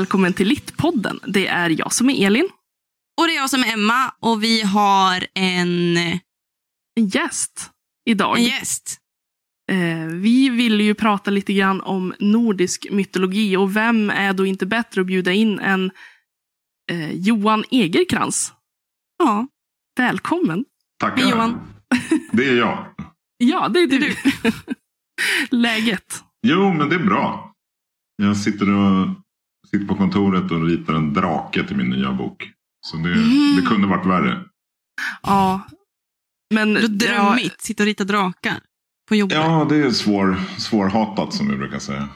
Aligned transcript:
Välkommen 0.00 0.32
till 0.32 0.48
Littpodden. 0.48 1.20
Det 1.26 1.46
är 1.46 1.70
jag 1.70 1.92
som 1.92 2.10
är 2.10 2.26
Elin. 2.26 2.48
Och 3.20 3.26
det 3.26 3.32
är 3.32 3.36
jag 3.36 3.50
som 3.50 3.60
är 3.60 3.72
Emma 3.72 4.14
och 4.20 4.42
vi 4.42 4.62
har 4.62 5.26
en, 5.34 5.96
En 5.96 7.08
gäst 7.08 7.70
idag. 8.04 8.38
en 8.38 8.44
gäst. 8.44 8.98
Eh, 9.70 10.06
vi 10.06 10.48
vill 10.48 10.80
ju 10.80 10.94
prata 10.94 11.30
lite 11.30 11.52
grann 11.52 11.80
om 11.80 12.14
nordisk 12.18 12.86
mytologi 12.90 13.56
och 13.56 13.76
vem 13.76 14.10
är 14.10 14.32
då 14.32 14.46
inte 14.46 14.66
bättre 14.66 15.00
att 15.00 15.06
bjuda 15.06 15.32
in 15.32 15.58
än 15.58 15.90
eh, 16.90 17.12
Johan 17.12 17.64
Egerkrans. 17.70 18.52
Ja, 19.18 19.46
Välkommen! 19.98 20.64
Tackar. 21.00 21.22
Hej, 21.22 21.30
Johan. 21.30 21.60
Det 22.32 22.48
är 22.48 22.56
jag. 22.56 22.86
Ja, 23.38 23.68
det 23.68 23.80
är 23.80 23.86
du. 23.86 24.14
Läget? 25.56 26.24
Jo, 26.46 26.72
men 26.74 26.88
det 26.88 26.94
är 26.94 27.04
bra. 27.04 27.54
Jag 28.16 28.36
sitter, 28.36 28.70
och, 28.70 29.08
sitter 29.70 29.86
på 29.86 29.94
kontoret 29.94 30.50
och 30.50 30.66
ritar 30.66 30.94
en 30.94 31.12
drake 31.14 31.66
till 31.66 31.76
min 31.76 31.90
nya 31.90 32.12
bok. 32.12 32.50
Så 32.86 32.96
det, 32.96 33.12
Mm. 33.12 33.56
det 33.56 33.62
kunde 33.62 33.86
varit 33.88 34.06
värre. 34.06 34.44
Ja. 35.22 35.60
Men 36.54 36.74
drömmigt. 36.98 37.60
Sitta 37.60 37.82
och 37.82 37.86
rita 37.86 38.04
drakar 38.04 38.60
på 39.08 39.16
jobbet. 39.16 39.36
Ja, 39.36 39.66
det 39.68 39.76
är 39.76 39.90
svår, 39.90 40.36
svårhatat 40.58 41.32
som 41.34 41.48
vi 41.48 41.56
brukar 41.56 41.78
säga. 41.78 42.08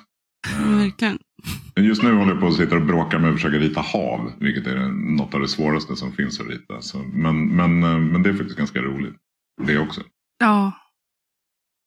Verkligen. 0.67 1.19
Just 1.77 2.03
nu 2.03 2.13
håller 2.15 2.33
jag 2.33 2.41
på 2.41 2.47
att 2.47 2.55
sitta 2.57 2.77
och 2.77 2.83
bråka 2.83 3.19
med 3.19 3.31
att 3.31 3.37
försöka 3.37 3.57
rita 3.57 3.81
hav. 3.81 4.33
Vilket 4.41 4.67
är 4.67 4.89
något 5.17 5.35
av 5.35 5.41
det 5.41 5.49
svåraste 5.49 5.97
som 5.97 6.13
finns 6.13 6.41
att 6.41 6.47
rita. 6.47 6.81
Så, 6.83 6.99
men, 6.99 7.49
men, 7.57 7.83
eh, 7.83 7.99
men 7.99 8.23
det 8.23 8.29
är 8.31 8.35
faktiskt 8.35 8.59
ganska 8.59 8.79
roligt. 8.83 9.15
Det 9.67 9.79
också. 9.79 10.03
Ja. 10.39 10.73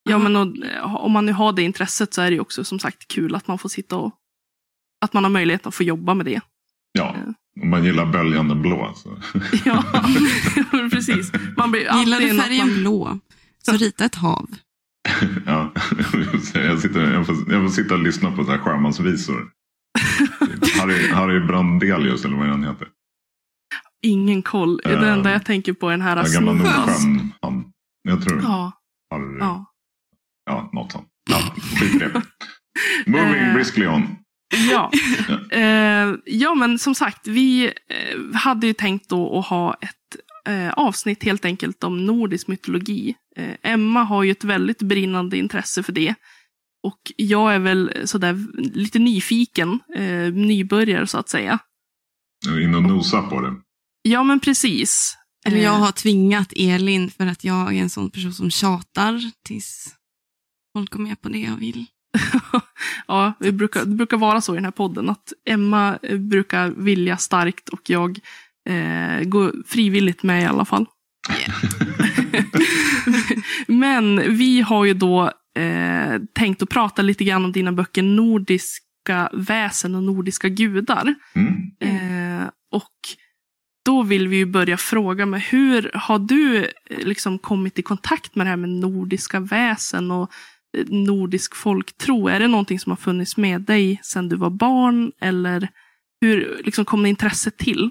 Ja, 0.09 0.17
men 0.17 0.35
och, 0.35 0.65
eh, 0.65 0.95
om 0.95 1.11
man 1.11 1.25
nu 1.25 1.31
har 1.33 1.53
det 1.53 1.61
intresset 1.63 2.13
så 2.13 2.21
är 2.21 2.29
det 2.29 2.33
ju 2.35 2.39
också 2.39 2.63
som 2.63 2.79
sagt 2.79 3.07
kul 3.07 3.35
att 3.35 3.47
man 3.47 3.57
får 3.57 3.69
sitta 3.69 3.95
och 3.95 4.11
att 5.01 5.13
man 5.13 5.23
har 5.23 5.31
möjlighet 5.31 5.67
att 5.67 5.75
få 5.75 5.83
jobba 5.83 6.13
med 6.13 6.25
det. 6.25 6.41
Ja, 6.91 7.15
om 7.61 7.69
man 7.69 7.83
gillar 7.83 8.05
böljande 8.05 8.55
blå. 8.55 8.93
Så. 8.95 9.17
Ja, 9.65 9.83
precis. 10.91 11.31
Man 11.57 11.71
blir 11.71 11.81
Gillar 11.99 12.19
du 12.19 12.41
färgen 12.41 12.67
man, 12.67 12.77
blå, 12.79 13.19
så 13.65 13.71
rita 13.71 14.05
ett 14.05 14.15
hav. 14.15 14.49
Ja, 15.45 15.73
jag, 16.53 16.79
sitter, 16.79 17.13
jag, 17.13 17.25
får, 17.25 17.35
jag 17.53 17.63
får 17.63 17.69
sitta 17.69 17.93
och 17.93 17.99
lyssna 18.03 18.31
på 18.31 18.43
så 18.43 18.51
här 18.51 18.57
sjömansvisor. 18.57 19.51
Harry, 20.79 21.11
Harry 21.11 21.39
Brandelius 21.39 22.25
eller 22.25 22.37
vad 22.37 22.47
han 22.47 22.63
heter. 22.63 22.87
Ingen 24.01 24.41
koll. 24.41 24.77
Det 24.83 24.93
Eh, 24.93 25.13
enda 25.13 25.31
jag 25.31 25.45
tänker 25.45 25.73
på 25.73 25.87
är 25.87 25.91
den 25.91 26.01
här 26.01 26.33
gamla. 26.33 26.53
Nordsjön. 26.53 27.33
Han, 27.41 27.71
jag 28.03 28.21
tror 28.23 28.41
Ja, 28.41 28.71
Harry. 29.11 29.37
Ja. 29.39 29.65
ja. 30.45 30.69
något 30.73 30.91
sånt. 30.91 31.07
Ja, 31.29 31.55
skit 31.79 31.95
i 31.95 31.97
det. 31.99 32.21
Moving 33.05 33.41
Eh, 33.41 33.53
briskly 33.53 33.87
on. 33.87 34.07
Ja. 34.69 34.91
Eh, 35.51 36.15
ja, 36.25 36.55
men 36.55 36.79
som 36.79 36.95
sagt, 36.95 37.27
vi 37.27 37.65
eh, 37.65 38.35
hade 38.35 38.67
ju 38.67 38.73
tänkt 38.73 39.09
då 39.09 39.39
att 39.39 39.45
ha 39.45 39.73
ett 39.73 40.21
eh, 40.47 40.69
avsnitt 40.73 41.23
helt 41.23 41.45
enkelt 41.45 41.83
om 41.83 42.05
nordisk 42.05 42.47
mytologi. 42.47 43.15
Eh, 43.35 43.71
Emma 43.71 44.03
har 44.03 44.23
ju 44.23 44.31
ett 44.31 44.43
väldigt 44.43 44.81
brinnande 44.81 45.37
intresse 45.37 45.83
för 45.83 45.93
det. 45.93 46.15
Och 46.83 46.99
jag 47.15 47.55
är 47.55 47.59
väl 47.59 47.91
sådär 48.05 48.45
lite 48.73 48.99
nyfiken, 48.99 49.79
eh, 49.95 50.33
nybörjare 50.33 51.07
så 51.07 51.17
att 51.17 51.29
säga. 51.29 51.59
In 52.63 52.75
och 52.75 52.83
nosa 52.83 53.21
på 53.21 53.41
det. 53.41 53.55
Ja, 54.01 54.23
men 54.23 54.39
precis. 54.39 55.17
Eller 55.45 55.57
jag 55.57 55.73
Eh, 55.73 55.79
har 55.79 55.91
tvingat 55.91 56.53
Elin 56.55 57.09
för 57.09 57.27
att 57.27 57.43
jag 57.43 57.75
är 57.75 57.81
en 57.81 57.89
sån 57.89 58.11
person 58.11 58.33
som 58.33 58.51
tjatar 58.51 59.31
tills 59.45 59.95
folk 60.73 60.91
går 60.91 60.99
med 60.99 61.21
på 61.21 61.29
det 61.29 61.39
jag 61.39 61.55
vill. 61.55 61.85
ja, 63.07 63.33
det 63.39 63.51
brukar, 63.51 63.85
det 63.85 63.95
brukar 63.95 64.17
vara 64.17 64.41
så 64.41 64.53
i 64.53 64.57
den 64.57 64.65
här 64.65 64.71
podden 64.71 65.09
att 65.09 65.33
Emma 65.49 65.99
eh, 66.01 66.17
brukar 66.17 66.69
vilja 66.69 67.17
starkt 67.17 67.69
och 67.69 67.89
jag 67.89 68.19
eh, 68.69 69.23
går 69.23 69.53
frivilligt 69.67 70.23
med 70.23 70.43
i 70.43 70.45
alla 70.45 70.65
fall. 70.65 70.85
Men 73.67 74.37
vi 74.37 74.61
har 74.61 74.85
ju 74.85 74.93
då 74.93 75.31
eh, 75.59 76.21
tänkt 76.33 76.61
att 76.61 76.69
prata 76.69 77.01
lite 77.01 77.23
grann 77.23 77.45
om 77.45 77.51
dina 77.51 77.71
böcker 77.71 78.03
Nordiska 78.03 79.29
väsen 79.33 79.95
och 79.95 80.03
nordiska 80.03 80.49
gudar. 80.49 81.15
Mm. 81.35 81.55
Eh, 81.79 82.47
och 82.71 82.93
då 83.85 84.03
vill 84.03 84.27
vi 84.27 84.37
ju 84.37 84.45
börja 84.45 84.77
fråga 84.77 85.25
med 85.25 85.41
hur 85.41 85.91
har 85.93 86.19
du 86.19 86.65
eh, 86.65 86.99
liksom 86.99 87.39
kommit 87.39 87.79
i 87.79 87.81
kontakt 87.81 88.35
med 88.35 88.45
det 88.45 88.49
här 88.49 88.57
med 88.57 88.69
nordiska 88.69 89.39
väsen 89.39 90.11
och 90.11 90.31
nordisk 90.89 91.55
folktro? 91.55 92.27
Är 92.27 92.39
det 92.39 92.47
någonting 92.47 92.79
som 92.79 92.89
har 92.91 92.97
funnits 92.97 93.37
med 93.37 93.61
dig 93.61 93.99
sedan 94.03 94.29
du 94.29 94.35
var 94.35 94.49
barn? 94.49 95.11
Eller 95.21 95.69
hur 96.21 96.61
liksom, 96.65 96.85
kom 96.85 97.03
det 97.03 97.09
intresset 97.09 97.57
till? 97.57 97.89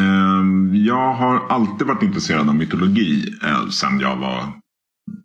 Ehm, 0.00 0.74
Jag 0.74 1.14
har 1.14 1.46
alltid 1.48 1.86
varit 1.86 2.02
intresserad 2.02 2.48
av 2.48 2.54
mytologi 2.54 3.34
eh, 3.44 3.68
sen 3.68 4.00
jag 4.00 4.16
var 4.16 4.52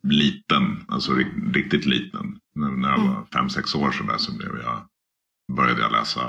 liten. 0.03 0.85
Alltså 0.87 1.11
ri- 1.13 1.53
riktigt 1.53 1.85
liten. 1.85 2.37
När 2.55 2.89
jag 2.89 2.99
Mm. 2.99 3.13
var 3.13 3.25
fem, 3.33 3.49
sex 3.49 3.75
år 3.75 3.91
så, 3.91 4.03
där, 4.03 4.17
så 4.17 4.37
blev 4.37 4.49
jag, 4.63 4.81
började 5.57 5.81
jag 5.81 5.91
läsa. 5.91 6.21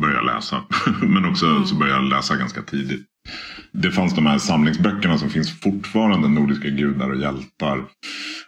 Började 0.00 0.26
läsa. 0.26 0.64
Men 1.02 1.24
också 1.24 1.46
Mm. 1.46 1.64
så 1.66 1.74
började 1.74 2.02
jag 2.02 2.10
läsa 2.10 2.36
ganska 2.36 2.62
tidigt. 2.62 3.06
Det 3.72 3.90
fanns 3.90 4.14
de 4.14 4.26
här 4.26 4.38
samlingsböckerna 4.38 5.18
som 5.18 5.30
finns 5.30 5.60
fortfarande. 5.60 6.28
Nordiska 6.28 6.68
gudar 6.68 7.10
och 7.10 7.20
hjältar. 7.20 7.78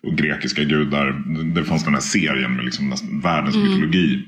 Och 0.03 0.13
grekiska 0.19 0.65
gudar. 0.65 1.13
Det 1.55 1.65
fanns 1.65 1.85
den 1.85 1.95
här 1.95 2.01
serien 2.01 2.57
med 2.57 2.65
liksom 2.65 2.95
världens 3.23 3.57
Mm. 3.57 3.69
mytologi. 3.69 4.25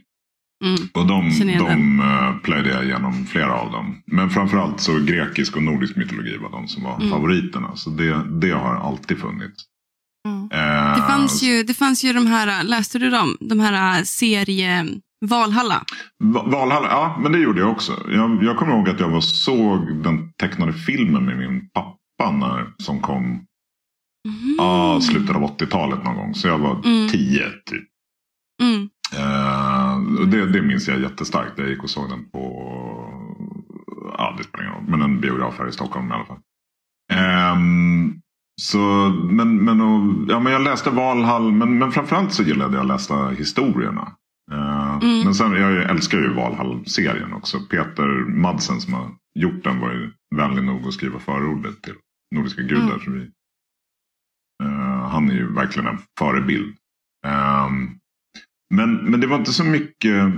Mm. 0.64 0.80
Och 0.94 1.06
de, 1.06 1.30
de 1.58 2.00
uh, 2.00 2.38
plöjde 2.42 2.68
jag 2.70 2.84
igenom 2.84 3.26
flera 3.26 3.52
av 3.54 3.72
dem. 3.72 4.02
Men 4.06 4.30
framförallt 4.30 4.80
så 4.80 4.98
grekisk 4.98 5.56
och 5.56 5.62
nordisk 5.62 5.96
mytologi 5.96 6.36
var 6.36 6.50
de 6.50 6.68
som 6.68 6.82
var 6.82 6.96
Mm. 6.96 7.10
favoriterna. 7.10 7.76
Så 7.76 7.90
det, 7.90 8.20
det 8.40 8.50
har 8.50 8.76
alltid 8.76 9.18
funnits. 9.18 9.64
Mm. 10.28 10.42
Eh, 10.52 10.94
Det 10.96 11.02
fanns, 11.08 11.42
ju, 11.42 11.62
det 11.62 11.74
fanns 11.74 12.04
ju 12.04 12.12
de 12.12 12.26
här, 12.26 12.62
läste 12.64 12.98
du 12.98 13.10
dem? 13.10 13.36
De 13.40 13.60
här 13.60 14.04
serie 14.04 14.86
Valhalla. 15.26 15.82
Va- 16.24 16.44
Valhalla, 16.46 16.88
ja 16.90 17.18
men 17.22 17.32
det 17.32 17.38
gjorde 17.38 17.60
jag 17.60 17.70
också. 17.70 17.92
Jag, 18.08 18.42
jag 18.44 18.56
kommer 18.56 18.72
ihåg 18.76 18.88
att 18.88 19.00
jag 19.00 19.08
var 19.10 19.20
såg 19.20 19.96
den 20.02 20.32
tecknade 20.32 20.72
filmen 20.72 21.24
med 21.24 21.38
min 21.38 21.68
pappa 21.70 22.30
när, 22.30 22.66
som 22.82 23.00
kom 23.00 23.46
Mm. 24.28 24.56
ah, 24.60 25.00
slutet 25.00 25.36
av 25.36 25.42
80-talet 25.42 26.04
någon 26.04 26.16
gång. 26.16 26.34
Så 26.34 26.48
jag 26.48 26.58
var 26.58 26.70
Mm. 26.84 27.08
tio 27.08 27.44
typ. 27.70 27.84
Mm. 28.62 28.88
Och 30.18 30.28
det, 30.28 30.46
det 30.52 30.62
minns 30.62 30.88
jag 30.88 31.00
jättestarkt. 31.00 31.52
Jag 31.58 31.68
gick 31.68 31.82
och 31.82 31.90
såg 31.90 32.08
den 32.10 32.30
på, 32.30 32.40
ja 34.18 34.34
det 34.38 34.44
spelar 34.44 34.64
ingen 34.64 34.74
roll, 34.76 34.84
men 34.88 35.02
en 35.02 35.20
biograf 35.20 35.58
här 35.58 35.68
i 35.68 35.72
Stockholm 35.72 36.10
i 36.10 36.14
alla 36.14 36.24
fall. 36.24 36.38
Ehm, 37.12 38.14
så, 38.62 38.78
men, 39.30 39.56
men, 39.64 39.80
och, 39.80 40.30
ja, 40.30 40.40
men 40.40 40.52
jag 40.52 40.62
läste 40.62 40.90
Valhall, 40.90 41.52
men, 41.52 41.78
men 41.78 41.92
framförallt 41.92 42.32
så 42.32 42.42
gillade 42.42 42.74
jag 42.74 42.80
att 42.82 42.88
läsa 42.88 43.28
historierna. 43.28 44.12
Eh, 44.52 44.79
Mm. 45.02 45.24
Men 45.24 45.34
sen, 45.34 45.52
jag 45.52 45.90
älskar 45.90 46.18
ju 46.18 46.34
Valhall-serien 46.34 47.32
också. 47.32 47.60
Peter 47.60 48.08
Madsen 48.28 48.80
som 48.80 48.94
har 48.94 49.10
gjort 49.34 49.64
den 49.64 49.80
var 49.80 49.92
ju 49.92 50.10
vänlig 50.36 50.64
nog 50.64 50.86
att 50.86 50.94
skriva 50.94 51.18
förordet 51.18 51.82
till 51.82 51.94
Nordiska 52.34 52.62
gudar. 52.62 52.82
Mm. 52.82 53.00
Så 53.04 53.10
vi, 53.10 53.20
eh, 54.62 55.08
han 55.08 55.30
är 55.30 55.34
ju 55.34 55.52
verkligen 55.52 55.88
en 55.88 55.98
förebild. 56.18 56.76
Ehm, 57.26 57.90
men, 58.74 58.94
men 58.94 59.20
det 59.20 59.26
var 59.26 59.36
inte 59.36 59.52
så 59.52 59.64
mycket. 59.64 60.32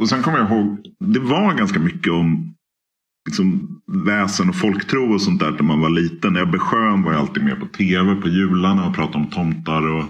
Och 0.00 0.08
sen 0.08 0.22
kommer 0.22 0.38
jag 0.38 0.50
ihåg. 0.50 0.86
Det 0.98 1.20
var 1.20 1.54
ganska 1.54 1.80
mycket 1.80 2.12
om 2.12 2.54
liksom, 3.28 3.80
väsen 3.86 4.48
och 4.48 4.56
folktro 4.56 5.14
och 5.14 5.22
sånt 5.22 5.40
där 5.40 5.50
när 5.50 5.62
man 5.62 5.80
var 5.80 5.90
liten. 5.90 6.36
Ebbe 6.36 6.58
Schön 6.58 7.02
var 7.02 7.12
ju 7.12 7.18
alltid 7.18 7.44
med 7.44 7.60
på 7.60 7.66
tv 7.66 8.14
på 8.14 8.28
jularna 8.28 8.88
och 8.88 8.94
pratade 8.94 9.18
om 9.18 9.30
tomtar. 9.30 9.86
Och 9.86 10.04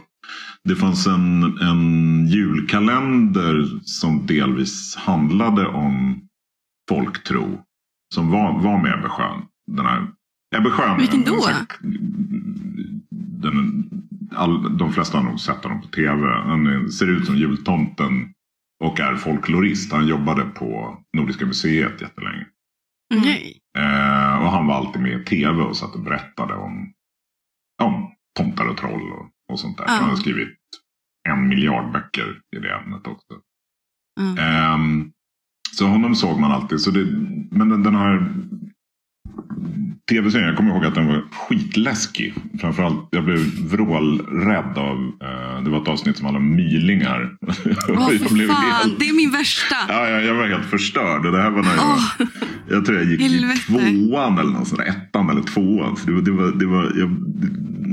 det 0.65 0.77
fanns 0.77 1.07
en, 1.07 1.59
en 1.59 2.27
julkalender 2.29 3.81
som 3.85 4.27
delvis 4.27 4.97
handlade 4.97 5.67
om 5.67 6.21
folktro. 6.89 7.63
Som 8.15 8.31
var, 8.31 8.63
var 8.63 8.83
med 8.83 8.99
Ebbe 8.99 9.09
Schön. 9.09 9.43
Den 9.67 9.87
här, 9.87 10.07
Ebbe 10.57 10.71
Schön. 10.71 10.99
Vilken 10.99 11.25
då? 11.25 11.49
Den, 13.11 13.91
all, 14.35 14.79
de 14.79 14.93
flesta 14.93 15.19
har 15.19 15.25
nog 15.25 15.41
sett 15.41 15.65
honom 15.65 15.81
på 15.81 15.89
tv. 15.89 16.27
Han 16.27 16.91
ser 16.91 17.07
ut 17.07 17.27
som 17.27 17.37
jultomten. 17.37 18.33
Och 18.85 19.01
är 19.01 19.17
folklorist. 19.17 19.93
Han 19.93 20.07
jobbade 20.07 20.43
på 20.43 20.99
Nordiska 21.17 21.47
museet 21.47 22.01
jättelänge. 22.01 22.47
Okej. 23.15 23.61
Eh, 23.79 24.45
och 24.45 24.51
han 24.51 24.67
var 24.67 24.75
alltid 24.75 25.03
med 25.03 25.21
i 25.21 25.25
tv 25.25 25.63
och 25.63 25.77
satt 25.77 25.95
och 25.95 26.01
berättade 26.01 26.55
om, 26.55 26.93
om 27.83 28.13
tomtar 28.39 28.67
och 28.67 28.77
troll 28.77 29.13
och, 29.13 29.31
och 29.53 29.61
sånt 29.61 29.77
där. 29.79 29.85
Ja. 29.85 29.93
Han 29.93 30.09
har 30.09 30.17
skrivit 30.17 30.59
en 31.29 31.49
miljard 31.49 31.93
böcker 31.93 32.41
i 32.57 32.59
det 32.59 32.75
ämnet 32.75 33.07
också. 33.07 33.41
Ja. 34.21 34.43
Ehm, 34.43 35.13
så 35.73 35.87
honom 35.87 36.15
såg 36.15 36.41
man 36.41 36.53
alltid. 36.53 36.81
Så 36.81 36.91
det, 36.91 37.05
men 37.51 37.69
den, 37.69 37.83
den 37.83 37.95
här 37.95 38.35
tv-serien, 40.11 40.49
jag 40.49 40.57
kommer 40.57 40.71
ihåg 40.75 40.85
att 40.85 40.95
den 40.95 41.07
var 41.07 41.23
skitläskig. 41.33 42.35
Framförallt, 42.61 43.09
jag 43.11 43.25
blev 43.25 43.39
vrålrädd 43.71 44.79
av, 44.79 44.97
eh, 45.23 45.63
det 45.65 45.71
var 45.71 45.83
ett 45.83 45.89
avsnitt 45.89 46.17
som 46.17 46.25
handlade 46.27 46.47
om 46.47 46.57
mylingar. 46.57 47.37
Åh, 47.89 48.09
för 48.19 48.35
blev 48.35 48.47
fan. 48.49 48.57
helt, 48.73 48.99
Det 48.99 49.09
är 49.09 49.17
min 49.17 49.31
värsta. 49.31 49.75
ja, 49.89 50.09
jag, 50.09 50.25
jag 50.25 50.35
var 50.35 50.47
helt 50.47 50.65
förstörd. 50.67 51.27
Och 51.27 51.33
det 51.33 51.43
här 51.43 51.51
var 51.51 51.63
när 51.63 51.75
jag, 51.77 52.29
jag 52.77 52.85
tror 52.87 52.99
jag 52.99 53.07
gick 53.07 53.21
helvete. 53.21 53.59
i 53.59 54.07
tvåan 54.09 54.39
eller 54.39 54.51
något 54.51 54.69
sånt 54.69 54.81
ettan 54.83 55.31
eller 55.31 55.43
tvåan. 55.43 55.97
Så 55.97 56.07
det, 56.07 56.13
var- 56.13 56.23
det 56.23 56.31
var, 56.31 56.53
det 56.53 56.67
var, 56.67 56.83
jag, 56.97 57.17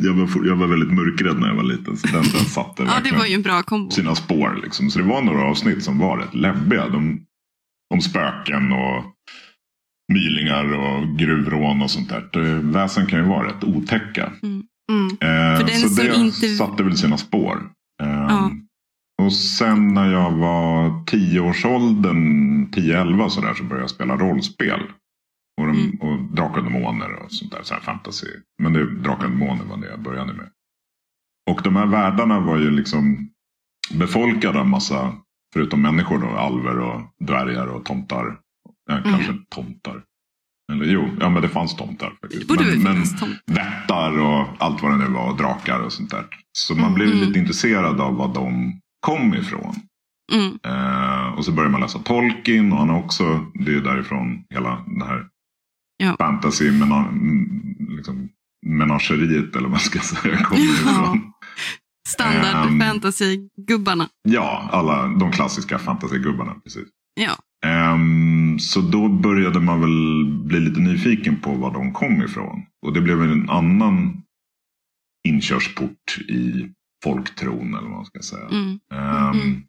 jag, 0.03 0.13
var, 0.13 0.45
jag 0.47 0.55
var 0.55 0.67
väldigt 0.67 0.93
mörkrädd 0.93 1.39
när 1.39 1.47
jag 1.47 1.55
var 1.55 1.63
liten. 1.63 1.97
Så 1.97 2.07
den, 2.07 2.15
den 2.23 2.45
satte 2.45 2.83
ja, 2.83 2.93
det 3.03 3.17
var 3.17 3.25
ju 3.25 3.33
en 3.35 3.41
bra 3.41 3.63
kombo. 3.63 3.91
sina 3.91 4.15
spår. 4.15 4.59
Liksom. 4.63 4.89
Så 4.89 4.99
det 4.99 5.05
var 5.05 5.21
några 5.21 5.43
avsnitt 5.43 5.83
som 5.83 5.99
var 5.99 6.17
rätt 6.17 6.35
läbbiga. 6.35 6.89
De, 6.89 7.19
om 7.93 8.01
spöken 8.01 8.71
och 8.71 9.03
mylingar 10.13 10.73
och 10.73 11.17
gruvrån 11.17 11.81
och 11.81 11.91
sånt 11.91 12.09
där. 12.09 12.61
Väsen 12.71 13.05
kan 13.05 13.19
ju 13.19 13.25
vara 13.25 13.47
rätt 13.47 13.63
otäcka. 13.63 14.31
Mm. 14.43 14.63
Eh, 15.21 15.59
För 15.59 15.67
den 15.67 15.89
så 15.89 16.01
det 16.03 16.15
inte- 16.15 16.47
satte 16.55 16.83
väl 16.83 16.97
sina 16.97 17.17
spår. 17.17 17.69
Eh, 18.03 18.09
Ja. 18.09 18.51
Och 19.21 19.33
sen 19.33 19.93
när 19.93 20.11
jag 20.11 20.31
var 20.31 20.89
10-årsåldern, 21.05 22.71
10-11 22.71 23.29
sådär, 23.29 23.53
så 23.53 23.63
började 23.63 23.83
jag 23.83 23.89
spela 23.89 24.17
rollspel. 24.17 24.79
Och, 25.61 25.67
de, 25.67 25.79
Mm. 25.79 25.95
och 26.01 26.19
Drakar 26.35 26.57
och 26.57 26.63
Demoner 26.63 27.13
och 27.15 27.31
sånt 27.31 27.51
där, 27.51 27.63
så 27.63 27.75
fantasy. 27.75 28.27
Men 28.63 28.73
det, 28.73 28.95
Drakar 28.95 29.25
och 29.25 29.31
Demoner 29.31 29.63
var 29.65 29.77
det 29.77 29.87
jag 29.89 30.01
började 30.01 30.33
med. 30.33 30.49
Och 31.51 31.61
de 31.63 31.75
här 31.75 31.85
världarna 31.85 32.39
var 32.39 32.57
ju 32.57 32.71
liksom 32.71 33.29
befolkade 33.93 34.59
av 34.59 34.67
massa, 34.67 35.13
förutom 35.53 35.81
människor 35.81 36.17
då, 36.19 36.27
alver 36.27 36.79
och 36.79 37.01
dvärgar 37.19 37.67
och 37.67 37.85
tomtar. 37.85 38.37
Ja, 38.89 38.97
Mm. 38.97 39.11
kanske 39.11 39.33
tomtar. 39.49 40.03
Eller 40.71 40.85
jo, 40.85 41.09
ja 41.19 41.29
men 41.29 41.41
det 41.41 41.49
fanns 41.49 41.75
tomtar. 41.75 42.13
Faktiskt. 42.21 42.49
men, 42.49 42.83
men, 42.83 43.03
vättar 43.55 44.19
och 44.19 44.47
allt 44.59 44.81
vad 44.83 44.91
det 44.91 44.97
nu 44.97 45.07
var. 45.13 45.29
Och 45.31 45.37
drakar 45.37 45.79
och 45.79 45.93
sånt 45.93 46.09
där. 46.11 46.25
Så 46.57 46.73
man 46.75 46.83
Mm. 46.83 46.93
blev 46.93 47.07
Mm. 47.11 47.19
lite 47.27 47.39
intresserad 47.39 48.01
av 48.01 48.15
var 48.15 48.33
de 48.33 48.79
kom 48.99 49.33
ifrån. 49.33 49.75
Mm. 50.33 50.59
Eh, 50.63 51.25
och 51.33 51.45
så 51.45 51.51
började 51.51 51.71
man 51.71 51.81
läsa 51.81 51.99
Tolkien 51.99 52.71
och 52.71 52.77
han 52.79 52.89
har 52.89 52.99
också, 52.99 53.45
det 53.53 53.73
är 53.75 53.81
därifrån 53.81 54.43
hela 54.53 54.83
det 54.99 55.05
här 55.05 55.27
Ja. 55.97 56.15
fantasy 56.19 56.71
liksom, 57.97 58.29
menageriet 58.65 59.51
eller 59.55 59.61
vad 59.61 59.71
man 59.71 59.79
ska 59.79 59.99
säga 60.15 60.37
kommer 60.43 60.61
ifrån. 60.61 61.31
Standard 62.07 62.67
Ehm. 62.67 62.79
fantasy-gubbarna. 62.79 64.07
Ja, 64.23 64.69
alla 64.71 65.07
de 65.07 65.31
klassiska 65.31 65.79
fantasygubbarna. 65.79 66.53
Precis. 66.63 66.87
Ja. 67.21 67.31
Ehm, 67.63 68.59
så 68.59 68.81
då 68.81 69.09
började 69.09 69.59
man 69.59 69.81
väl 69.81 70.25
bli 70.45 70.59
lite 70.59 70.79
nyfiken 70.79 71.35
på 71.39 71.53
var 71.55 71.73
de 71.73 71.93
kom 71.93 72.21
ifrån. 72.21 72.65
Och 72.85 72.93
det 72.93 73.01
blev 73.01 73.21
en 73.21 73.49
annan 73.49 74.23
inkörsport 75.27 76.17
i 76.29 76.69
folktron 77.03 77.67
eller 77.75 77.87
vad 77.87 77.91
man 77.97 78.05
ska 78.05 78.19
säga. 78.19 78.47
Mm. 78.49 78.79
Ehm, 78.93 79.41
Mm. 79.41 79.61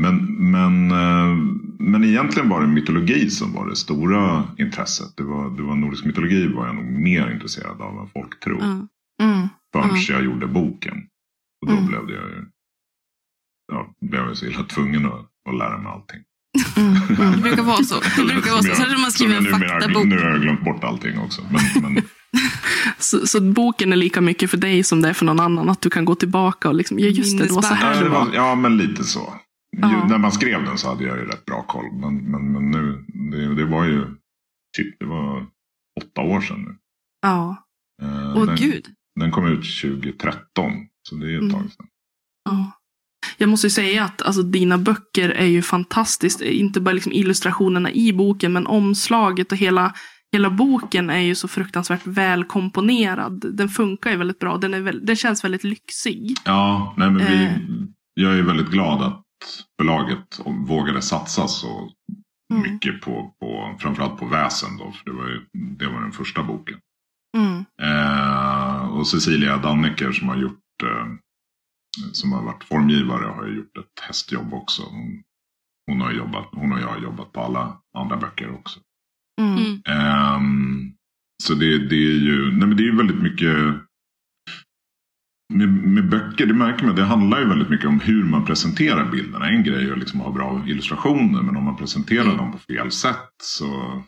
Men, 0.00 0.16
men, 0.50 0.90
eh, 0.90 1.36
men 1.78 2.04
egentligen 2.04 2.48
var 2.48 2.60
det 2.60 2.66
mytologi 2.66 3.30
som 3.30 3.52
var 3.52 3.68
det 3.68 3.76
stora 3.76 4.44
intresset. 4.58 5.16
Det 5.16 5.22
var, 5.22 5.50
det 5.56 5.62
var 5.62 5.76
nordisk 5.76 6.04
mytologi 6.04 6.46
var 6.46 6.66
jag 6.66 6.74
nog 6.74 6.84
mer 6.84 7.30
intresserad 7.30 7.80
av 7.80 7.98
än 8.00 8.08
folktro. 8.08 8.58
Ja. 8.60 8.66
Mm. 9.24 9.48
Förrän 9.72 9.90
Ja. 9.96 10.14
jag 10.14 10.24
gjorde 10.24 10.46
boken. 10.46 11.06
Och 11.60 11.66
då 11.66 11.72
Mm. 11.72 11.86
blev 11.86 12.10
ju, 12.10 12.46
ja, 13.72 13.94
blev 14.00 14.20
jag 14.22 14.36
så 14.36 14.46
illa 14.46 14.62
tvungen 14.62 15.06
att, 15.06 15.26
att 15.48 15.58
lära 15.58 15.78
mig 15.78 15.92
allting. 15.92 16.20
Mm. 16.76 16.94
Det 17.16 17.22
Mm. 17.24 17.40
brukar 17.40 17.62
vara 17.62 17.82
så. 17.84 18.00
Det 18.16 18.24
brukar 18.24 18.50
vara 18.50 18.62
så. 18.62 18.68
Särskilt 18.68 18.94
om 18.96 19.02
man 19.02 19.12
skriver 19.12 19.36
en 19.36 19.44
faktabok. 19.44 20.04
Nu 20.06 20.18
har 20.18 20.30
jag 20.30 20.40
glömt 20.40 20.64
bort 20.64 20.84
allting 20.84 21.18
också. 21.18 21.42
Men, 21.50 21.82
men, 21.94 22.02
Så, 22.98 23.26
så 23.26 23.40
boken 23.40 23.92
är 23.92 23.96
lika 23.96 24.20
mycket 24.20 24.50
för 24.50 24.56
dig 24.56 24.82
som 24.84 25.02
det 25.02 25.08
är 25.08 25.12
för 25.12 25.24
någon 25.26 25.40
annan. 25.40 25.68
Att 25.68 25.80
du 25.80 25.90
kan 25.90 26.04
gå 26.04 26.14
tillbaka 26.14 26.68
och 26.68 26.74
liksom, 26.74 26.98
ja 26.98 27.06
just 27.06 27.38
det, 27.38 27.46
det 27.46 27.52
var 27.52 27.62
så 27.62 27.68
ja, 27.72 27.76
här 27.76 27.94
det 27.98 28.04
det 28.04 28.08
var, 28.10 28.28
ja, 28.34 28.54
men 28.54 28.76
lite 28.76 29.04
så. 29.04 29.18
Ju, 29.76 29.80
Ja. 29.82 30.06
när 30.08 30.18
man 30.18 30.32
skrev 30.32 30.64
den 30.64 30.78
så 30.78 30.88
hade 30.88 31.04
jag 31.04 31.16
ju 31.18 31.24
rätt 31.24 31.44
bra 31.44 31.62
koll. 31.62 31.92
Men, 31.92 32.16
men, 32.16 32.52
men 32.52 32.70
nu, 32.70 33.04
det, 33.30 33.54
det 33.54 33.64
var 33.64 33.84
ju 33.84 34.04
typ, 34.76 34.98
det 35.00 35.06
var 35.06 35.46
åtta 36.00 36.20
år 36.20 36.40
sedan 36.40 36.62
nu. 36.62 36.76
Ja. 37.22 37.56
Eh, 38.02 38.36
Åh 38.36 38.46
den, 38.46 38.56
gud. 38.56 38.86
den 39.20 39.30
kom 39.30 39.46
ut 39.46 39.64
2013. 39.82 40.72
Så 41.08 41.14
det 41.14 41.26
är 41.32 41.34
ett 41.34 41.40
Mm. 41.40 41.52
tag 41.52 41.62
sedan. 41.72 41.86
ja. 42.44 42.72
Jag 43.36 43.48
måste 43.48 43.66
ju 43.66 43.70
säga 43.70 44.04
att 44.04 44.22
alltså, 44.22 44.42
dina 44.42 44.78
böcker 44.78 45.28
är 45.28 45.46
ju 45.46 45.62
fantastiskt. 45.62 46.40
Inte 46.40 46.80
bara 46.80 46.92
liksom 46.92 47.12
illustrationerna 47.12 47.90
i 47.92 48.12
boken, 48.12 48.52
men 48.52 48.66
omslaget 48.66 49.52
och 49.52 49.58
hela, 49.58 49.92
hela 50.32 50.50
boken 50.50 51.10
är 51.10 51.20
ju 51.20 51.34
så 51.34 51.48
fruktansvärt 51.48 52.06
välkomponerad. 52.06 53.44
Den 53.56 53.68
funkar 53.68 54.10
ju 54.10 54.16
väldigt 54.16 54.38
bra. 54.38 54.56
Den, 54.56 54.74
är 54.74 54.80
väl, 54.80 55.06
den 55.06 55.16
känns 55.16 55.44
väldigt 55.44 55.64
lyxig. 55.64 56.36
Ja, 56.44 56.94
nej, 56.96 57.10
men 57.10 57.26
vi, 57.26 57.44
Eh. 57.44 57.52
jag 58.14 58.38
är 58.38 58.42
väldigt 58.42 58.70
glad 58.70 59.02
att 59.02 59.22
förlaget 59.80 60.40
vågade 60.66 61.02
satsa 61.02 61.48
så 61.48 61.90
Mm. 62.54 62.62
mycket 62.72 63.00
på, 63.00 63.34
på 63.40 63.76
framförallt 63.80 64.18
på 64.18 64.26
väsen 64.26 64.76
då. 64.78 64.92
För 64.92 65.04
det 65.10 65.16
var, 65.16 65.28
ju, 65.28 65.40
det 65.78 65.86
var 65.86 66.00
den 66.00 66.12
första 66.12 66.42
boken. 66.42 66.76
Mm. 67.36 67.64
Eh, 67.82 68.86
och 68.86 69.06
Cecilia 69.08 69.56
Dannecker 69.56 70.12
som 70.12 70.28
har 70.28 70.36
gjort 70.36 70.82
eh, 70.82 71.06
som 72.12 72.32
har 72.32 72.42
varit 72.42 72.64
formgivare 72.64 73.24
har 73.26 73.46
ju 73.46 73.56
gjort 73.56 73.76
ett 73.78 74.00
hästjobb 74.02 74.54
också. 74.54 74.82
Hon, 74.82 75.22
hon, 75.86 76.00
har 76.00 76.12
jobbat, 76.12 76.48
hon 76.52 76.72
och 76.72 76.80
jag 76.80 76.88
har 76.88 76.98
jobbat 76.98 77.32
på 77.32 77.40
alla 77.40 77.78
andra 77.98 78.16
böcker 78.16 78.50
också. 78.54 78.80
Mm. 79.40 79.58
Mm. 79.58 79.80
Ehm, 79.86 80.92
så 81.42 81.54
det, 81.54 81.88
det 81.88 81.96
är 81.96 82.18
ju 82.18 82.50
nej 82.50 82.68
men 82.68 82.76
det 82.76 82.82
är 82.82 82.90
ju 82.90 82.96
väldigt 82.96 83.22
mycket 83.22 83.56
med, 85.54 85.68
med 85.68 86.08
böcker, 86.10 86.46
det 86.46 86.54
märker 86.54 86.86
man, 86.86 86.96
det 86.96 87.04
handlar 87.04 87.40
ju 87.40 87.48
väldigt 87.48 87.70
mycket 87.70 87.86
om 87.86 88.00
hur 88.00 88.24
man 88.24 88.44
presenterar 88.44 89.10
bilderna. 89.10 89.48
En 89.48 89.64
grej 89.64 89.88
är 89.88 89.92
att 89.92 89.98
liksom 89.98 90.20
ha 90.20 90.32
bra 90.32 90.64
illustrationer, 90.66 91.42
men 91.42 91.56
om 91.56 91.64
man 91.64 91.76
presenterar 91.76 92.24
Mm. 92.24 92.36
dem 92.36 92.52
på 92.52 92.58
fel 92.58 92.90
sätt 92.90 93.30
så 93.42 94.02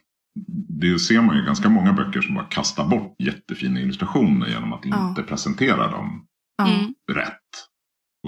det 0.69 0.99
ser 0.99 1.23
man 1.23 1.37
ju 1.37 1.44
ganska 1.44 1.69
många 1.69 1.93
böcker 1.93 2.20
som 2.20 2.35
bara 2.35 2.44
kastar 2.44 2.88
bort 2.88 3.17
jättefina 3.19 3.81
illustrationer 3.81 4.49
genom 4.49 4.73
att 4.73 4.85
inte 4.85 5.23
presentera 5.23 5.90
dem. 5.90 6.25
Mm. 6.62 6.94
rätt. 7.12 7.48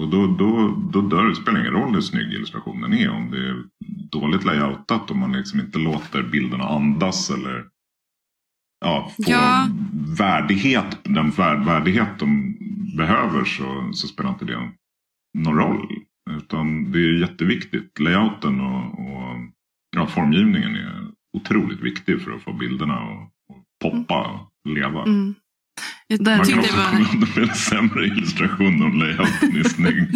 Och 0.01 0.09
då, 0.09 0.27
då, 0.27 0.77
då 0.91 1.01
dör 1.01 1.23
det, 1.29 1.35
spelar 1.35 1.59
ingen 1.59 1.73
roll 1.73 1.93
hur 1.93 2.01
snygg 2.01 2.33
illustrationen 2.33 2.93
är. 2.93 3.09
Om 3.09 3.31
det 3.31 3.37
är 3.37 3.63
dåligt 4.11 4.45
layoutat, 4.45 5.11
om 5.11 5.19
man 5.19 5.31
liksom 5.31 5.59
inte 5.59 5.79
låter 5.79 6.23
bilderna 6.23 6.63
andas 6.63 7.29
eller 7.29 7.65
ja, 8.85 9.11
få 9.15 9.23
Ja. 9.31 9.67
värdighet, 10.17 10.99
den 11.03 11.29
värd, 11.29 11.65
värdighet 11.65 12.19
de 12.19 12.57
behöver 12.97 13.45
så, 13.45 13.89
så 13.93 14.07
spelar 14.07 14.29
inte 14.29 14.45
det 14.45 14.71
någon 15.37 15.57
roll. 15.57 15.87
Utan 16.29 16.91
det 16.91 16.99
är 16.99 17.19
jätteviktigt. 17.19 17.99
Layouten 17.99 18.61
och, 18.61 18.99
och 18.99 19.37
ja, 19.95 20.07
formgivningen 20.07 20.75
är 20.75 21.07
otroligt 21.37 21.79
viktig 21.79 22.21
för 22.21 22.31
att 22.31 22.41
få 22.41 22.53
bilderna 22.53 22.95
att 22.95 23.31
att 23.51 23.91
poppa 23.91 24.49
och 24.65 24.71
leva. 24.71 25.03
Mm. 25.03 25.35
Jag 26.07 26.23
Där 26.23 26.37
Man 26.37 26.45
kan 26.47 26.59
också 26.59 26.75
var... 26.75 26.85
komma 26.91 26.99
undan 27.11 27.29
med 27.35 27.49
en 27.49 27.55
sämre 27.55 28.05
illustration 28.05 28.81
om 28.83 28.99
layouten 28.99 29.55
är 29.57 29.69
snygg. 29.69 30.07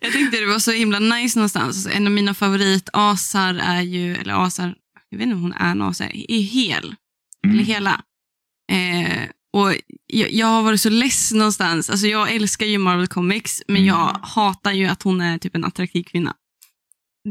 jag 0.00 0.12
tyckte 0.12 0.40
det 0.40 0.46
var 0.46 0.58
så 0.58 0.70
himla 0.72 0.98
nice 0.98 1.38
någonstans. 1.38 1.66
Alltså, 1.76 1.90
en 1.90 2.06
av 2.06 2.12
mina 2.12 2.34
favoritasar 2.34 3.54
är 3.54 3.82
ju, 3.82 4.14
eller 4.16 4.46
asar, 4.46 4.74
jag 5.08 5.18
vet 5.18 5.24
inte 5.24 5.34
om 5.36 5.42
hon 5.42 5.52
är 5.52 5.70
en 5.70 5.82
asa, 5.82 6.04
är 6.06 6.40
hel. 6.42 6.94
Eller 7.44 7.54
Mm. 7.54 7.64
hela. 7.66 8.02
Eh, 8.72 9.28
och 9.52 9.74
jag, 10.06 10.32
jag 10.32 10.46
har 10.46 10.62
varit 10.62 10.80
så 10.80 10.90
less 10.90 11.32
någonstans. 11.32 11.90
Alltså 11.90 12.06
jag 12.06 12.32
älskar 12.34 12.66
ju 12.66 12.78
Marvel 12.78 13.06
Comics, 13.06 13.62
men 13.68 13.76
Mm. 13.76 13.88
jag 13.88 14.18
hatar 14.22 14.72
ju 14.72 14.86
att 14.86 15.02
hon 15.02 15.20
är 15.20 15.38
typ 15.38 15.54
en 15.54 15.64
attraktiv 15.64 16.02
kvinna. 16.04 16.34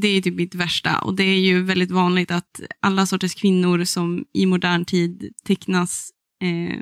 Det 0.01 0.07
är 0.07 0.21
typ 0.21 0.35
mitt 0.35 0.55
värsta. 0.55 0.99
Och 0.99 1.15
det 1.15 1.23
är 1.23 1.39
ju 1.39 1.63
väldigt 1.63 1.91
vanligt 1.91 2.31
att 2.31 2.61
alla 2.81 3.05
sorters 3.05 3.35
kvinnor 3.35 3.83
som 3.83 4.25
i 4.33 4.45
modern 4.45 4.85
tid 4.85 5.31
tecknas, 5.45 6.09
eh, 6.43 6.79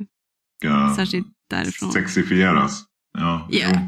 Ja, 0.63 0.93
särskilt 0.95 1.27
därifrån. 1.49 1.91
Sexifieras. 1.91 2.83
Ja, 3.17 3.47
Ja. 3.51 3.67
jo. 3.71 3.79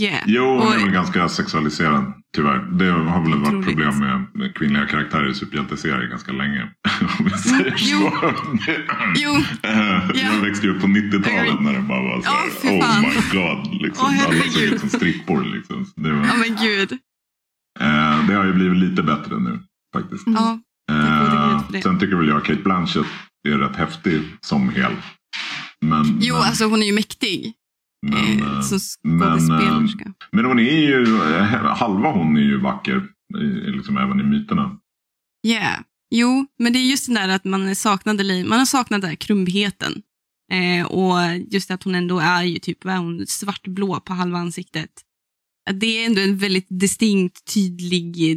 Yeah. 0.00 0.22
Jo, 0.26 0.44
hon 0.44 0.72
är 0.72 0.76
Och- 0.76 0.82
väl 0.82 0.90
ganska 0.90 1.28
sexualiserad 1.28 2.12
tyvärr. 2.36 2.58
Det 2.78 2.84
har 2.90 3.22
väl 3.22 3.38
varit 3.38 3.64
problem 3.66 3.98
med, 4.34 4.54
kvinnliga 4.54 4.86
karaktärer 4.86 5.30
i 5.30 5.34
superhjälteserier 5.34 6.06
ganska 6.08 6.32
länge. 6.32 6.62
Om 7.18 7.24
vi 7.24 7.30
säger 7.30 7.60
Mm, 7.66 7.74
jo. 7.76 8.10
så. 8.20 8.32
Jo, 9.16 9.30
Eh, 9.62 10.10
Jag 10.14 10.40
växte 10.42 10.66
ju 10.66 10.74
upp 10.76 10.80
på 10.80 10.86
90-talet 10.86 11.60
när 11.60 11.72
det 11.72 11.80
bara 11.80 12.02
var 12.02 12.20
så 12.22 12.30
här, 12.30 12.78
oh 12.78 12.82
fan. 12.82 13.02
my 13.02 13.40
god. 13.40 13.82
Liksom. 13.82 14.04
Åh, 14.06 14.24
Alla 14.26 14.42
såg 14.42 14.62
ut 14.62 14.80
som 14.80 14.88
strippor. 14.88 15.44
Liksom. 15.44 15.86
Det, 15.96 16.12
var, 16.12 16.26
ja 16.26 16.34
men 16.36 16.56
gud. 16.66 16.92
eh, 17.80 18.26
det 18.26 18.34
har 18.34 18.44
ju 18.44 18.52
blivit 18.52 18.78
lite 18.78 19.02
bättre 19.02 19.38
nu 19.40 19.58
faktiskt. 19.94 20.26
Mm. 20.26 20.62
Eh, 20.90 21.80
sen 21.82 21.98
tycker 21.98 22.16
väl 22.16 22.28
jag 22.28 22.44
Kate 22.44 22.62
Blanchett 22.62 23.06
är 23.52 23.58
rätt 23.58 23.76
häftig 23.76 24.22
som 24.40 24.70
hel. 24.70 24.92
Men, 25.80 26.18
Jo, 26.20 26.34
men, 26.34 26.44
alltså 26.44 26.64
hon 26.64 26.82
är 26.82 26.86
ju 26.86 26.92
mäktig 26.92 27.54
men, 28.06 28.42
eh, 28.42 28.60
som 28.60 28.78
men, 29.02 29.20
skådespelerska. 29.20 30.12
Men 30.32 30.44
hon 30.44 30.58
är 30.58 30.80
ju, 30.80 31.18
halva 31.66 32.10
hon 32.10 32.36
är 32.36 32.40
ju 32.40 32.60
vacker. 32.60 33.02
Liksom 33.76 33.96
även 33.96 34.20
i 34.20 34.22
myterna. 34.22 34.78
Yeah. 35.46 35.80
Jo, 36.10 36.46
men 36.58 36.72
det 36.72 36.78
är 36.78 36.90
just 36.90 37.06
det 37.06 37.14
där 37.14 37.28
att 37.28 37.44
man 37.44 37.76
saknade, 37.76 38.44
man 38.44 38.58
har 38.58 38.66
saknat 38.66 39.00
den 39.00 39.10
där 39.10 39.16
krumbheten. 39.16 40.02
Eh, 40.52 40.86
och 40.86 41.16
just 41.50 41.70
att 41.70 41.82
hon 41.82 41.94
ändå 41.94 42.18
är 42.18 42.42
ju 42.42 42.58
typ 42.58 42.84
vad 42.84 42.94
är 42.94 42.98
hon, 42.98 43.26
svartblå 43.26 44.00
på 44.00 44.12
halva 44.12 44.38
ansiktet. 44.38 44.90
Det 45.72 45.86
är 46.02 46.06
ändå 46.06 46.20
en 46.20 46.36
väldigt 46.38 46.66
distinkt, 46.70 47.54
tydlig, 47.54 48.32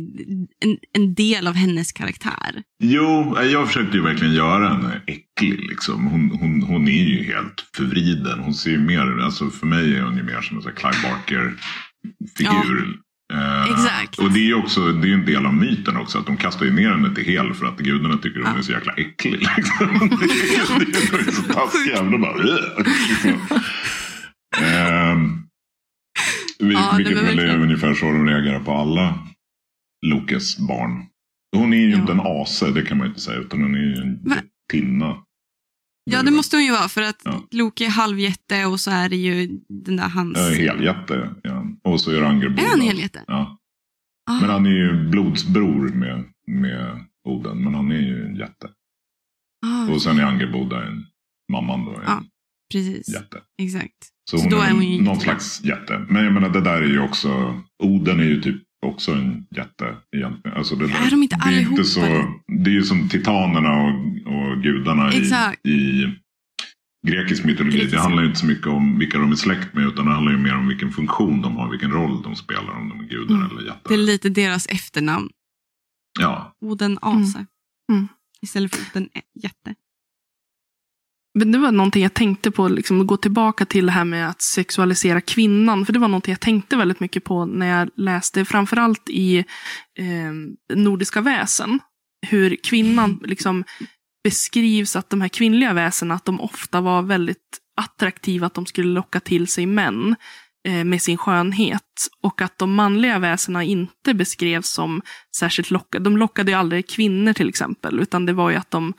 en, 0.66 0.78
en 0.98 1.14
del 1.14 1.48
av 1.48 1.54
hennes 1.54 1.92
karaktär. 1.92 2.64
Jo, 2.84 3.38
jag 3.52 3.68
försökte 3.68 3.98
ju 3.98 4.04
verkligen 4.04 4.34
göra 4.34 4.70
henne 4.70 5.02
äcklig. 5.08 5.60
Liksom. 5.70 6.08
Hon, 6.08 6.30
hon, 6.40 6.62
hon 6.64 6.88
är 6.88 7.04
ju 7.04 7.24
helt 7.24 7.66
förvriden. 7.76 8.40
Hon 8.40 8.54
ser 8.54 8.72
ju 8.72 8.80
mer, 8.80 9.20
alltså 9.24 9.50
för 9.50 9.68
mig 9.68 9.96
är 9.96 10.02
hon 10.02 10.18
ju 10.18 10.24
mer 10.24 10.42
som 10.42 10.58
en 10.58 10.64
Clive 10.64 10.96
Barker-figur. 11.04 12.98
Eh, 13.34 13.72
Exakt. 13.72 14.20
Och 14.20 14.32
det 14.32 14.40
är 14.40 14.44
ju 14.46 14.54
också 14.54 14.92
det 14.92 15.10
är 15.10 15.14
en 15.14 15.26
del 15.26 15.46
av 15.46 15.54
myten 15.54 15.98
också. 15.98 16.18
Att 16.18 16.26
de 16.26 16.38
kastar 16.38 16.66
ju 16.66 16.72
ner 16.74 16.90
henne 16.90 17.16
till 17.16 17.24
hel 17.24 17.54
för 17.54 17.66
att 17.66 17.78
gudarna 17.80 18.18
tycker 18.18 18.40
hon 18.40 18.52
Ja. 18.54 18.58
är 18.58 18.62
så 18.62 18.72
jäkla 18.72 18.94
äcklig. 18.94 19.48
Liksom. 19.58 19.88
det, 20.20 20.26
är, 20.26 20.80
det 20.80 21.28
är- 21.28 21.32
så 21.32 21.42
taskiga. 21.54 22.04
De 22.04 22.22
bara, 22.22 22.36
liksom. 22.36 23.42
Ehm, 24.64 25.41
vil- 26.62 26.72
Ja, 26.74 26.94
vilket 26.98 27.18
väl 27.18 27.24
är 27.26 27.36
verkligen- 27.36 27.62
ungefär 27.62 27.94
så 27.94 28.06
de 28.06 28.28
reagerar 28.28 28.60
på 28.64 28.72
alla 28.72 29.28
Lokes 30.06 30.58
barn. 30.58 31.06
Hon 31.56 31.74
är 31.74 31.78
ju 31.78 31.90
Ja. 31.92 32.00
inte 32.00 32.12
en 32.12 32.20
ase, 32.20 32.72
det 32.72 32.82
kan 32.82 32.98
man 32.98 33.08
inte 33.08 33.20
säga. 33.20 33.40
Utan 33.40 33.62
hon 33.62 33.76
är 33.76 33.80
ju 33.80 33.94
en 34.02 34.24
Va? 34.30 34.36
tinna. 34.72 35.24
Ja, 36.04 36.24
det 36.24 36.32
måste 36.32 36.56
hon 36.56 36.64
ju 36.66 36.72
vara 36.72 36.88
för 36.90 37.02
att 37.02 37.22
Ja. 37.26 37.48
Loki 37.52 37.86
är 37.86 37.90
halvjätte 37.90 38.66
och 38.66 38.80
så 38.80 38.92
är 38.92 39.10
det 39.10 39.16
ju 39.16 39.60
den 39.70 39.96
där 39.96 40.10
hans... 40.10 40.38
Ja, 40.38 40.50
heljätte. 40.50 41.36
Ja. 41.44 41.66
Och 41.84 42.02
så 42.02 42.12
är 42.12 42.22
det 42.22 42.28
Angerboda. 42.28 42.62
Är 42.62 42.68
han 42.70 42.82
heljätte? 42.82 43.24
Ja. 43.28 43.58
Ah, 44.30 44.40
Men 44.42 44.50
han 44.50 44.66
är 44.66 44.70
ju 44.70 45.10
blodsbror 45.10 45.90
med, 45.90 46.24
med 46.48 47.06
Oden. 47.28 47.64
Men 47.64 47.74
han 47.76 47.92
är 47.92 48.00
ju 48.02 48.26
en 48.26 48.36
jätte. 48.36 48.70
ah, 49.66 49.92
Och 49.94 50.02
sen 50.02 50.20
är 50.20 50.24
Angerboda 50.24 50.88
en 50.88 51.06
mamman 51.52 51.86
då. 51.86 51.92
En 51.92 52.02
Ja. 52.06 52.24
precis. 52.74 53.14
jätte. 53.14 53.38
Exakt. 53.58 54.10
Så, 54.32 54.38
Så 54.38 54.44
hon 54.44 54.52
då 54.52 54.58
är, 54.62 54.68
är 54.68 54.72
hon 54.72 54.84
ju 54.84 54.90
någon 55.02 55.14
jättebra. 55.16 55.20
slags 55.40 55.62
jätte. 55.64 56.06
Men 56.10 56.24
jag 56.24 56.34
menar 56.34 56.50
det 56.50 56.62
där 56.62 56.82
är 56.82 56.88
ju 56.88 57.00
också. 57.00 57.62
Oden 57.84 58.20
är 58.20 58.24
ju 58.24 58.42
typ 58.42 58.62
också 58.86 59.12
en 59.12 59.46
jätte 59.56 59.96
egentligen. 60.16 60.58
Alltså 60.58 60.76
det, 60.76 60.86
Är 60.86 61.10
de 61.12 61.24
inte 61.24 61.36
det 61.36 61.44
är 61.44 61.48
allihopa 61.48 61.72
inte 61.72 61.84
så. 61.84 62.00
det? 62.00 62.70
Är 62.70 62.74
ju 62.74 62.84
som 62.84 63.10
titanerna 63.10 63.70
och, 63.82 63.90
och 64.34 64.64
gudarna 64.64 65.14
i, 65.14 65.70
i 65.70 66.08
grekisk 67.08 67.44
mytologi. 67.44 67.76
Grekisk. 67.78 67.94
Det 67.96 68.02
handlar 68.02 68.22
ju 68.24 68.28
inte 68.28 68.40
så 68.40 68.46
mycket 68.46 68.68
om 68.68 69.00
vilka 69.00 69.18
de 69.18 69.32
är 69.32 69.36
släkt 69.36 69.74
med. 69.74 69.88
Utan 69.88 70.06
det 70.06 70.12
handlar 70.14 70.32
ju 70.32 70.38
mer 70.38 70.56
om 70.56 70.68
vilken 70.68 70.92
funktion 70.92 71.42
de 71.42 71.56
har. 71.58 71.70
Vilken 71.72 71.92
roll 71.92 72.22
de 72.22 72.36
spelar. 72.36 72.72
Om 72.72 72.90
de 72.90 73.00
är 73.00 73.04
gudar 73.04 73.36
Mm. 73.36 73.52
eller 73.52 73.62
jättar. 73.62 73.90
Det 73.90 73.94
är 73.94 73.98
lite 73.98 74.30
deras 74.30 74.68
efternamn. 74.68 75.30
Ja. 76.20 76.56
Oden 76.62 76.98
Ase. 77.02 77.46
Mm. 77.92 78.08
Istället 78.42 78.76
för 78.76 78.82
Oden 79.00 79.10
Jätte. 79.44 79.76
Men 81.34 81.52
det 81.52 81.58
var 81.58 81.72
någonting 81.72 82.04
jag 82.04 82.14
tänkte 82.14 82.52
på, 82.52 82.68
liksom, 82.68 83.02
att 83.02 83.08
gå 83.08 83.18
tillbaka 83.18 83.66
till 83.66 83.86
det 83.86 83.92
här 83.92 84.06
med 84.06 84.30
att 84.30 84.42
sexualisera 84.42 85.22
kvinnan. 85.22 85.86
För 85.86 85.94
det 85.94 86.00
var 86.00 86.08
någonting 86.08 86.32
jag 86.32 86.40
tänkte 86.40 86.78
väldigt 86.78 87.00
mycket 87.00 87.24
på 87.24 87.46
när 87.46 87.80
jag 87.80 87.90
läste, 87.96 88.46
framförallt 88.46 89.10
i 89.10 89.38
eh, 89.98 90.76
nordiska 90.76 91.22
väsen. 91.22 91.80
Hur 92.28 92.56
kvinnan 92.64 93.20
liksom 93.24 93.64
beskrivs, 94.24 94.96
att 94.96 95.10
de 95.10 95.22
här 95.22 95.28
kvinnliga 95.28 95.74
väsena, 95.74 96.14
att 96.14 96.26
de 96.26 96.42
ofta 96.42 96.82
var 96.82 97.02
väldigt 97.02 97.60
attraktiva, 97.78 98.48
att 98.48 98.54
de 98.54 98.66
skulle 98.66 98.90
locka 98.90 99.20
till 99.20 99.48
sig 99.48 99.66
män 99.66 100.16
eh, 100.68 100.84
med 100.84 101.02
sin 101.02 101.18
skönhet. 101.18 102.08
Och 102.24 102.42
att 102.42 102.58
de 102.58 102.76
manliga 102.76 103.20
väsena 103.20 103.64
inte 103.64 104.14
beskrevs 104.14 104.70
som 104.70 105.02
särskilt 105.38 105.72
lockade. 105.72 106.04
De 106.04 106.18
lockade 106.18 106.52
ju 106.52 106.58
aldrig 106.58 106.90
kvinnor 106.90 107.34
till 107.34 107.50
exempel, 107.50 108.00
utan 108.00 108.26
det 108.26 108.34
var 108.34 108.50
ju 108.50 108.56
att 108.56 108.72
de 108.72 108.94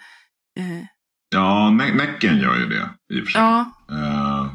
eh, 0.59 0.87
Ja, 1.33 1.71
Nä- 1.71 1.95
Näcken 1.95 2.39
gör 2.39 2.59
ju 2.59 2.67
det 2.67 2.91
i 3.15 3.21
och 3.21 3.25
för 3.25 3.31
sig. 3.33 3.41
Ja, 3.41 3.71
Eh, 3.91 4.47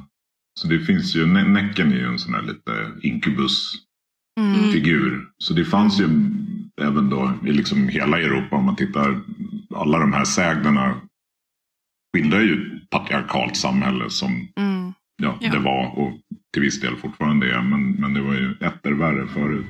så 0.60 0.67
det 0.67 0.79
finns 0.79 1.15
ju, 1.15 1.25
Nä- 1.25 1.48
Näcken 1.48 1.91
är 1.91 1.96
ju 1.98 2.05
en 2.07 2.19
sån 2.19 2.34
här 2.34 2.41
lite 2.41 2.91
inkubusfigur. 3.01 5.13
mm. 5.13 5.25
Så 5.38 5.53
det 5.53 5.65
fanns 5.65 6.00
ju 6.00 6.03
även 6.81 7.10
då 7.10 7.34
i 7.46 7.51
liksom 7.51 7.88
hela 7.88 8.19
Europa 8.19 8.55
om 8.55 8.65
man 8.65 8.75
tittar. 8.75 9.19
Alla 9.75 10.00
de 10.00 10.13
här 10.13 10.25
sägnerna 10.25 10.96
skildrar 12.15 12.41
ju 12.41 12.77
ett 12.77 12.89
patriarkalt 12.89 13.57
samhälle 13.57 14.10
som 14.10 14.48
Mm. 14.55 14.93
ja, 15.24 15.38
Ja. 15.41 15.51
det 15.51 15.60
var 15.60 16.00
och 16.00 16.13
till 16.53 16.62
viss 16.62 16.81
del 16.81 16.96
fortfarande 16.96 17.51
är. 17.55 17.62
Men, 17.62 17.91
men 17.91 18.13
det 18.13 18.22
var 18.22 18.34
ju 18.34 18.51
etter 18.62 18.91
värre 18.91 19.27
förut. 19.27 19.65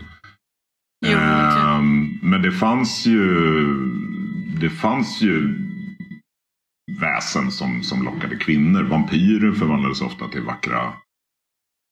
Jo. 1.05 1.17
Ehm, 1.17 2.19
men 2.21 2.41
det 2.41 2.51
fanns 2.51 3.05
ju 3.05 3.27
det 4.61 4.69
fanns 4.69 5.21
ju 5.21 5.57
väsen 7.01 7.51
som, 7.51 7.83
som 7.83 8.03
lockade 8.03 8.35
kvinnor. 8.35 8.83
Vampyrer 8.83 9.51
förvandlades 9.51 10.01
ofta 10.01 10.27
till 10.27 10.41
vackra 10.41 10.93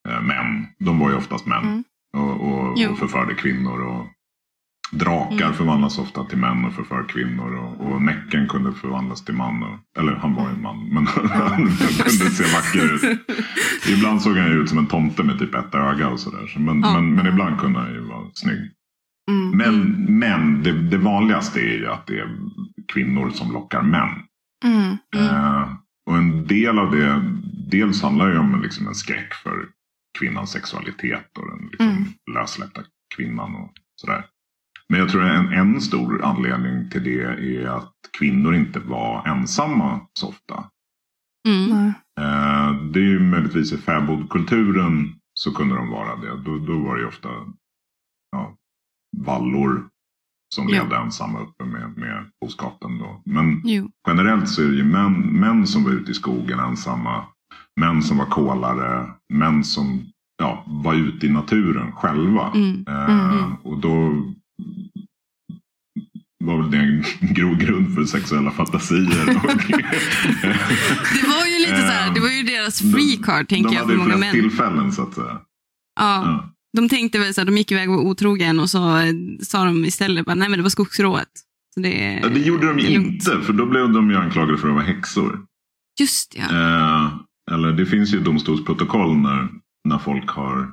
eh, 0.09 0.21
män. 0.21 0.67
De 0.79 0.99
var 0.99 1.09
ju 1.09 1.15
oftast 1.15 1.45
män. 1.45 1.63
Mm. 1.63 1.83
Och, 2.17 2.41
och, 2.41 2.91
och 2.91 2.99
förförde 2.99 3.33
kvinnor. 3.33 3.81
Och 3.81 4.05
drakar 4.91 5.45
Mm. 5.45 5.53
förvandlas 5.53 5.99
ofta 5.99 6.23
till 6.23 6.37
män 6.37 6.65
och 6.65 6.73
förför 6.73 7.05
kvinnor. 7.09 7.55
Och, 7.55 7.91
och 7.91 8.01
Näcken 8.01 8.47
kunde 8.47 8.73
förvandlas 8.73 9.25
till 9.25 9.35
man. 9.35 9.63
Och, 9.63 9.99
eller 9.99 10.15
han 10.15 10.33
var 10.33 10.43
ju 10.49 10.55
en 10.55 10.61
man. 10.61 10.89
Men 10.89 11.07
han 11.31 11.57
kunde 11.57 12.31
se 12.31 12.43
vacker 12.55 12.93
ut. 12.95 13.19
Ibland 13.89 14.21
såg 14.21 14.37
han 14.37 14.47
ju 14.51 14.61
ut 14.63 14.69
som 14.69 14.77
en 14.77 14.87
tomte 14.87 15.23
med 15.23 15.39
typ 15.39 15.55
ett 15.55 15.75
öga 15.75 16.09
och 16.09 16.19
sådär. 16.19 16.47
Så, 16.47 16.59
men, 16.59 16.81
Ja. 16.81 16.93
men, 16.93 17.15
men 17.15 17.27
ibland 17.27 17.59
kunde 17.59 17.79
han 17.79 17.93
ju 17.93 17.99
vara 17.99 18.27
snygg. 18.33 18.71
Mm. 19.31 19.57
Men, 19.57 20.05
men 20.19 20.63
det, 20.63 20.71
det 20.89 20.97
vanligaste 20.97 21.59
är 21.59 21.77
ju 21.77 21.87
att 21.87 22.07
det 22.07 22.19
är 22.19 22.29
kvinnor 22.93 23.29
som 23.29 23.51
lockar 23.51 23.81
män. 23.81 24.09
Mm. 24.63 24.97
Eh, 25.15 25.69
och 26.05 26.17
en 26.17 26.47
del 26.47 26.79
av 26.79 26.91
det, 26.91 27.21
dels 27.69 28.01
handlar 28.01 28.31
ju 28.31 28.37
om 28.37 28.61
liksom 28.61 28.87
en 28.87 28.95
skräck 28.95 29.33
för 29.33 29.67
kvinnans 30.19 30.51
sexualitet 30.51 31.37
och 31.37 31.47
den 31.47 31.67
liksom 31.67 31.87
Mm. 31.87 32.03
lössläppta 32.35 32.81
kvinnan 33.15 33.55
och 33.55 33.73
sådär. 33.95 34.25
Men 34.89 34.99
jag 34.99 35.09
tror 35.09 35.23
en, 35.23 35.53
en 35.53 35.81
stor 35.81 36.23
anledning 36.23 36.89
till 36.89 37.03
det 37.03 37.21
är 37.21 37.67
att 37.67 37.93
kvinnor 38.19 38.55
inte 38.55 38.79
var 38.79 39.27
ensamma 39.27 40.07
så 40.19 40.27
ofta. 40.29 40.69
Mm. 41.47 41.69
Nej. 41.69 41.93
Eh, 42.19 42.73
det 42.81 42.99
är 42.99 43.03
ju 43.03 43.19
möjligtvis 43.19 43.73
i 43.73 43.77
fäbodkulturen 43.77 45.15
så 45.33 45.53
kunde 45.53 45.75
de 45.75 45.89
vara 45.89 46.15
det. 46.15 46.41
Då, 46.43 46.57
då 46.59 46.79
var 46.79 46.95
det 46.95 47.01
ju 47.01 47.07
ofta 47.07 47.29
ja, 48.31 48.55
vallor 49.17 49.89
som 50.55 50.69
Ja. 50.69 50.81
levde 50.81 50.95
ensamma 50.95 51.39
uppe 51.39 51.63
med, 51.65 51.97
med 51.97 52.25
boskapen. 52.41 52.97
Då. 52.99 53.21
Men 53.25 53.61
Jo. 53.65 53.89
generellt 54.07 54.49
så 54.49 54.61
är 54.61 54.67
det 54.67 54.75
ju 54.75 54.83
män, 54.83 55.13
män 55.21 55.67
som 55.67 55.83
var 55.83 55.91
ute 55.91 56.11
i 56.11 56.13
skogen 56.13 56.59
ensamma. 56.59 57.23
Män 57.79 58.01
som 58.03 58.17
var 58.17 58.25
kolare. 58.25 59.07
Män 59.33 59.63
som 59.63 60.03
ja, 60.37 60.63
var 60.67 60.93
ute 60.93 61.25
i 61.25 61.29
naturen 61.29 61.91
själva. 61.91 62.51
Mm. 62.55 62.85
Eh, 62.87 63.29
Mm. 63.35 63.53
Och 63.63 63.77
då 63.79 64.23
var 66.43 66.57
väl 66.61 66.71
det 66.71 66.77
en 66.77 67.03
grogrund 67.33 67.95
för 67.95 68.03
sexuella 68.05 68.51
fantasier. 68.51 69.25
Det 71.15 71.27
var 71.27 71.45
ju 71.45 71.59
lite 71.59 71.77
så 71.81 71.91
här, 71.93 72.13
det 72.13 72.19
var 72.19 72.29
ju 72.29 72.43
deras 72.43 72.79
free 72.79 73.17
card 73.23 73.47
tänker 73.49 73.69
de 73.69 73.75
jag 73.75 73.81
hade 73.81 73.85
för 73.85 73.91
ju 73.93 73.97
många 73.97 74.11
flest 74.17 74.33
män. 74.33 74.41
tillfällen 74.41 74.91
så 74.91 75.01
att 75.03 75.13
säga. 75.13 75.39
Ja, 75.99 76.23
Ja. 76.25 76.49
De 76.75 76.89
tänkte 76.89 77.19
väl 77.19 77.33
så 77.33 77.41
här, 77.41 77.45
de 77.45 77.57
gick 77.57 77.71
iväg 77.71 77.89
och 77.89 77.95
var 77.95 78.03
otrogen 78.03 78.59
och 78.59 78.69
så 78.69 78.97
eh, 78.97 79.13
sa 79.41 79.65
de 79.65 79.85
istället 79.85 80.25
bara, 80.25 80.35
nej 80.35 80.49
men 80.49 80.59
det 80.59 80.63
var 80.63 80.69
skogsrået. 80.69 81.29
Så 81.73 81.79
det, 81.79 82.19
Ja, 82.23 82.29
det 82.29 82.39
gjorde 82.39 82.67
de 82.67 82.77
lugnt. 82.77 82.87
inte, 83.13 83.41
för 83.41 83.53
då 83.53 83.65
blev 83.65 83.89
de 83.93 84.09
ju 84.09 84.17
anklagade 84.17 84.57
för 84.57 84.67
att 84.67 84.73
vara 84.73 84.83
häxor. 84.85 85.39
Just 85.99 86.35
ja. 86.37 86.43
Eh, 86.43 87.13
eller 87.51 87.71
det 87.71 87.85
finns 87.85 88.13
ju 88.13 88.19
domstolsprotokoll 88.19 89.17
när, 89.17 89.49
när 89.89 89.97
folk 89.97 90.29
har... 90.29 90.71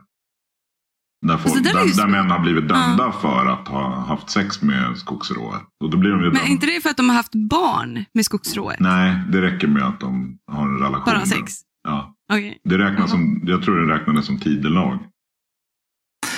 Folk, 1.27 1.41
Alltså, 1.45 1.55
det 1.55 1.63
där 1.63 1.71
är 1.71 1.75
där, 1.75 1.83
ju 1.85 1.93
där 1.93 2.03
så- 2.03 2.09
män 2.09 2.31
har 2.31 2.39
blivit 2.39 2.69
dömda 2.69 3.13
för 3.13 3.47
att 3.47 3.69
ha 3.69 4.01
haft 4.01 4.31
sex 4.31 4.63
med 4.63 4.99
skogsrået. 4.99 5.63
Och 5.85 5.91
då 5.91 5.97
blir 5.99 6.11
de 6.11 6.21
ju 6.25 6.27
Men 6.33 6.37
är 6.43 6.47
inte 6.47 6.67
det 6.67 6.81
för 6.83 6.91
att 6.91 6.97
de 6.97 7.09
har 7.09 7.17
haft 7.17 7.35
barn 7.35 8.05
med 8.15 8.25
skogsrået? 8.25 8.81
Nej, 8.81 9.17
det 9.33 9.41
räcker 9.43 9.69
med 9.69 9.83
att 9.83 10.01
de 10.01 10.39
har 10.53 10.69
en 10.69 10.79
relation. 10.79 11.05
Bara 11.15 11.27
sex? 11.27 11.53
Ja. 11.89 12.15
Okej. 12.33 12.59
Det 12.65 12.79
räknas 12.79 13.11
som, 13.11 13.43
jag 13.47 13.63
tror 13.63 13.87
det 13.87 13.95
räknades 13.95 14.27
som 14.27 14.39
tidelag. 14.39 14.99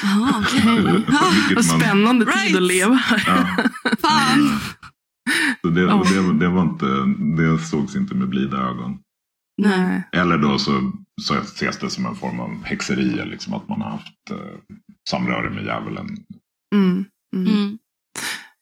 Jaha, 0.02 0.44
okej. 0.46 1.04
Ah, 1.08 1.32
Vad 1.54 1.66
man- 1.66 1.80
spännande 1.80 2.24
tid 2.26 2.34
Right. 2.34 2.56
att 2.56 2.62
leva. 2.62 3.00
Ja. 3.26 3.46
Fan. 4.00 4.58
Så 5.62 5.68
det, 5.68 5.80
Ja. 5.80 6.02
det, 6.12 6.38
det, 6.38 6.48
var 6.48 6.62
inte, 6.62 6.86
det 7.42 7.58
sågs 7.58 7.96
inte 7.96 8.14
med 8.14 8.28
blida 8.28 8.56
ögon. 8.56 8.98
Nej. 9.62 10.08
Eller 10.12 10.38
då 10.38 10.58
så, 10.58 10.92
så 11.22 11.34
ses 11.34 11.78
det 11.78 11.90
som 11.90 12.06
en 12.06 12.14
form 12.16 12.40
av 12.40 12.64
häxeri. 12.64 13.24
Liksom 13.26 13.54
att 13.54 13.68
man 13.68 13.80
har 13.82 13.90
haft 13.90 14.30
eh, 14.30 14.36
samröre 15.10 15.50
med 15.50 15.64
djävulen. 15.64 16.06
Mm. 16.74 17.04
Mm. 17.36 17.46
Mm. 17.54 17.78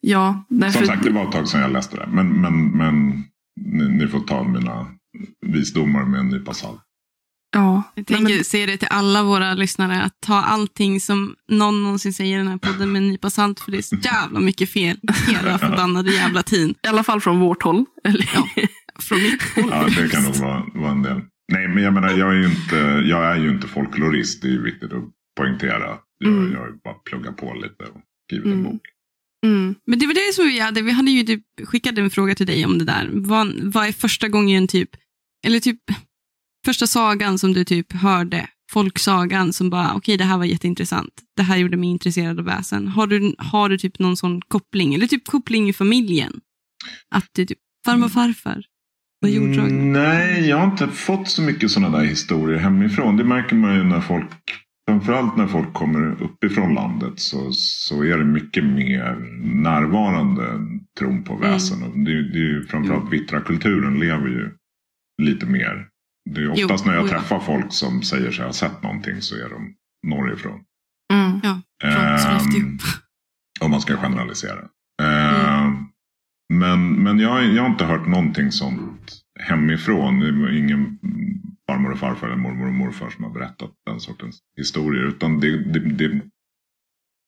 Ja, 0.01 0.45
därför... 0.49 0.79
Som 0.79 0.87
sagt, 0.87 1.03
det 1.03 1.11
var 1.12 1.25
ett 1.25 1.33
tag 1.33 1.49
sedan 1.49 1.61
jag 1.61 1.73
läste 1.73 1.97
det. 1.97 2.09
Men, 2.12 2.29
men, 2.41 2.69
men 2.69 3.25
ni, 3.61 3.89
ni 3.89 4.09
får 4.09 4.21
ta 4.21 4.43
mina 4.45 4.87
visdomar 5.47 6.05
med 6.05 6.21
en 6.21 6.29
nypa 6.29 6.55
salt. 6.55 6.81
Ja. 7.55 7.83
Jag 7.95 8.07
tänker 8.07 8.35
men, 8.35 8.45
säga 8.45 8.67
det 8.67 8.77
till 8.77 8.89
alla 8.91 9.23
våra 9.23 9.55
lyssnare, 9.55 10.03
att 10.03 10.21
ta 10.21 10.35
allting 10.35 11.01
som 11.01 11.35
någon 11.49 11.83
någonsin 11.83 12.13
säger 12.13 12.35
i 12.35 12.39
den 12.39 12.49
här 12.49 12.57
podden 12.59 12.93
med 12.93 13.03
en 13.03 13.09
nypa 13.09 13.31
salt, 13.31 13.61
för 13.61 13.71
det 13.73 13.79
är 13.79 13.83
så 13.83 13.97
jävla 13.97 14.41
mycket 14.41 14.71
fel 14.71 14.97
hela 15.29 15.59
förbannade 15.59 16.13
jävla 16.13 16.43
tiden. 16.43 16.75
I 16.85 16.89
alla 16.89 17.05
fall 17.05 17.21
från 17.21 17.39
vårt 17.41 17.63
håll. 17.63 17.85
Eller? 18.05 18.31
Ja. 18.35 18.49
Från 18.99 19.23
mitt 19.23 19.43
håll. 19.57 19.69
Ja, 19.71 19.87
det 20.03 20.09
kan 20.09 20.23
nog 20.23 20.37
vara, 20.37 20.63
vara 20.75 20.91
en 20.91 21.03
del. 21.03 21.21
Nej, 21.53 21.69
men 21.69 21.83
jag 21.85 21.95
menar, 21.95 22.11
jag 22.11 22.31
är 22.33 22.37
ju 22.39 22.45
inte, 22.45 22.77
jag 23.09 23.25
är 23.25 23.37
ju 23.37 23.51
inte 23.51 23.67
folklorist. 23.69 24.43
Det 24.43 24.49
är 24.49 24.53
ju 24.53 24.63
viktigt 24.63 24.93
att 24.93 25.05
poängtera. 25.37 25.99
Jag, 26.19 26.29
Mm. 26.33 26.53
jag 26.53 26.59
har 26.61 26.67
ju 26.67 26.73
bara 26.85 26.95
pluggat 26.95 27.37
på 27.37 27.55
lite 27.55 27.85
och 27.85 28.01
skrivit 28.27 28.47
en 28.47 28.53
Mm. 28.53 28.65
bok. 28.65 28.83
Mm. 29.47 29.75
Men 29.87 29.99
det 29.99 30.07
var 30.07 30.15
det 30.15 30.35
som 30.35 30.45
vi 30.45 30.61
hade. 30.61 30.83
Vi 30.83 30.91
hade 30.93 31.11
ju 31.11 31.23
typ 31.23 31.43
skickat 31.65 31.99
en 31.99 32.11
fråga 32.11 32.35
till 32.35 32.47
dig 32.47 32.65
om 32.67 32.79
det 32.79 32.85
där. 32.85 33.09
Vad, 33.13 33.53
vad 33.63 33.87
är 33.87 33.93
första 33.93 34.29
gången 34.29 34.69
typ, 34.69 34.91
eller 35.47 35.61
typ 35.61 35.79
första 36.64 36.87
sagan 36.87 37.38
som 37.38 37.52
du 37.52 37.64
typ 37.64 37.92
hörde? 37.92 38.49
Folksagan 38.73 39.52
som 39.52 39.71
bara, 39.71 39.95
okej 39.95 40.16
det 40.16 40.25
här 40.25 40.38
var 40.38 40.45
jätteintressant. 40.45 41.12
Det 41.37 41.42
här 41.42 41.57
gjorde 41.57 41.76
mig 41.76 41.88
intresserad 41.88 42.38
av 42.38 42.45
väsen. 42.45 42.88
Har 42.88 43.07
du, 43.07 43.35
har 43.38 43.69
du 43.69 43.78
typ 43.78 43.99
någon 43.99 44.16
sån 44.16 44.40
koppling? 44.42 44.95
Eller 44.95 45.07
typ 45.07 45.26
koppling 45.26 45.69
i 45.69 45.73
familjen? 45.73 46.40
Att 47.11 47.28
du 47.33 47.47
typ, 47.47 47.59
farmor 47.85 48.07
och 48.07 48.12
farfar 48.12 48.62
var 49.21 49.28
jorddragna. 49.28 49.69
Mm, 49.69 49.92
nej, 49.92 50.49
jag 50.49 50.57
har 50.57 50.64
inte 50.64 50.88
fått 50.88 51.28
så 51.28 51.42
mycket 51.42 51.71
sådana 51.71 51.99
där 51.99 52.04
historier 52.04 52.59
hemifrån. 52.59 53.16
Det 53.16 53.25
märker 53.25 53.57
man 53.57 53.75
ju 53.75 53.85
när 53.85 54.00
folk, 54.00 54.31
framförallt 54.88 55.37
när 55.37 55.47
folk 55.47 55.73
kommer 55.73 56.23
uppifrån 56.23 56.75
landet 56.75 57.21
så, 57.21 57.52
så 57.52 58.04
är 58.04 58.19
det 58.19 58.25
mycket 58.25 58.64
mer 58.64 59.16
närvarande 59.62 60.42
tron 60.99 61.25
på 61.25 61.37
väsen. 61.37 61.83
Och 61.83 61.99
det, 61.99 62.33
det 62.33 62.38
är 62.38 62.52
ju 62.54 62.64
framförallt 62.64 63.12
vittra-kulturen 63.12 64.00
lever 64.00 64.28
ju 64.28 64.50
lite 65.23 65.47
mer. 65.47 65.92
Det 66.31 66.41
är 66.41 66.45
Jo, 66.45 66.52
oftast 66.64 66.87
när 66.87 66.95
jag 66.95 67.05
ja. 67.05 67.09
träffar 67.09 67.41
folk 67.41 67.73
som 67.73 68.02
säger 68.02 68.31
sig 68.31 68.45
ha 68.45 68.52
sett 68.52 68.83
någonting 68.83 69.23
så 69.23 69.35
är 69.37 69.49
de 69.50 69.75
norrifrån. 70.07 70.61
Mm. 71.12 71.41
Sollefteå. 72.19 72.61
Ehm, 72.61 72.79
om 73.61 73.71
man 73.71 73.81
ska 73.81 73.97
generalisera. 73.97 74.61
Ehm, 75.02 75.88
Men, 76.52 77.02
men 77.02 77.19
jag, 77.19 77.45
jag 77.45 77.62
har 77.62 77.71
inte 77.71 77.85
hört 77.85 78.07
någonting 78.07 78.52
sånt 78.52 79.12
hemifrån. 79.41 80.19
Det 80.21 80.33
var 80.33 80.59
ingen 80.59 80.99
farmor 81.67 81.93
och 81.93 81.99
farfar 81.99 82.26
eller 82.26 82.37
mormor 82.37 82.67
och 82.67 82.73
morfar 82.75 83.11
som 83.11 83.25
har 83.25 83.31
berättat 83.31 83.71
den 83.87 84.00
sortens 84.00 84.38
historier. 84.57 85.02
Utan 85.02 85.41
det, 85.41 85.73
det, 85.73 85.79
det, 85.81 86.21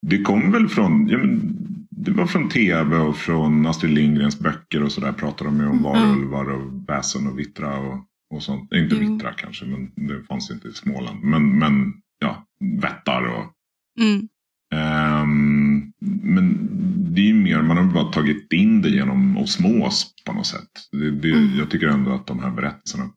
det 0.07 0.23
kom 0.23 0.53
väl 0.53 0.69
från, 0.69 1.09
ja, 1.09 1.19
men, 1.19 1.57
det 1.91 2.11
var 2.11 2.27
från 2.27 2.49
tv 2.49 2.97
och 2.97 3.17
från 3.17 3.67
Astrid 3.67 3.93
Lindgrens 3.95 4.39
böcker 4.41 4.83
och 4.83 4.93
sådär. 4.93 5.13
Pratade 5.13 5.51
de 5.51 5.61
ju 5.61 5.67
om 5.67 5.83
varulvar 5.83 6.51
och 6.51 6.89
väsen 6.89 7.27
och 7.27 7.39
vittra 7.39 7.79
och, 7.79 8.05
och 8.31 8.43
sånt. 8.43 8.73
Inte 8.73 8.95
Jo. 8.95 9.13
vittra 9.13 9.33
kanske, 9.33 9.65
men 9.67 9.93
det 10.09 10.23
fanns 10.23 10.51
inte 10.51 10.69
i 10.69 10.73
Småland. 10.73 11.25
Men, 11.25 11.59
men 11.59 11.93
ja, 12.19 12.47
vättar 12.81 13.23
och 13.23 13.53
Mm. 14.01 14.29
Ehm, 14.75 15.93
men 16.23 16.69
det 17.15 17.21
är 17.21 17.27
ju 17.27 17.35
mer, 17.35 17.63
man 17.63 17.77
har 17.77 17.85
bara 17.85 18.13
tagit 18.13 18.53
in 18.53 18.83
det 18.83 18.89
genom 18.89 19.37
osmos 19.39 20.15
på 20.27 20.33
något 20.33 20.47
sätt. 20.47 20.71
Det, 20.93 21.11
det, 21.11 21.31
Mm. 21.31 21.59
Jag 21.59 21.71
tycker 21.71 21.87
ändå 21.89 22.13
att 22.13 22.27
de 22.27 22.39
här 22.39 22.51
berättelserna 22.51 23.11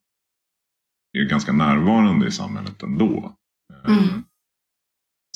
är 1.17 1.29
ganska 1.29 1.53
närvarande 1.53 2.27
i 2.27 2.31
samhället 2.31 2.83
ändå. 2.83 3.35
Mm. 3.87 4.23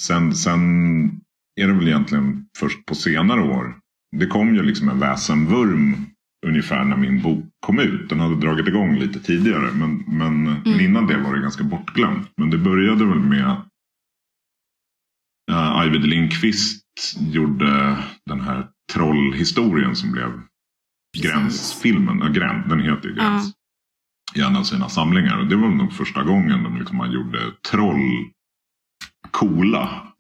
sen, 0.02 0.36
sen 0.36 0.62
är 1.56 1.68
det 1.68 1.74
väl 1.74 1.88
egentligen 1.88 2.50
först 2.58 2.86
på 2.86 2.96
senare 2.96 3.42
år. 3.42 3.80
Det 4.18 4.28
kom 4.28 4.56
ju 4.56 4.64
liksom 4.64 4.90
en 4.90 5.00
väsenvurm 5.00 6.06
ungefär 6.48 6.84
när 6.84 6.98
min 6.98 7.22
bok 7.22 7.46
kom 7.66 7.80
ut. 7.80 8.10
Den 8.10 8.20
hade 8.20 8.36
dragit 8.36 8.68
igång 8.68 8.96
lite 8.96 9.20
tidigare. 9.20 9.72
Men, 9.74 10.04
men, 10.08 10.44
men 10.44 10.80
innan 10.80 11.08
det 11.08 11.18
var 11.18 11.36
det 11.36 11.42
ganska 11.42 11.64
bortglömt. 11.64 12.32
Men 12.38 12.50
det 12.50 12.58
började 12.58 13.06
väl 13.06 13.20
med 13.20 13.52
att 13.52 13.68
uh, 15.52 15.58
Arvid 15.58 16.06
Lindqvist 16.06 16.86
gjorde 17.20 17.98
den 18.26 18.42
här 18.42 18.68
trollhistorien 18.94 19.96
som 19.96 20.12
blev 20.12 20.42
Gränsfilmen. 21.18 22.20
Ja, 22.20 22.28
Gräns, 22.28 22.66
den 22.70 22.80
heter 22.80 23.10
ju 23.10 23.16
Gräns. 23.16 23.54
I 24.36 24.42
en 24.42 24.56
av 24.56 24.64
sina 24.64 24.90
samlingar. 24.90 25.40
Och 25.40 25.48
det 25.48 25.56
var 25.56 25.70
nog 25.70 25.94
första 25.94 26.24
gången 26.24 26.64
de 26.64 26.78
liksom 26.78 26.98
man 26.98 27.12
gjorde 27.12 27.52
troll 27.72 28.32
coola. 29.32 30.11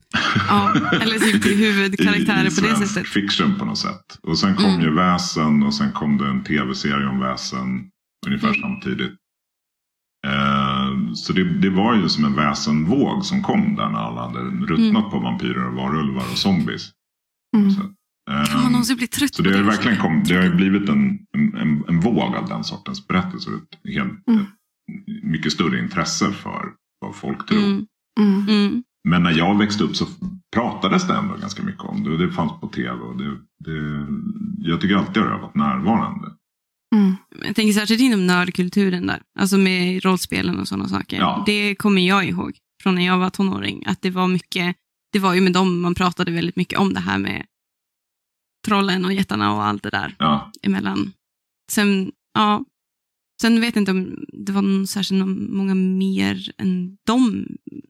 Ja, 0.47 0.73
eller 1.01 1.19
typ 1.19 1.45
huvudkaraktärer 1.45 2.43
i, 2.43 2.47
i 2.47 2.55
på 2.55 2.61
det 2.61 2.87
sättet. 2.87 3.07
fiction 3.07 3.55
på 3.59 3.65
något 3.65 3.77
sätt. 3.77 4.19
Och 4.23 4.37
sen 4.37 4.55
kom 4.55 4.65
Mm. 4.65 4.81
ju 4.81 4.93
Väsen 4.95 5.63
och 5.63 5.73
sen 5.73 5.91
kom 5.91 6.17
det 6.17 6.27
en 6.27 6.43
tv-serie 6.43 7.07
om 7.07 7.19
Väsen 7.19 7.89
ungefär 8.27 8.47
Mm. 8.47 8.61
samtidigt. 8.61 9.11
Eh, 10.27 11.13
så 11.13 11.33
det, 11.33 11.43
det 11.43 11.69
var 11.69 11.95
ju 11.95 12.09
som 12.09 12.25
en 12.25 12.35
väsenvåg 12.35 13.25
som 13.25 13.43
kom 13.43 13.75
där 13.75 13.89
när 13.89 13.99
alla 13.99 14.21
hade 14.27 14.39
ruttnat 14.39 14.99
Mm. 14.99 15.09
på 15.11 15.19
vampyrer 15.19 15.67
och 15.67 15.73
varulvar 15.73 16.23
och 16.31 16.37
zombies. 16.37 16.89
Mm. 17.57 17.71
Så, 17.71 17.81
eh, 18.31 18.63
man 18.63 18.71
någonsin 18.71 18.97
bli 18.97 19.07
trött 19.07 19.35
så 19.35 19.41
det 19.43 19.49
har 19.49 19.57
ju 19.57 19.63
verkligen 19.63 19.97
kom, 19.97 20.23
det 20.23 20.35
har 20.35 20.43
ju 20.43 20.55
blivit 20.55 20.89
en, 20.89 21.19
en, 21.37 21.83
en 21.87 21.99
våg 21.99 22.35
av 22.35 22.47
den 22.49 22.63
sortens 22.63 23.07
berättelser. 23.07 23.51
Ett, 23.51 23.93
helt, 23.93 24.27
Mm. 24.27 24.41
ett 24.41 25.23
mycket 25.23 25.51
större 25.51 25.79
intresse 25.79 26.31
för 26.31 26.65
vad 27.01 27.15
folk 27.15 27.45
tror. 27.47 27.59
Men 29.03 29.23
när 29.23 29.31
jag 29.31 29.57
växte 29.57 29.83
upp 29.83 29.95
så 29.95 30.05
pratades 30.55 31.07
det 31.07 31.13
ändå 31.13 31.35
ganska 31.35 31.63
mycket 31.63 31.83
om 31.83 32.03
det. 32.03 32.17
Det 32.17 32.31
fanns 32.31 32.51
på 32.61 32.67
tv. 32.67 32.91
Och 32.91 33.17
det, 33.17 33.37
det, 33.59 34.07
jag 34.69 34.81
tycker 34.81 34.95
alltid 34.95 35.23
att 35.23 35.29
det 35.29 35.33
har 35.33 35.41
varit 35.41 35.55
närvarande. 35.55 36.31
Mm. 36.95 37.15
Jag 37.45 37.55
tänker 37.55 37.73
särskilt 37.73 38.01
inom 38.01 38.27
nördkulturen 38.27 39.07
där, 39.07 39.21
alltså 39.39 39.57
med 39.57 40.03
rollspelen 40.03 40.59
och 40.59 40.67
sådana 40.67 40.87
saker. 40.87 41.17
Ja. 41.17 41.43
Det 41.45 41.75
kommer 41.75 42.01
jag 42.01 42.25
ihåg 42.25 42.57
från 42.83 42.95
när 42.95 43.05
jag 43.05 43.17
var 43.17 43.29
tonåring, 43.29 43.83
att 43.85 44.01
det 44.01 44.09
var 44.09 44.27
mycket, 44.27 44.75
det 45.13 45.19
var 45.19 45.33
ju 45.33 45.41
med 45.41 45.53
dem 45.53 45.81
man 45.81 45.95
pratade 45.95 46.31
väldigt 46.31 46.55
mycket 46.55 46.79
om 46.79 46.93
det 46.93 46.99
här 46.99 47.17
med 47.17 47.45
trollen 48.67 49.05
och 49.05 49.13
jättarna 49.13 49.53
och 49.53 49.63
allt 49.63 49.83
det 49.83 49.89
där 49.89 50.15
Ja, 50.19 50.51
emellan. 50.61 51.13
Sen, 51.71 52.11
ja, 52.33 52.65
sen 53.41 53.61
vet 53.61 53.75
jag 53.75 53.81
inte 53.81 53.91
om 53.91 54.25
det 54.45 54.51
var 54.51 54.85
särskilt 54.85 55.25
många 55.49 55.75
mer 55.75 56.51
än 56.57 56.97
dem 57.07 57.45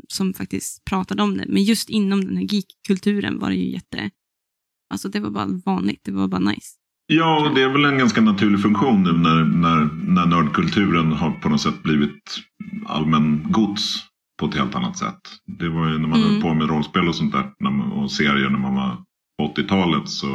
som 0.07 0.33
faktiskt 0.33 0.85
pratade 0.85 1.23
om 1.23 1.37
det. 1.37 1.45
Men 1.49 1.63
just 1.63 1.89
inom 1.89 2.25
den 2.25 2.37
här 2.37 2.43
geekkulturen 2.53 3.39
var 3.39 3.49
det 3.49 3.55
ju 3.55 3.71
jätte, 3.71 4.09
alltså 4.93 5.09
det 5.09 5.19
var 5.19 5.29
bara 5.29 5.47
vanligt, 5.65 6.01
det 6.03 6.11
var 6.11 6.27
bara 6.27 6.41
nice. 6.41 6.69
ja 7.13 7.47
och 7.49 7.55
det 7.55 7.61
är 7.61 7.69
väl 7.69 7.85
en 7.85 7.97
ganska 7.97 8.21
naturlig 8.21 8.61
funktion 8.61 9.03
nu 9.03 9.11
när, 9.11 9.43
när, 9.45 9.89
när 10.13 10.25
nördkulturen 10.25 11.11
har 11.11 11.31
på 11.31 11.49
något 11.49 11.61
sätt 11.61 11.83
blivit 11.83 12.21
allmän 12.85 13.45
gods 13.51 13.83
på 14.39 14.45
ett 14.47 14.55
helt 14.55 14.75
annat 14.75 14.97
sätt. 14.97 15.19
Det 15.59 15.69
var 15.69 15.89
ju 15.89 15.97
när 15.97 16.07
man 16.07 16.19
Mm. 16.21 16.31
höll 16.33 16.41
på 16.41 16.53
med 16.53 16.69
rollspel 16.69 17.07
och 17.07 17.15
sånt 17.15 17.31
där 17.31 17.51
när 17.59 17.71
man, 17.71 17.91
och 17.91 18.11
serier 18.11 18.49
när 18.49 18.59
man 18.59 18.75
var 18.75 18.97
på 19.37 19.61
80-talet 19.61 20.09
så 20.09 20.27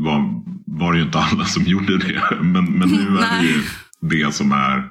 var, 0.00 0.42
var 0.66 0.92
det 0.92 0.98
ju 0.98 1.04
inte 1.04 1.18
alla 1.18 1.44
som 1.44 1.62
gjorde 1.72 1.98
det. 1.98 2.22
Men, 2.42 2.64
men 2.64 2.88
nu 2.88 3.18
är 3.18 3.40
det 3.42 3.46
ju 3.48 3.62
det 4.00 4.34
som 4.34 4.52
är 4.52 4.90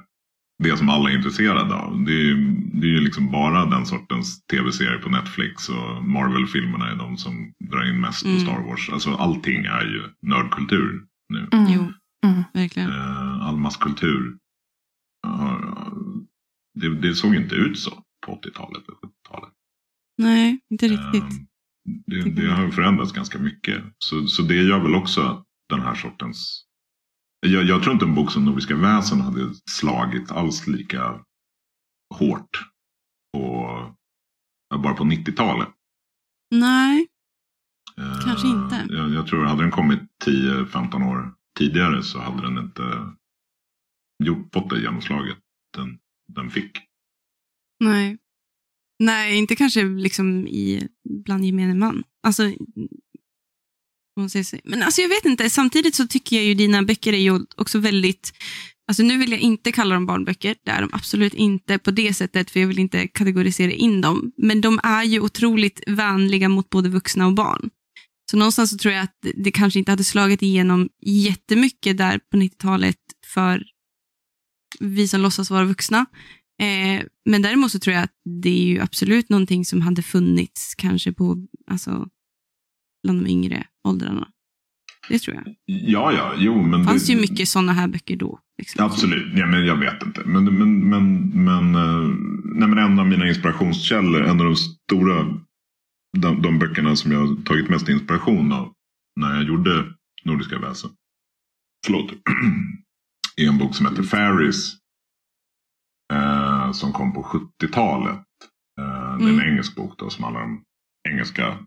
det 0.62 0.76
som 0.76 0.88
alla 0.88 1.10
är 1.10 1.16
intresserade 1.16 1.74
av. 1.74 2.04
Det 2.04 2.12
är, 2.12 2.24
ju- 2.24 2.56
det 2.74 2.86
är 2.86 2.90
ju 2.90 3.00
liksom 3.00 3.30
bara 3.30 3.64
den 3.66 3.86
sortens 3.86 4.42
tv-serier 4.46 4.98
på 4.98 5.08
Netflix 5.10 5.68
och 5.68 6.04
Marvel-filmerna 6.04 6.90
är 6.90 6.96
de 6.96 7.16
som 7.16 7.52
drar 7.70 7.90
in 7.90 8.00
mest 8.00 8.24
Mm. 8.24 8.36
på 8.36 8.42
Star 8.44 8.60
Wars. 8.62 8.90
Alltså 8.90 9.14
allting 9.14 9.64
är 9.64 9.84
ju 9.84 10.02
nördkultur 10.22 11.04
nu. 11.28 11.48
Mm. 11.52 11.72
Jo, 11.72 11.92
Mm. 12.26 12.44
verkligen. 12.54 12.90
Eh, 12.90 13.46
all 13.48 13.56
masskultur. 13.56 14.36
det, 16.80 16.94
det 16.94 17.14
såg 17.14 17.34
inte 17.34 17.54
ut 17.54 17.78
så 17.78 18.02
på 18.26 18.32
80-talet 18.32 18.88
och 18.88 18.94
70-talet. 19.04 19.52
Nej, 20.18 20.60
inte 20.70 20.88
riktigt. 20.88 21.22
Eh, 21.22 21.94
det, 22.06 22.22
det 22.30 22.46
har 22.52 22.70
förändrats 22.70 23.12
ganska 23.12 23.38
mycket. 23.38 23.84
Så, 23.98 24.26
så 24.26 24.42
det 24.42 24.54
gör 24.54 24.82
väl 24.82 24.94
också 24.94 25.20
att 25.22 25.44
den 25.68 25.80
här 25.80 25.94
sortens... 25.94 26.64
Jag, 27.40 27.64
jag 27.64 27.82
tror 27.82 27.92
inte 27.92 28.04
en 28.04 28.14
bok 28.14 28.32
som 28.32 28.44
Nordiska 28.44 28.76
väsen 28.76 29.20
hade 29.20 29.54
slagit 29.70 30.30
alls 30.30 30.66
lika 30.66 31.24
hårt 32.14 32.70
på, 33.32 33.68
bara 34.82 34.94
på 34.94 35.04
90-talet. 35.04 35.68
Nej, 36.54 37.08
Eh, 37.98 38.20
Kanske 38.24 38.48
inte. 38.48 38.86
Jag, 38.88 39.10
jag 39.14 39.26
tror 39.26 39.44
hade 39.44 39.62
den 39.62 39.70
kommit 39.70 40.00
10-15 40.24 41.10
år 41.10 41.34
tidigare 41.58 42.02
så 42.02 42.18
hade 42.18 42.42
den 42.42 42.58
inte 42.58 43.12
gjort, 44.24 44.52
fått 44.54 44.70
det 44.70 44.80
genomslaget 44.80 45.38
den, 45.76 45.98
den 46.32 46.50
fick. 46.50 46.78
nej. 47.84 48.18
Nej, 49.00 49.38
inte 49.38 49.56
kanske 49.56 49.82
liksom 49.82 50.46
i, 50.46 50.88
bland 51.24 51.44
gemene 51.44 51.74
man. 51.74 52.04
Alltså, 52.22 52.42
om 52.44 52.48
man 52.48 52.56
säger 52.56 52.86
så. 52.86 54.07
Men 54.64 54.82
alltså 54.82 55.00
jag 55.00 55.08
vet 55.08 55.24
inte, 55.24 55.50
samtidigt 55.50 55.94
så 55.94 56.06
tycker 56.06 56.36
jag 56.36 56.44
ju 56.44 56.54
dina 56.54 56.82
böcker 56.82 57.12
är 57.12 57.18
ju 57.18 57.40
också 57.56 57.78
väldigt, 57.78 58.32
alltså 58.88 59.02
nu 59.02 59.18
vill 59.18 59.30
jag 59.30 59.40
inte 59.40 59.72
kalla 59.72 59.94
dem 59.94 60.06
barnböcker, 60.06 60.56
det 60.64 60.70
är 60.70 60.80
de 60.80 60.90
absolut 60.92 61.34
inte 61.34 61.78
på 61.78 61.90
det 61.90 62.14
sättet, 62.14 62.50
för 62.50 62.60
jag 62.60 62.66
vill 62.66 62.78
inte 62.78 63.08
kategorisera 63.08 63.72
in 63.72 64.00
dem. 64.00 64.32
Men 64.36 64.60
de 64.60 64.80
är 64.82 65.04
ju 65.04 65.20
otroligt 65.20 65.82
vänliga 65.86 66.48
mot 66.48 66.70
både 66.70 66.88
vuxna 66.88 67.26
och 67.26 67.34
barn. 67.34 67.70
Så 68.30 68.36
någonstans 68.36 68.70
så 68.70 68.76
tror 68.76 68.94
jag 68.94 69.04
att 69.04 69.16
det 69.34 69.50
kanske 69.50 69.78
inte 69.78 69.92
hade 69.92 70.04
slagit 70.04 70.42
igenom 70.42 70.88
jättemycket 71.06 71.98
där 71.98 72.18
på 72.30 72.36
90-talet 72.36 72.96
för 73.34 73.62
vi 74.80 75.08
som 75.08 75.20
låtsas 75.20 75.50
vara 75.50 75.64
vuxna. 75.64 76.06
Eh, 76.60 77.04
men 77.24 77.42
däremot 77.42 77.72
så 77.72 77.78
tror 77.78 77.94
jag 77.94 78.04
att 78.04 78.14
det 78.42 78.48
är 78.48 78.64
ju 78.64 78.80
absolut 78.80 79.28
någonting 79.28 79.64
som 79.64 79.82
hade 79.82 80.02
funnits 80.02 80.74
kanske 80.74 81.12
på, 81.12 81.36
alltså, 81.70 82.08
bland 83.02 83.24
de 83.24 83.30
yngre 83.30 83.66
åldrarna. 83.88 84.28
Det 85.08 85.18
tror 85.18 85.36
jag. 85.36 85.54
Ja, 85.64 86.12
ja, 86.12 86.34
jo. 86.36 86.62
Men 86.62 86.80
Det 86.80 86.86
fanns 86.86 87.06
det, 87.06 87.12
ju 87.12 87.20
mycket 87.20 87.48
sådana 87.48 87.72
här 87.72 87.88
böcker 87.88 88.16
då. 88.16 88.40
Liksom. 88.58 88.84
Absolut, 88.84 89.38
ja, 89.38 89.46
men 89.46 89.66
jag 89.66 89.76
vet 89.76 90.02
inte. 90.02 90.22
Men, 90.24 90.44
men, 90.44 90.88
men, 90.88 91.28
men, 91.44 91.74
eh, 91.74 92.08
nej, 92.44 92.68
men 92.68 92.78
en 92.78 92.98
av 92.98 93.06
mina 93.06 93.28
inspirationskällor, 93.28 94.22
en 94.22 94.40
av 94.40 94.46
de 94.46 94.56
stora 94.56 95.38
de, 96.18 96.42
de 96.42 96.58
böckerna 96.58 96.96
som 96.96 97.12
jag 97.12 97.44
tagit 97.46 97.68
mest 97.68 97.88
inspiration 97.88 98.52
av 98.52 98.72
när 99.20 99.34
jag 99.34 99.44
gjorde 99.44 99.84
Nordiska 100.24 100.58
väsen. 100.58 100.90
Förlåt. 101.86 102.12
är 103.36 103.48
en 103.48 103.58
bok 103.58 103.74
som 103.74 103.86
heter 103.86 104.02
Fairies. 104.02 104.74
Eh, 106.12 106.72
som 106.72 106.92
kom 106.92 107.12
på 107.14 107.22
70-talet. 107.22 108.14
Eh, 108.80 109.16
Det 109.18 109.24
är 109.24 109.28
en 109.28 109.34
Mm. 109.34 109.48
engelsk 109.48 109.76
bok 109.76 109.98
då 109.98 110.10
som 110.10 110.24
handlar 110.24 110.42
om 110.42 110.64
engelska 111.08 111.58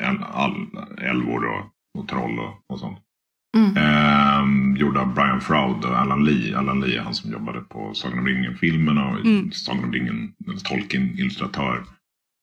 äl, 0.00 0.18
all, 0.32 0.66
älvor 0.98 1.44
och, 1.44 1.64
och 1.98 2.08
troll 2.08 2.38
och, 2.38 2.60
och 2.72 2.78
sånt. 2.80 2.98
Mm. 3.56 3.76
Eh, 3.76 4.80
gjord 4.80 4.96
av 4.96 5.14
Brian 5.14 5.40
Froud 5.40 5.84
och 5.84 5.98
Alan 5.98 6.24
Lee. 6.24 6.58
Alan 6.58 6.80
Lee 6.80 6.98
är 6.98 7.02
han 7.02 7.14
som 7.14 7.30
jobbade 7.32 7.60
på 7.60 7.94
Sagan 7.94 8.18
om 8.18 8.26
ringen-filmerna 8.26 9.08
och 9.08 9.20
Mm. 9.20 9.52
Sagan 9.52 9.84
om 9.84 9.92
ringen, 9.92 10.32
Tolkien-illustratör. 10.64 11.84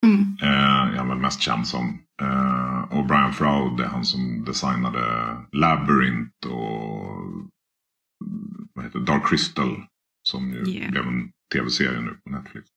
Mm. 0.06 0.38
Eh, 0.42 0.82
är 0.94 0.98
han 0.98 1.08
väl 1.10 1.18
mest 1.18 1.42
känd 1.42 1.68
som. 1.68 2.00
Eh, 2.22 2.80
och 2.98 3.06
Brian 3.06 3.34
Froud 3.34 3.80
är 3.80 3.88
han 3.88 4.06
som 4.06 4.44
designade 4.46 5.02
Labyrinth 5.52 6.48
och 6.48 7.18
vad 8.74 8.86
heter? 8.86 9.00
Dark 9.00 9.28
Crystal. 9.30 9.84
Som 10.24 10.50
ju 10.54 10.66
Yeah. 10.72 10.92
blev 10.92 11.08
en 11.08 11.32
tv-serie 11.54 12.02
nu 12.02 12.18
på 12.24 12.30
Netflix. 12.30 12.68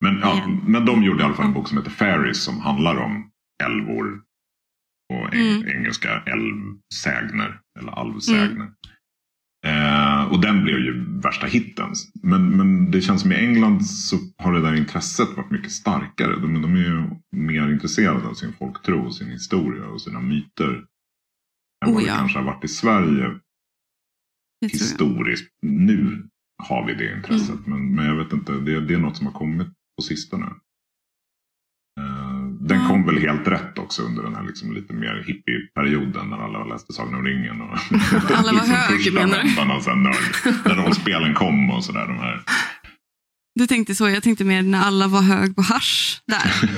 Men, 0.00 0.18
ja, 0.18 0.34
Yeah. 0.36 0.48
men 0.66 0.84
de 0.86 1.02
gjorde 1.02 1.22
i 1.22 1.24
alla 1.24 1.34
fall 1.34 1.46
en 1.46 1.52
bok 1.52 1.68
som 1.68 1.78
heter 1.78 1.90
Fairies 1.90 2.44
som 2.44 2.60
handlar 2.60 2.96
om 2.96 3.30
älvor. 3.64 4.22
Och 5.12 5.34
eng- 5.34 5.56
Mm. 5.56 5.68
engelska 5.78 6.22
älvsägner. 6.22 7.60
Eller 7.78 7.92
alvsägner. 7.92 8.72
Eh, 9.66 10.24
och 10.32 10.40
den 10.40 10.62
blev 10.64 10.78
ju 10.78 11.20
värsta 11.20 11.46
hitten. 11.46 11.90
Men, 12.22 12.56
men 12.56 12.90
det 12.90 13.00
känns 13.00 13.22
som 13.22 13.32
i 13.32 13.34
England 13.34 13.86
så 13.86 14.16
har 14.38 14.52
det 14.52 14.60
där 14.60 14.74
intresset 14.74 15.36
varit 15.36 15.50
mycket 15.50 15.72
starkare. 15.72 16.36
De, 16.40 16.62
de 16.62 16.74
är 16.74 16.78
ju 16.78 17.10
mer 17.36 17.72
intresserade 17.72 18.28
av 18.28 18.34
sin 18.34 18.52
folktro, 18.52 19.10
sin 19.12 19.30
historia 19.30 19.86
och 19.86 20.02
sina 20.02 20.20
myter. 20.20 20.84
Än 21.84 21.90
Oh, 21.90 21.94
vad 21.94 22.02
det 22.02 22.08
ja. 22.08 22.16
kanske 22.16 22.38
har 22.38 22.44
varit 22.46 22.64
i 22.64 22.68
Sverige 22.68 23.40
Det 24.60 24.66
historiskt. 24.72 25.50
Nu 25.62 26.28
har 26.62 26.86
vi 26.86 26.94
det 26.94 27.16
intresset. 27.16 27.66
Men, 27.66 27.94
men 27.94 28.06
jag 28.06 28.16
vet 28.16 28.32
inte, 28.32 28.52
det, 28.52 28.80
det 28.80 28.94
är 28.94 28.98
något 28.98 29.16
som 29.16 29.26
har 29.26 29.32
kommit 29.34 29.68
på 29.68 30.02
sistone. 30.02 30.46
Den 32.68 32.88
kom 32.88 33.06
väl 33.06 33.18
helt 33.18 33.48
rätt 33.48 33.78
också 33.78 34.02
under 34.02 34.22
den 34.22 34.34
här 34.34 34.42
liksom 34.42 34.72
lite 34.72 34.92
mer 34.92 35.24
hippie-perioden 35.26 36.30
när 36.30 36.38
alla 36.38 36.64
läste 36.64 36.92
Sagan 36.92 37.14
om 37.14 37.24
ringen. 37.24 37.60
Och 37.60 37.68
Alla 38.38 38.52
var 38.52 38.66
hög, 38.66 38.96
första 38.96 39.12
menar 39.12 39.42
du? 39.42 39.54
när 40.68 40.74
rollspelen 40.74 41.34
kom 41.34 41.70
och 41.70 41.84
sådär. 41.84 42.06
De 42.06 42.18
här. 42.18 42.42
Du 43.54 43.66
tänkte 43.66 43.94
så, 43.94 44.08
jag 44.08 44.22
tänkte 44.22 44.44
mer 44.44 44.62
när 44.62 44.80
alla 44.80 45.08
var 45.08 45.22
hög 45.22 45.56
på 45.56 45.62
hasch 45.62 46.22
där. 46.26 46.70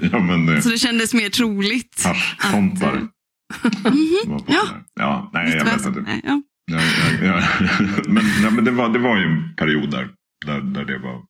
ja 0.12 0.18
men 0.18 0.48
eh, 0.48 0.60
Så 0.60 0.68
det 0.68 0.78
kändes 0.78 1.14
mer 1.14 1.28
troligt. 1.28 2.04
haschtomtar. 2.04 2.92
Mhm. 2.92 3.08
var 4.26 4.42
Ja. 4.46 4.62
ja, 4.94 5.30
nej 5.32 5.56
jag 5.56 5.64
vet 5.64 5.86
inte. 5.86 6.00
Nej, 6.00 6.20
ja. 6.24 6.42
Ja, 6.72 6.80
ja, 7.22 7.26
ja. 7.26 7.42
men, 8.08 8.24
nej, 8.42 8.50
men 8.50 8.64
det, 8.64 8.70
var, 8.70 8.88
det 8.88 8.98
var 8.98 9.16
ju 9.16 9.24
en 9.24 9.54
period 9.56 9.90
där, 9.90 10.08
där, 10.46 10.60
där 10.60 10.84
det 10.84 10.98
var... 10.98 11.22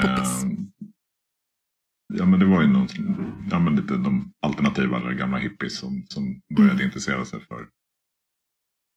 Poppis. 0.00 0.44
Ja 2.14 2.26
men 2.26 2.40
det 2.40 2.46
var 2.46 2.62
ju 2.62 2.68
någon, 2.68 2.88
ja, 3.50 3.58
men 3.58 3.76
lite 3.76 3.94
de 3.96 4.32
alternativa 4.46 4.96
eller 5.00 5.12
gamla 5.12 5.38
hippies 5.38 5.78
som, 5.78 6.04
som 6.08 6.40
började 6.56 6.74
Mm. 6.74 6.86
intressera 6.86 7.24
sig 7.24 7.40
för 7.40 7.66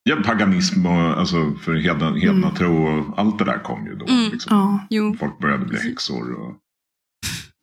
ja, 0.03 0.15
paganism 0.25 0.85
och 0.85 1.19
alltså 1.19 1.53
för 1.55 1.75
hedna, 1.75 2.15
hedna 2.15 2.47
Mm. 2.47 2.55
tro 2.55 2.87
och 2.87 3.19
allt 3.19 3.39
det 3.39 3.45
där 3.45 3.59
kom 3.63 3.85
ju 3.85 3.95
då. 3.95 4.05
Mm. 4.07 4.31
Liksom. 4.31 4.57
Ja. 4.57 4.87
Jo. 4.89 5.15
Folk 5.19 5.39
började 5.39 5.65
bli 5.65 5.79
häxor 5.79 6.33
och 6.33 6.55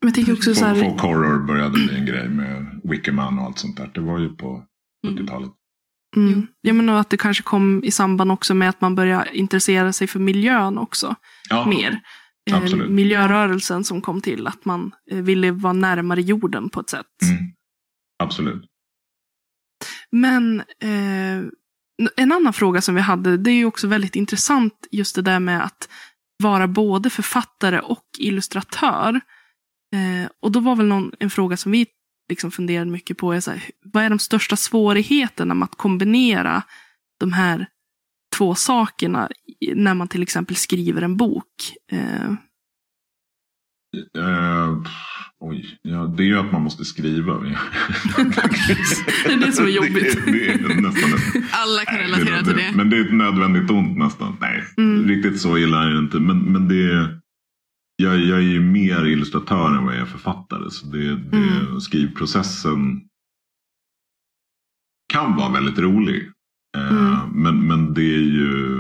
Men 0.01 0.09
jag 0.09 0.15
tänker 0.15 0.33
också 0.33 0.55
så 0.55 0.65
folk, 0.65 0.77
här, 0.77 0.85
folk 0.91 1.01
horror 1.01 1.47
började 1.47 1.71
bli 1.71 1.99
en 1.99 2.07
grej 2.07 2.29
med 2.29 2.81
Wickerman 2.85 3.39
och 3.39 3.45
allt 3.45 3.59
sånt 3.59 3.77
där. 3.77 3.91
Det 3.95 4.01
var 4.01 4.19
ju 4.19 4.29
på 4.37 4.65
Mm. 5.07 5.17
70-talet. 5.19 5.51
mm, 6.17 6.47
jag 6.61 6.77
menar 6.77 6.95
att 7.01 7.11
det 7.11 7.17
kanske 7.17 7.43
kom 7.43 7.85
i 7.85 7.91
samband 7.91 8.33
också 8.33 8.55
med 8.55 8.69
att 8.69 8.81
man 8.81 8.95
började 8.95 9.37
intressera 9.39 9.93
sig 9.93 10.07
för 10.07 10.19
miljön 10.21 10.79
också. 10.79 11.15
Ja, 11.51 11.67
mer. 11.67 12.01
Eh, 12.51 12.57
Absolut. 12.57 12.91
miljörörelsen 12.91 13.85
som 13.85 14.01
kom 14.01 14.21
till, 14.21 14.47
att 14.47 14.65
man 14.65 14.95
eh, 15.11 15.23
ville 15.23 15.51
vara 15.51 15.73
närmare 15.73 16.21
jorden 16.21 16.69
på 16.69 16.81
ett 16.81 16.91
sätt. 16.91 17.07
Mm. 17.23 17.53
Absolut. 18.19 18.65
Men 20.11 20.61
eh, 20.61 21.43
en 22.17 22.33
annan 22.33 22.53
fråga 22.53 22.81
som 22.81 22.95
vi 22.95 23.01
hade, 23.01 23.37
det 23.37 23.51
är 23.51 23.55
ju 23.55 23.65
också 23.65 23.87
väldigt 23.87 24.17
intressant 24.17 24.87
just 24.91 25.17
det 25.17 25.23
där 25.23 25.41
med 25.41 25.65
att 25.65 25.89
vara 26.43 26.69
både 26.69 27.11
författare 27.11 27.81
och 27.81 28.05
illustratör. 28.19 29.21
Eh, 29.95 30.31
och 30.41 30.53
då 30.53 30.61
var 30.61 30.77
väl 30.77 30.87
någon, 30.87 31.13
en 31.19 31.31
fråga 31.31 31.57
som 31.57 31.73
vi 31.73 31.87
liksom 32.29 32.51
funderade 32.51 32.91
mycket 32.91 33.19
på, 33.19 33.33
är 33.33 33.41
så 33.41 33.51
här, 33.51 33.63
vad 33.85 34.05
är 34.05 34.11
de 34.11 34.19
största 34.19 34.57
svårigheterna 34.57 35.55
med 35.55 35.65
att 35.65 35.79
kombinera 35.79 36.63
de 37.21 37.33
här 37.33 37.67
två 38.37 38.55
sakerna 38.55 39.29
när 39.75 39.95
man 39.95 40.09
till 40.09 40.23
exempel 40.23 40.57
skriver 40.57 41.03
en 41.03 41.17
bok? 41.17 41.47
Eh, 41.93 42.33
Eh, 44.19 44.79
oj, 45.41 45.79
ja, 45.83 46.15
det 46.17 46.23
är 46.23 46.27
ju 46.27 46.39
att 46.39 46.53
man 46.53 46.63
måste 46.63 46.85
skriva. 46.85 47.35
Det 47.39 49.33
är 49.33 49.47
det 49.47 49.53
som 49.53 49.65
är 49.67 49.71
jobbigt. 49.71 50.25
Det, 50.27 50.33
det 50.33 50.49
är 50.53 50.81
nästan 50.81 51.11
ett, 51.15 51.45
Alla 51.53 51.85
kan 51.85 51.99
relatera 51.99 52.43
till 52.43 52.57
det. 52.57 52.73
Men 52.75 52.91
det 52.91 52.97
är 52.97 53.05
ett 53.05 53.15
nödvändigt 53.15 53.71
ont 53.71 53.99
nästan. 53.99 54.37
Nej, 54.41 54.65
Mm. 54.77 55.09
riktigt 55.09 55.41
så 55.41 55.59
illa 55.59 55.83
är 55.83 55.91
det 55.91 55.99
inte. 55.99 56.21
Men, 56.21 56.39
men 56.39 56.69
det 56.69 56.93
är, 56.93 57.21
jag, 57.97 58.17
jag 58.21 58.39
är 58.39 58.43
ju 58.43 58.61
mer 58.61 59.05
illustratör 59.07 59.77
än 59.77 59.85
vad 59.85 59.95
jag 59.95 60.01
är 60.03 60.07
författare. 60.07 60.71
Så 60.71 60.87
det, 60.87 61.17
det, 61.17 61.37
Mm. 61.37 61.81
skrivprocessen 61.81 63.01
kan 65.13 65.37
vara 65.37 65.53
väldigt 65.53 65.79
rolig. 65.79 66.31
Eh, 66.75 66.91
Mm. 66.91 67.31
men, 67.43 67.67
men 67.67 67.95
det 67.95 68.03
är 68.15 68.21
ju 68.21 68.79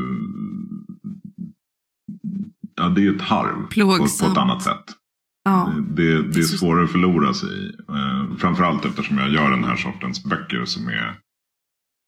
ja, 2.75 2.89
det 2.89 3.07
är 3.07 3.15
ett 3.15 3.23
harv 3.23 3.63
på, 3.63 3.97
på 4.27 4.31
ett 4.33 4.39
annat 4.39 4.63
sätt. 4.63 4.85
ja. 5.45 5.73
Det, 5.89 6.23
det 6.23 6.39
är 6.39 6.43
svårare 6.43 6.85
att 6.85 6.93
förlora 6.93 7.35
sig 7.35 7.49
i. 7.67 7.73
Eh, 7.89 8.37
framförallt 8.39 8.85
eftersom 8.85 9.19
jag 9.19 9.31
gör 9.33 9.51
den 9.51 9.65
här 9.65 9.77
sortens 9.77 10.25
böcker 10.25 10.65
som 10.65 10.89
är... 10.89 11.19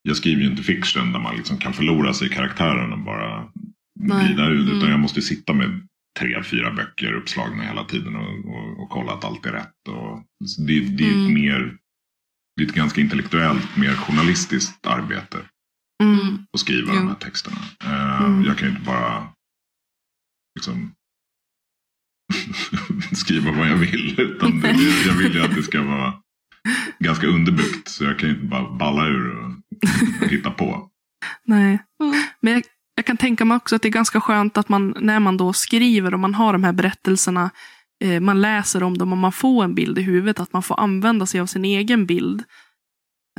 Jag 0.03 0.17
skriver 0.17 0.43
ju 0.43 0.51
inte 0.51 0.63
fiction 0.63 1.13
där 1.13 1.21
man 1.21 1.37
liksom 1.37 1.59
kan 1.59 1.73
förlora 1.73 2.15
sig 2.15 2.27
i 2.29 2.31
karaktären 2.31 2.93
och 2.93 2.99
bara 3.05 3.49
glida 4.01 4.49
ut. 4.49 4.67
Utan 4.67 4.77
Mm. 4.79 4.91
jag 4.91 5.01
måste 5.01 5.23
sitta 5.23 5.53
med 5.53 5.89
tre, 6.21 6.43
fyra 6.43 6.73
böcker 6.73 7.13
uppslagna 7.13 7.63
hela 7.63 7.85
tiden 7.85 8.17
och, 8.17 8.45
och, 8.55 8.83
och 8.83 8.91
kolla 8.91 9.13
att 9.13 9.25
allt 9.25 9.47
är 9.47 9.53
rätt. 9.53 9.89
Och, 9.89 10.23
det, 10.67 10.81
det 10.81 11.05
är 11.05 11.09
ett 11.11 11.15
Mm. 11.15 11.35
mer... 11.35 11.77
Det 12.57 12.63
är 12.63 12.67
ett 12.69 12.75
ganska 12.75 13.01
intellektuellt, 13.01 13.77
mer 13.77 13.95
journalistiskt 13.95 14.87
arbete 14.87 15.39
Mm. 16.03 16.39
att 16.53 16.61
skriva 16.61 16.93
Jo. 16.93 16.99
de 16.99 17.09
här 17.09 17.15
texterna. 17.15 17.57
Eh, 17.85 18.23
Mm. 18.25 18.45
Jag 18.45 18.59
kan 18.59 18.69
ju 18.69 18.75
inte 18.75 18.87
bara 18.87 19.29
liksom 20.59 20.93
skriva 23.13 23.53
vad 23.53 23.69
jag 23.69 23.77
vill. 23.77 24.21
Utan 24.21 24.61
det, 24.61 24.69
jag 25.07 25.15
vill 25.15 25.35
ju 25.35 25.41
att 25.45 25.55
det 25.55 25.63
ska 25.63 25.83
vara 25.83 26.15
ganska 26.99 27.27
underbyggt. 27.27 27.89
Så 27.89 28.05
jag 28.05 28.19
kan 28.19 28.29
ju 28.29 28.35
inte 28.35 28.47
bara 28.47 28.71
balla 28.71 29.07
ur 29.07 29.37
och, 29.39 29.51
och 30.23 30.29
hitta 30.31 30.51
på. 30.51 30.91
Nej. 31.45 31.79
Ja. 31.99 32.13
Men 32.41 32.53
jag, 32.53 32.63
jag 32.95 33.07
kan 33.07 33.17
tänka 33.17 33.45
mig 33.45 33.57
också 33.57 33.77
att 33.77 33.83
det 33.83 33.89
är 33.89 33.93
ganska 33.93 34.21
skönt 34.21 34.57
att 34.59 34.69
man 34.69 34.95
när 35.01 35.21
man 35.21 35.37
då 35.37 35.53
skriver 35.53 36.15
och 36.15 36.21
man 36.21 36.35
har 36.35 36.53
de 36.53 36.65
här 36.65 36.73
berättelserna, 36.73 37.51
eh, 38.05 38.21
man 38.21 38.41
läser 38.41 38.83
om 38.83 38.99
dem 38.99 39.13
och 39.13 39.19
man 39.19 39.33
får 39.33 39.65
en 39.65 39.75
bild 39.75 39.99
i 39.99 40.03
huvudet, 40.03 40.41
att 40.41 40.53
man 40.53 40.63
får 40.63 40.81
använda 40.81 41.27
sig 41.27 41.41
av 41.41 41.47
sin 41.47 41.65
egen 41.65 42.07
bild. 42.07 42.45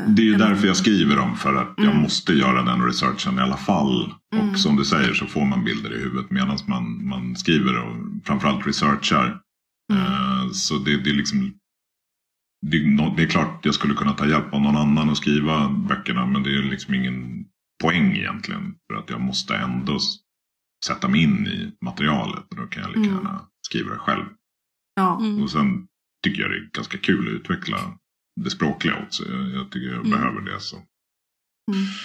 Det 0.06 0.22
är 0.22 0.26
ju 0.26 0.36
därför 0.36 0.68
jag 0.68 0.78
skriver 0.78 1.16
dem. 1.16 1.36
För 1.36 1.56
att 1.56 1.74
jag 1.78 1.86
Mm. 1.86 2.02
måste 2.02 2.34
göra 2.34 2.64
den 2.64 2.82
researchen 2.86 3.38
i 3.38 3.42
alla 3.42 3.58
fall. 3.58 4.14
Mm. 4.36 4.50
Och 4.50 4.60
som 4.60 4.76
du 4.76 4.86
säger 4.86 5.14
så 5.14 5.26
får 5.26 5.46
man 5.46 5.64
bilder 5.64 5.94
i 5.94 6.00
huvudet 6.04 6.32
medan 6.32 6.58
man, 6.68 7.08
man 7.08 7.36
skriver 7.36 7.78
och 7.84 7.96
framförallt 8.26 8.68
researchar. 8.68 9.42
Mm. 9.94 10.04
Eh, 10.04 10.50
Så 10.52 10.78
det, 10.78 10.98
det 10.98 11.10
är 11.10 11.14
liksom 11.14 11.54
det 12.66 12.80
det 13.18 13.24
är 13.24 13.28
klart 13.28 13.66
jag 13.66 13.74
skulle 13.74 13.94
kunna 13.94 14.14
ta 14.14 14.28
hjälp 14.28 14.54
av 14.54 14.62
någon 14.62 14.78
annan 14.78 15.10
och 15.10 15.18
skriva 15.18 15.70
böckerna. 15.70 16.26
Men 16.26 16.44
det 16.44 16.56
är 16.58 16.64
liksom 16.64 16.94
ingen 16.94 17.46
poäng 17.84 18.12
egentligen. 18.16 18.76
För 18.92 19.00
att 19.00 19.10
jag 19.10 19.22
måste 19.22 19.56
ändå 19.56 20.00
sätta 20.86 21.08
mig 21.08 21.24
in 21.24 21.48
i 21.48 21.72
materialet. 21.86 22.44
Och 22.50 22.56
då 22.56 22.68
kan 22.68 22.82
jag 22.84 22.90
lika 22.90 23.00
Mm. 23.10 23.16
gärna 23.16 23.42
skriva 23.68 23.90
det 23.94 24.00
själv. 24.00 24.26
Ja. 24.96 25.22
Och 25.44 25.52
sen 25.52 25.88
tycker 26.24 26.42
jag 26.42 26.52
det 26.52 26.58
är 26.58 26.70
ganska 26.74 26.98
kul 26.98 27.28
att 27.28 27.34
utveckla 27.34 27.78
det 28.44 28.50
språkliga 28.50 28.96
också. 29.06 29.24
Jag, 29.32 29.50
jag 29.50 29.72
tycker 29.72 29.88
jag 29.88 30.06
Mm. 30.06 30.12
behöver 30.12 30.42
det. 30.42 30.60
Så. 30.60 30.78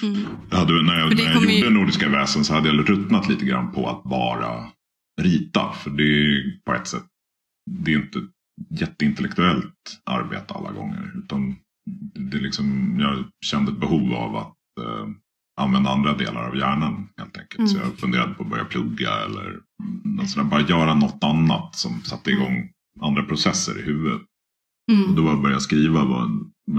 Mm. 0.02 0.14
Mm. 0.14 0.26
Jag 0.50 0.56
hade, 0.58 0.82
när 0.82 0.98
jag, 0.98 1.16
när 1.16 1.24
jag 1.24 1.34
gjorde 1.34 1.52
ju- 1.52 1.70
Nordiska 1.70 2.08
väsen 2.08 2.44
så 2.44 2.54
hade 2.54 2.68
jag 2.68 2.90
ruttnat 2.90 3.28
lite 3.28 3.44
grann 3.44 3.72
på 3.72 3.88
att 3.90 4.02
bara 4.04 4.70
rita. 5.20 5.72
För 5.72 5.90
det 5.90 6.02
är 6.02 6.60
på 6.64 6.74
ett 6.74 6.86
sätt, 6.86 7.04
det 7.70 7.92
är 7.92 7.96
inte 7.96 8.20
jätteintellektuellt 8.70 9.74
arbete 10.04 10.54
alla 10.54 10.72
gånger. 10.72 11.12
Utan 11.24 11.56
det 12.30 12.36
är 12.36 12.40
liksom, 12.40 12.96
jag 13.00 13.24
kände 13.44 13.72
ett 13.72 13.78
behov 13.80 14.14
av 14.14 14.36
att 14.36 14.56
eh, 14.80 15.06
använda 15.60 15.90
andra 15.90 16.16
delar 16.16 16.48
av 16.48 16.56
hjärnan 16.56 17.08
helt 17.16 17.36
enkelt. 17.38 17.58
Mm. 17.58 17.68
Så 17.68 17.78
jag 17.78 17.98
funderade 17.98 18.34
på 18.34 18.42
att 18.42 18.50
börja 18.50 18.64
plugga 18.64 19.10
eller 19.24 19.60
något 20.04 20.30
sådär, 20.30 20.44
bara 20.48 20.60
göra 20.60 20.94
något 20.94 21.24
annat 21.24 21.74
som 21.76 22.00
satte 22.02 22.30
igång 22.30 22.70
andra 23.00 23.22
processer 23.22 23.78
i 23.78 23.82
huvudet. 23.82 24.22
Och 24.88 24.94
Mm. 24.94 25.14
då 25.14 25.22
var 25.22 25.34
att 25.34 25.42
börja 25.42 25.60
skriva 25.60 26.04
var, 26.04 26.30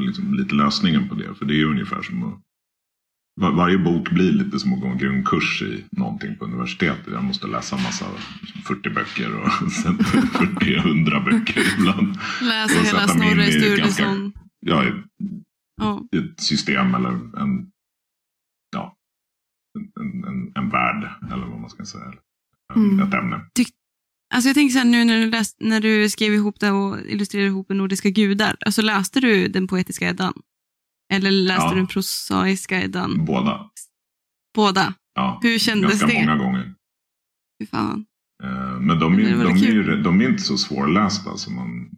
liksom 0.01 0.33
lite 0.33 0.55
lösningen 0.55 1.09
på 1.09 1.15
det. 1.15 1.35
För 1.35 1.45
det 1.45 1.61
är 1.61 1.65
ungefär 1.65 2.01
som 2.01 2.23
att 2.23 2.39
var, 3.41 3.51
varje 3.51 3.77
bok 3.77 4.09
blir 4.09 4.31
lite 4.31 4.59
som 4.59 4.73
att 4.73 4.81
gå 4.81 4.87
en 4.87 4.97
grundkurs 4.97 5.61
i 5.61 5.85
någonting 5.91 6.35
på 6.37 6.45
universitetet. 6.45 7.13
Jag 7.13 7.23
måste 7.23 7.47
läsa 7.47 7.75
massa 7.75 8.05
40 8.67 8.89
böcker 8.89 9.35
och 9.35 9.71
sen 9.83 9.97
40 9.97 10.75
100 10.75 11.19
böcker 11.19 11.63
ibland. 11.79 12.17
Läsa 12.41 12.79
Och 12.79 12.85
hela 12.85 13.07
Snorre 13.07 13.51
Sturluson. 13.51 14.33
Ja, 14.59 14.83
i 14.85 14.91
i 16.11 16.17
ett 16.17 16.39
system 16.39 16.95
eller 16.95 17.09
en, 17.09 17.71
ja, 18.75 18.95
en, 19.99 20.23
en, 20.25 20.51
en 20.55 20.69
värld 20.69 21.09
eller 21.31 21.45
vad 21.45 21.59
man 21.61 21.69
ska 21.69 21.85
säga. 21.85 22.13
Mm. 22.75 22.99
Ett 22.99 23.13
ämne. 23.13 23.41
Alltså 24.33 24.49
jag 24.49 24.55
tänker 24.55 24.71
så 24.73 24.77
här, 24.79 24.85
nu 24.85 25.03
när 25.05 25.19
du, 25.19 25.29
läst, 25.31 25.57
när 25.59 25.79
du 25.81 26.09
skrev 26.09 26.33
ihop 26.33 26.59
det 26.59 26.71
och 26.71 26.99
illustrerade 27.07 27.47
ihop 27.47 27.69
nordiska 27.69 28.09
gudar, 28.09 28.55
alltså 28.65 28.81
läste 28.81 29.19
du 29.19 29.47
den 29.47 29.67
poetiska 29.67 30.09
Eddan? 30.09 30.33
Eller 31.13 31.31
läste 31.31 31.63
Ja. 31.63 31.69
du 31.69 31.75
den 31.75 31.87
prosaiska 31.87 32.81
Eddan? 32.83 33.25
Båda. 33.25 33.69
Båda? 34.55 34.93
Ja, 35.15 35.39
Hur 35.43 35.59
kändes 35.59 35.89
ganska 35.91 36.07
det? 36.07 36.13
många 36.25 36.35
gånger. 36.35 36.73
Fy 37.61 37.67
fan. 37.67 38.05
Eh, 38.43 38.79
Men 38.79 38.99
de, 38.99 39.13
var 39.13 39.43
de, 39.43 39.53
är, 39.53 39.71
ju- 39.71 40.01
de 40.01 40.21
är 40.21 40.29
inte 40.29 40.43
så 40.43 40.57
svårlästa 40.57 41.37
som 41.37 41.55
man... 41.55 41.69
Man 41.77 41.89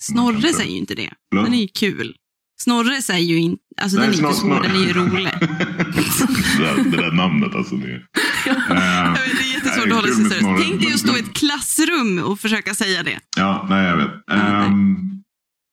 Snorre 0.00 0.40
tro. 0.40 0.52
säger 0.52 0.70
ju 0.72 0.78
inte 0.78 0.94
det. 0.94 1.10
Den 1.30 1.54
är 1.54 1.60
ju 1.60 1.68
kul. 1.68 2.16
Snorre 2.60 3.02
säger 3.02 3.28
ju 3.34 3.38
inte, 3.40 3.62
alltså 3.82 3.98
den 3.98 4.08
är 4.08 4.12
snor- 4.12 4.26
inte 4.28 4.40
svår, 4.40 4.62
den 4.62 4.70
är 4.76 4.86
ju 4.86 4.92
rolig. 4.92 5.32
det, 6.58 6.64
där, 6.64 6.90
det 6.90 6.96
där 6.96 7.12
namnet 7.12 7.54
alltså. 7.54 7.76
Det, 7.76 7.92
är- 7.92 8.06
Eh, 8.50 9.12
det 9.14 9.42
är 9.42 9.54
jättesvårt 9.54 9.86
att 9.86 9.92
hålla 9.92 10.08
sig 10.14 10.24
seriös. 10.24 10.62
Tänk 10.66 10.80
dig 10.82 10.92
att 10.92 10.98
stå 10.98 11.16
i 11.16 11.20
ett 11.20 11.34
klassrum 11.34 12.18
och 12.24 12.40
försöka 12.40 12.74
säga 12.74 13.02
det. 13.02 13.18
Ja, 13.36 13.66
nej 13.70 13.86
jag 13.88 13.96
vet. 13.96 14.10
nej. 14.28 14.38
Ehm, 14.66 14.96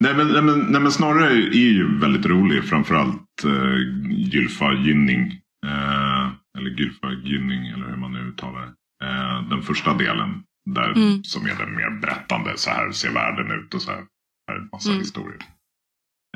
nej, 0.03 0.13
men, 0.13 0.27
nej, 0.27 0.41
men, 0.41 0.59
nej 0.59 0.81
men 0.81 0.91
Snorre 0.91 1.29
är 1.31 1.69
ju 1.71 1.99
väldigt 1.99 2.25
rolig. 2.25 2.63
Framförallt 2.63 3.45
uh, 3.45 3.75
Gylfa 4.11 4.73
Gynning. 4.73 5.21
Eh, 5.65 6.27
eller 6.57 6.69
Gylfa 6.69 7.11
Gynning 7.11 7.67
eller 7.67 7.87
hur 7.89 7.95
man 7.97 8.13
nu 8.13 8.19
uttalar 8.19 8.61
det. 8.61 9.05
Eh, 9.05 9.49
den 9.49 9.61
första 9.61 9.93
delen. 9.93 10.43
Där, 10.75 10.91
Mm. 10.95 11.23
Som 11.23 11.45
är 11.45 11.55
den 11.55 11.75
mer 11.75 11.89
berättande. 12.01 12.53
Så 12.55 12.69
här 12.69 12.91
ser 12.91 13.11
världen 13.13 13.51
ut 13.51 13.73
och 13.73 13.81
så 13.81 13.91
här. 13.91 14.03
här 14.47 14.55
är 14.55 14.59
en 14.61 14.69
massa 14.71 14.89
Mm. 14.89 15.01
historier. 15.01 15.37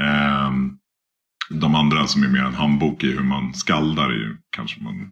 Ehm, 0.02 0.78
de 1.50 1.76
andra 1.76 2.08
som 2.08 2.24
är 2.24 2.28
mer 2.28 2.44
en 2.44 2.54
handbok 2.54 3.04
i 3.04 3.12
hur 3.12 3.24
man 3.24 3.54
skaldar 3.54 4.10
är 4.10 4.14
ju 4.14 4.38
kanske 4.56 4.84
man 4.84 5.12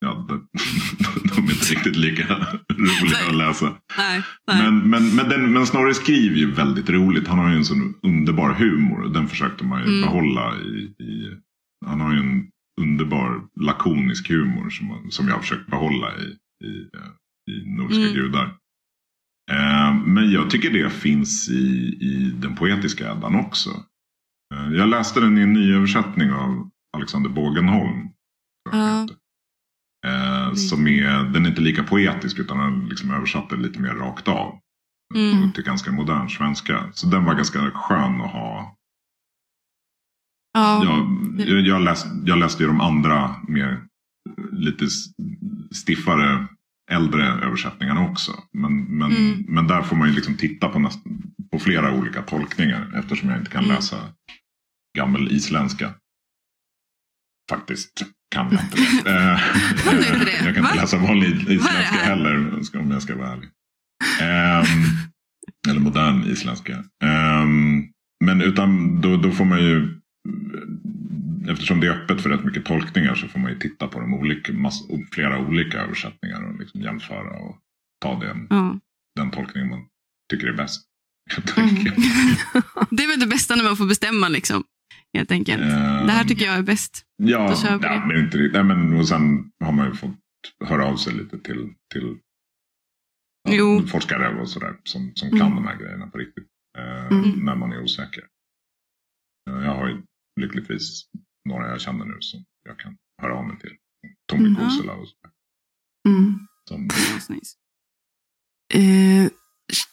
Ja, 0.00 0.26
de, 0.28 1.44
är 1.44 1.52
inte 1.52 1.72
riktigt 1.74 1.96
lika 1.96 2.24
roliga 2.68 3.28
att 3.28 3.34
läsa. 3.36 3.74
Nej, 3.98 4.22
nej. 4.46 4.62
Men, 4.62 4.90
men, 4.90 5.16
men, 5.16 5.28
den, 5.28 5.52
men 5.52 5.66
Snorre 5.66 5.94
skriver 5.94 6.36
ju 6.36 6.50
väldigt 6.50 6.90
roligt. 6.90 7.28
Han 7.28 7.38
har 7.38 7.50
ju 7.50 7.56
en 7.56 7.64
sån 7.64 7.94
underbar 8.02 8.52
humor. 8.54 9.08
Den 9.08 9.28
försökte 9.28 9.64
man 9.64 9.80
ju 9.82 9.88
Mm. 9.88 10.00
behålla 10.00 10.56
i, 10.60 11.02
i... 11.04 11.36
Han 11.86 12.00
har 12.00 12.12
ju 12.12 12.18
en 12.18 12.48
underbar 12.80 13.42
lakonisk 13.60 14.28
humor 14.28 14.70
som, 14.70 15.10
som 15.10 15.28
jag 15.28 15.34
har 15.34 15.40
försökt 15.40 15.70
behålla 15.70 16.08
i, 16.18 16.24
i, 16.66 16.88
eh, 16.96 17.54
i 17.54 17.76
Nordiska 17.76 18.02
Mm. 18.02 18.14
gudar. 18.14 18.44
Eh, 19.50 19.94
men 20.06 20.30
jag 20.30 20.50
tycker 20.50 20.70
det 20.70 20.90
finns 20.90 21.48
i, 21.50 21.62
i 22.00 22.32
den 22.42 22.56
poetiska 22.56 23.12
Eddan 23.12 23.34
också. 23.34 23.70
Eh, 24.54 24.72
jag 24.72 24.88
läste 24.88 25.20
den 25.20 25.38
i 25.38 25.40
en 25.40 25.52
ny 25.52 25.74
översättning 25.74 26.30
av 26.32 26.70
Alexander 26.96 27.30
Bågenholm. 27.30 28.08
tror 28.70 29.23
Eh, 30.04 30.54
som 30.54 30.86
är, 30.86 31.24
den 31.32 31.44
är 31.46 31.48
inte 31.50 31.60
lika 31.60 31.82
poetisk 31.84 32.38
utan 32.38 32.58
han 32.58 32.86
liksom 32.88 33.10
översatt 33.10 33.50
det 33.50 33.56
lite 33.56 33.80
mer 33.80 33.94
rakt 33.94 34.28
av. 34.28 34.58
Mm. 35.14 35.52
Till 35.52 35.64
ganska 35.64 35.92
modern 35.92 36.28
svenska. 36.28 36.90
Så 36.94 37.06
den 37.06 37.24
var 37.24 37.34
ganska 37.34 37.70
skön 37.70 38.20
att 38.20 38.30
ha. 38.32 38.76
Ja. 40.52 40.84
Jag, 40.84 41.48
jag, 41.48 41.60
jag, 41.60 41.82
läst, 41.82 42.06
jag 42.24 42.38
läste 42.38 42.62
ju 42.62 42.66
de 42.66 42.80
andra 42.80 43.34
mer 43.48 43.84
lite 44.52 44.86
stiffare 45.74 46.46
äldre 46.90 47.24
översättningarna 47.26 48.10
också. 48.10 48.32
Men, 48.52 48.84
men, 48.84 49.10
Mm. 49.16 49.44
men 49.48 49.66
där 49.66 49.82
får 49.82 49.96
man 49.96 50.08
ju 50.08 50.14
liksom 50.14 50.36
titta 50.36 50.68
på, 50.68 50.78
näst, 50.78 50.98
på 51.52 51.58
flera 51.58 51.94
olika 51.94 52.22
tolkningar. 52.22 52.92
Eftersom 52.94 53.28
jag 53.28 53.38
inte 53.38 53.50
kan 53.50 53.64
Mm. 53.64 53.76
läsa 53.76 53.96
gammal 54.98 55.32
isländska. 55.32 55.94
Faktiskt 57.50 58.02
kan 58.34 58.52
jag 58.52 58.60
inte 58.64 58.76
Kan 59.84 59.94
du 59.96 60.06
inte 60.06 60.24
det? 60.24 60.30
Jag 60.44 60.54
kan 60.54 60.64
inte 60.64 60.76
Va? 60.76 60.82
läsa 60.82 60.98
vanlig 60.98 61.28
isländska 61.40 61.96
heller 61.96 62.36
om 62.74 62.90
jag 62.90 63.02
ska 63.02 63.16
vara 63.16 63.32
ärlig. 63.32 63.48
Ehm, 64.20 64.64
eller 65.68 65.80
modern 65.80 66.24
isländska. 66.24 66.84
Ehm, 67.04 67.84
men 68.24 68.40
utan 68.42 69.00
då, 69.00 69.16
då 69.16 69.30
får 69.30 69.44
man 69.44 69.58
ju 69.58 70.00
Eftersom 71.48 71.80
det 71.80 71.86
är 71.86 71.90
öppet 71.90 72.20
för 72.20 72.30
rätt 72.30 72.44
mycket 72.44 72.64
tolkningar 72.64 73.14
så 73.14 73.28
får 73.28 73.38
man 73.38 73.50
ju 73.52 73.58
titta 73.58 73.88
på 73.88 74.00
de 74.00 74.14
olika, 74.14 74.52
mass, 74.52 74.82
flera 75.12 75.38
olika 75.38 75.78
översättningar 75.78 76.42
och 76.48 76.60
liksom 76.60 76.80
jämföra 76.80 77.38
och 77.38 77.56
ta 78.00 78.20
den, 78.20 78.46
Ja. 78.50 78.78
den 79.16 79.30
tolkning 79.30 79.68
man 79.68 79.80
tycker 80.30 80.46
är 80.46 80.52
bäst. 80.52 80.82
Mm. 81.56 81.84
Det 82.90 83.02
är 83.04 83.08
väl 83.08 83.20
det 83.20 83.26
bästa 83.26 83.56
när 83.56 83.64
man 83.64 83.76
får 83.76 83.86
bestämma 83.86 84.28
liksom. 84.28 84.64
Helt 85.14 85.30
enkelt. 85.30 85.62
Ehm, 85.62 86.06
Det 86.06 86.12
här 86.12 86.24
tycker 86.24 86.44
jag 86.44 86.54
är 86.54 86.62
bäst. 86.62 87.06
Ja, 87.16 87.48
Då 87.50 87.56
kör 87.56 87.78
vi 87.78 87.84
ja 87.84 88.06
men 88.06 88.24
inte. 88.24 88.38
Nej, 88.38 88.64
men, 88.64 88.96
och 88.96 89.08
sen 89.08 89.50
har 89.64 89.72
man 89.72 89.86
ju 89.88 89.94
fått 89.94 90.10
höra 90.64 90.86
av 90.86 90.96
sig 90.96 91.12
lite 91.14 91.38
till, 91.38 91.74
till 91.92 92.18
ja, 93.48 93.82
forskare 93.86 94.40
och 94.40 94.48
sådär 94.50 94.76
som, 94.84 95.12
som 95.14 95.28
Mm. 95.28 95.40
kan 95.40 95.54
de 95.54 95.66
här 95.66 95.76
grejerna 95.76 96.06
på 96.06 96.18
riktigt. 96.18 96.48
Eh, 96.78 97.06
Mm. 97.06 97.30
När 97.30 97.54
man 97.56 97.72
är 97.72 97.82
osäker. 97.82 98.24
Eh, 99.50 99.64
jag 99.64 99.74
har 99.74 99.88
ju 99.88 100.02
lyckligtvis 100.40 101.02
några 101.48 101.68
jag 101.70 101.80
känner 101.80 102.04
nu 102.04 102.16
som 102.20 102.44
jag 102.68 102.78
kan 102.78 102.96
höra 103.22 103.34
av 103.38 103.46
mig 103.48 103.58
till. 103.58 103.76
Tommy 104.32 104.48
Mm. 104.48 104.54
Kosela 104.64 104.92
och 104.92 105.08
så. 105.08 105.14
Mm. 106.08 106.38
Som. 106.68 106.88
Eh, 108.74 109.30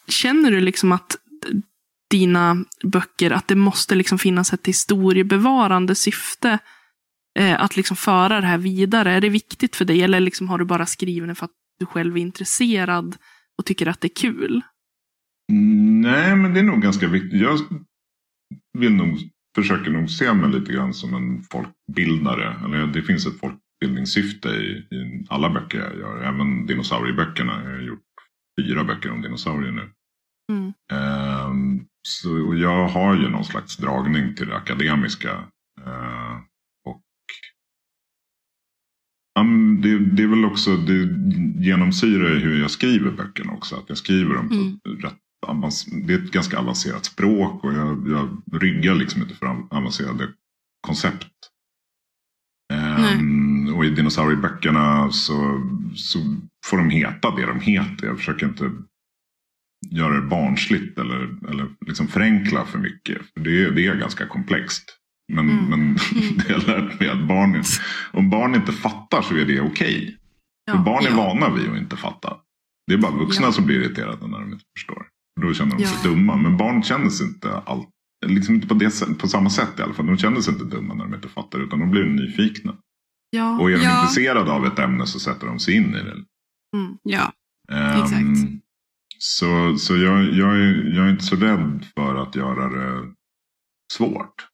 känner 0.08 0.50
du 0.50 0.60
liksom 0.60 0.92
att 0.92 1.16
dina 2.12 2.64
böcker, 2.82 3.30
att 3.30 3.48
det 3.48 3.54
måste 3.54 3.94
liksom 3.94 4.18
finnas 4.18 4.52
ett 4.52 4.66
historiebevarande 4.66 5.94
syfte 5.94 6.58
eh, 7.38 7.62
att 7.62 7.76
liksom 7.76 7.96
föra 7.96 8.40
det 8.40 8.46
här 8.46 8.58
vidare? 8.58 9.12
Är 9.12 9.20
det 9.20 9.28
viktigt 9.28 9.76
för 9.76 9.84
dig 9.84 10.02
eller 10.02 10.20
liksom 10.20 10.48
har 10.48 10.58
du 10.58 10.64
bara 10.64 10.86
skrivit 10.86 11.28
det 11.28 11.34
för 11.34 11.44
att 11.44 11.56
du 11.78 11.86
själv 11.86 12.16
är 12.16 12.20
intresserad 12.20 13.16
och 13.58 13.66
tycker 13.66 13.86
att 13.86 14.00
det 14.00 14.06
är 14.06 14.16
kul? 14.16 14.62
Nej, 16.02 16.36
men 16.36 16.54
det 16.54 16.60
är 16.60 16.64
nog 16.64 16.82
ganska 16.82 17.08
viktigt. 17.08 17.40
Jag 17.40 17.58
vill 18.78 18.92
nog, 18.92 19.18
försöker 19.54 19.90
nog 19.90 20.10
se 20.10 20.32
mig 20.32 20.50
lite 20.50 20.72
grann 20.72 20.94
som 20.94 21.14
en 21.14 21.42
folkbildare. 21.42 22.56
Eller 22.64 22.86
det 22.86 23.02
finns 23.02 23.26
ett 23.26 23.40
folkbildningssyfte 23.40 24.48
i, 24.48 24.70
i 24.96 25.26
alla 25.28 25.50
böcker 25.50 25.78
jag 25.78 25.98
gör. 25.98 26.22
Även 26.22 26.66
dinosaurieböckerna. 26.66 27.62
Jag 27.64 27.70
har 27.70 27.82
gjort 27.82 28.00
fyra 28.60 28.84
böcker 28.84 29.10
om 29.10 29.22
dinosaurier 29.22 29.72
nu. 29.72 29.90
Mm. 30.52 30.72
Ehm, 30.92 31.86
så 32.02 32.46
och 32.46 32.56
jag 32.58 32.88
har 32.88 33.14
ju 33.16 33.28
någon 33.28 33.44
slags 33.44 33.76
dragning 33.76 34.34
till 34.34 34.48
det 34.48 34.56
akademiska. 34.56 35.30
Eh, 35.86 36.36
och 36.84 37.02
det, 39.82 39.98
det 39.98 40.22
är 40.22 40.26
väl 40.28 40.44
också, 40.44 40.76
det 40.76 41.08
genomsyrar 41.66 42.34
hur 42.36 42.60
jag 42.60 42.70
skriver 42.70 43.10
böckerna 43.10 43.52
också. 43.52 43.76
Att 43.76 43.88
jag 43.88 43.98
skriver 43.98 44.34
dem 44.34 44.48
på 44.48 44.54
Mm. 44.54 45.00
rätt 45.02 45.18
det 46.06 46.14
är 46.14 46.18
ett 46.24 46.30
ganska 46.32 46.58
avancerat 46.58 47.04
språk 47.04 47.64
och 47.64 47.72
jag, 47.72 48.08
jag 48.08 48.42
ryggar 48.62 48.94
liksom 48.94 49.22
inte 49.22 49.34
för 49.34 49.46
av- 49.46 49.68
avancerade 49.70 50.28
koncept. 50.86 51.26
Ehm, 52.72 53.74
och 53.74 53.84
i 53.84 53.90
dinosaurieböckerna 53.90 55.10
så, 55.12 55.60
så 55.94 56.18
får 56.66 56.76
de 56.78 56.90
heta 56.90 57.36
det 57.36 57.46
de 57.46 57.60
heter. 57.60 58.06
Jag 58.06 58.18
försöker 58.18 58.46
inte 58.46 58.70
göra 59.90 60.14
det 60.20 60.26
barnsligt 60.26 60.98
eller, 60.98 61.48
eller 61.50 61.68
liksom 61.86 62.08
förenkla 62.08 62.64
för 62.64 62.78
mycket. 62.78 63.18
För 63.34 63.40
det, 63.40 63.64
är- 63.64 63.70
det 63.70 63.86
är 63.86 63.94
ganska 63.96 64.26
komplext. 64.26 64.98
Men, 65.32 65.50
Mm. 65.50 65.64
men 65.64 65.94
det 66.36 66.52
har 66.52 66.66
lärt 66.66 67.00
mig 67.00 67.08
att 67.08 67.28
barn, 67.28 67.62
om 68.12 68.30
barn 68.30 68.54
inte 68.54 68.72
fattar 68.72 69.22
så 69.22 69.36
är 69.36 69.44
det 69.44 69.60
okej. 69.60 70.16
För 70.70 70.78
barn 70.78 71.04
är 71.04 71.10
Ja. 71.10 71.16
vana 71.16 71.54
vid 71.54 71.70
att 71.70 71.78
inte 71.78 71.96
fatta. 71.96 72.36
Det 72.86 72.94
är 72.94 72.98
bara 72.98 73.12
vuxna 73.18 73.46
Ja. 73.46 73.52
som 73.52 73.66
blir 73.66 73.80
irriterade 73.80 74.26
när 74.26 74.40
de 74.40 74.52
inte 74.52 74.64
förstår. 74.78 75.06
Då 75.40 75.54
känner 75.54 75.76
de 75.78 75.84
sig 75.84 75.98
Ja. 76.04 76.10
dumma. 76.10 76.36
Men 76.36 76.56
barn 76.56 76.82
känner 76.82 77.08
sig 77.08 77.26
inte 77.26 77.54
allt, 77.56 77.88
liksom 78.26 78.54
inte 78.54 78.66
på, 78.66 78.74
det, 78.74 79.18
på 79.18 79.28
samma 79.28 79.50
sätt 79.50 79.78
i 79.78 79.82
alla 79.82 79.94
fall. 79.94 80.06
De 80.06 80.16
känner 80.18 80.40
sig 80.40 80.52
inte 80.54 80.64
dumma 80.76 80.94
när 80.94 81.04
de 81.04 81.14
inte 81.14 81.28
fattar 81.28 81.58
utan 81.60 81.78
de 81.80 81.90
blir 81.90 82.04
nyfikna. 82.04 82.76
Ja. 83.30 83.58
Och 83.60 83.70
är 83.70 83.76
de 83.76 83.82
Ja. 83.82 84.00
intresserade 84.00 84.52
av 84.52 84.66
ett 84.66 84.78
ämne 84.78 85.06
så 85.06 85.20
sätter 85.20 85.46
de 85.46 85.58
sig 85.58 85.74
in 85.74 85.94
i 85.94 86.02
det. 86.02 86.12
Mm. 86.76 86.96
Ja. 87.02 87.32
Ehm, 87.72 88.02
Exakt. 88.02 88.61
Så, 89.24 89.76
så 89.78 89.96
jag, 89.96 90.24
jag, 90.32 90.56
är, 90.56 90.94
jag 90.94 91.06
är 91.06 91.10
inte 91.10 91.24
så 91.24 91.36
rädd 91.36 91.86
för 91.94 92.14
att 92.14 92.36
göra 92.36 92.68
det 92.68 93.14
svårt. 93.92 94.48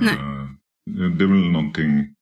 Nej. 0.00 0.14
Eh, 0.14 0.48
det, 0.90 1.24
är 1.24 1.28
väl 1.28 1.50
någonting. 1.50 2.14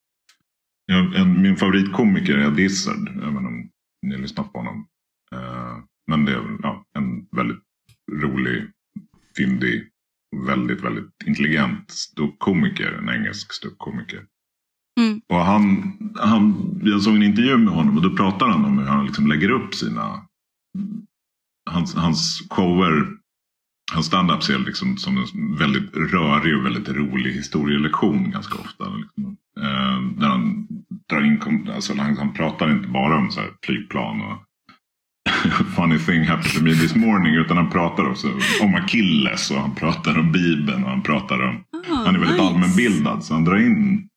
Jag, 0.87 1.15
en, 1.15 1.43
min 1.43 1.57
favoritkomiker 1.57 2.35
är 2.35 2.53
Ed 2.53 2.59
Izzard. 2.59 3.09
Även 3.09 3.47
om 3.47 3.71
ni 4.07 4.15
har 4.15 4.23
lyssnat 4.23 4.53
på 4.53 4.59
honom. 4.59 4.87
Eh, 5.35 5.79
men 6.07 6.25
det 6.25 6.33
är 6.33 6.59
ja, 6.63 6.85
en 6.95 7.27
väldigt 7.37 7.63
rolig, 8.13 8.71
fyndig, 9.37 9.89
väldigt, 10.47 10.81
väldigt 10.81 11.13
intelligent 11.27 11.91
ståuppkomiker. 11.91 12.93
En 12.93 13.09
engelsk 13.09 13.53
ståuppkomiker. 13.53 14.27
Mm. 15.01 15.21
Och 15.29 15.41
han, 15.41 15.93
han, 16.17 16.73
jag 16.85 17.03
såg 17.03 17.17
en 17.17 17.23
intervju 17.23 17.59
med 17.59 17.75
honom 17.75 17.97
och 17.97 18.03
då 18.03 18.17
pratar 18.17 18.49
han 18.49 18.65
om 18.65 18.79
hur 18.79 18.87
han 18.87 19.07
liksom 19.07 19.27
lägger 19.27 19.51
upp 19.51 19.75
sina 19.75 20.29
hans, 21.69 21.95
hans 21.95 22.47
shower, 22.51 23.07
hans 23.93 24.07
standup 24.07 24.43
ser 24.43 24.59
liksom 24.59 24.97
som 24.97 25.17
en 25.19 25.57
väldigt 25.57 25.97
rörig 25.97 26.57
och 26.57 26.67
väldigt 26.67 26.89
rolig 26.89 27.33
historielektion 27.33 28.31
ganska 28.31 28.55
ofta. 28.55 28.85
Liksom. 28.95 29.37
Eh, 29.61 30.01
där 30.21 30.29
han 30.29 30.67
drar 31.11 31.25
in, 31.25 31.71
alltså 31.75 31.95
han, 31.97 32.17
han 32.17 32.33
pratar 32.35 32.71
inte 32.71 32.89
bara 32.89 33.17
om 33.19 33.31
så 33.31 33.41
här 33.41 33.51
flygplan 33.67 34.21
och 34.21 34.39
funny 35.77 35.99
thing 35.99 36.25
happened 36.25 36.53
to 36.55 36.63
me 36.65 36.71
this 36.75 36.95
morning. 36.95 37.35
Utan 37.35 37.57
han 37.57 37.71
pratar 37.71 38.11
också 38.11 38.29
om 38.63 38.75
Achilles 38.75 39.51
och 39.51 39.57
han 39.61 39.75
pratar 39.75 40.19
om 40.19 40.33
Bibeln 40.33 40.85
och 40.85 40.91
han 40.91 41.03
pratar 41.03 41.43
om 41.49 41.65
Ah, 41.91 41.95
han 42.05 42.15
är 42.15 42.19
väldigt 42.19 42.31
nice. 42.37 42.43
allmänbildad 42.43 43.25
så 43.25 43.35
han 43.35 43.45
drar 43.45 43.57
in. 43.57 44.09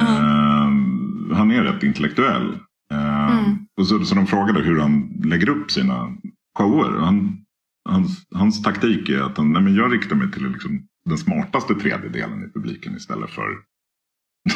Eh, 0.00 1.36
han 1.36 1.50
är 1.50 1.62
rätt 1.64 1.82
intellektuell. 1.82 2.52
Eh, 2.92 3.18
Mm. 3.38 3.58
och 3.80 3.86
så, 3.86 4.04
så 4.04 4.14
de 4.14 4.26
frågade 4.26 4.60
hur 4.60 4.80
han 4.80 5.20
lägger 5.24 5.48
upp 5.48 5.70
sina 5.70 6.16
shower. 6.58 6.98
Han, 6.98 7.44
hans, 7.88 8.26
hans 8.34 8.62
taktik 8.62 9.08
är 9.08 9.20
att 9.20 9.36
han, 9.36 9.52
nej 9.52 9.62
men 9.62 9.74
jag 9.74 9.92
riktar 9.92 10.16
mig 10.16 10.30
till 10.30 10.48
liksom 10.48 10.88
den 11.04 11.18
smartaste 11.18 11.74
tredjedelen 11.74 12.44
i 12.44 12.52
publiken 12.52 12.96
istället 12.96 13.30
för 13.30 13.48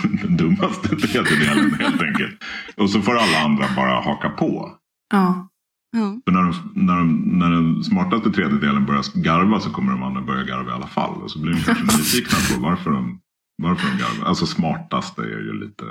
den 0.22 0.36
dummaste 0.36 0.88
tredjedelen 0.88 1.74
helt 1.80 2.02
enkelt. 2.02 2.44
Och 2.76 2.90
så 2.90 3.02
får 3.02 3.16
alla 3.16 3.38
andra 3.38 3.66
bara 3.76 4.00
haka 4.00 4.30
på. 4.30 4.78
Ja. 5.10 5.48
Ja. 5.96 6.20
För 6.24 6.32
när, 6.32 6.42
de, 6.42 6.72
när, 6.74 6.96
de, 6.98 7.38
när 7.38 7.50
den 7.50 7.84
smartaste 7.84 8.30
tredjedelen 8.30 8.86
börjar 8.86 9.22
garva 9.22 9.60
så 9.60 9.70
kommer 9.70 9.92
de 9.92 10.02
andra 10.02 10.20
börja 10.22 10.44
garva 10.44 10.70
i 10.70 10.74
alla 10.74 10.86
fall. 10.86 11.22
Och 11.22 11.30
så 11.30 11.38
blir 11.38 11.52
de 11.52 11.60
kanske 11.60 11.84
nyfikna 11.84 12.38
på 12.54 12.62
varför 12.62 12.90
de, 12.90 13.20
varför 13.62 13.88
de 13.88 13.98
garvar. 13.98 14.28
Alltså 14.28 14.46
smartaste 14.46 15.22
är 15.22 15.40
ju 15.40 15.52
lite... 15.52 15.84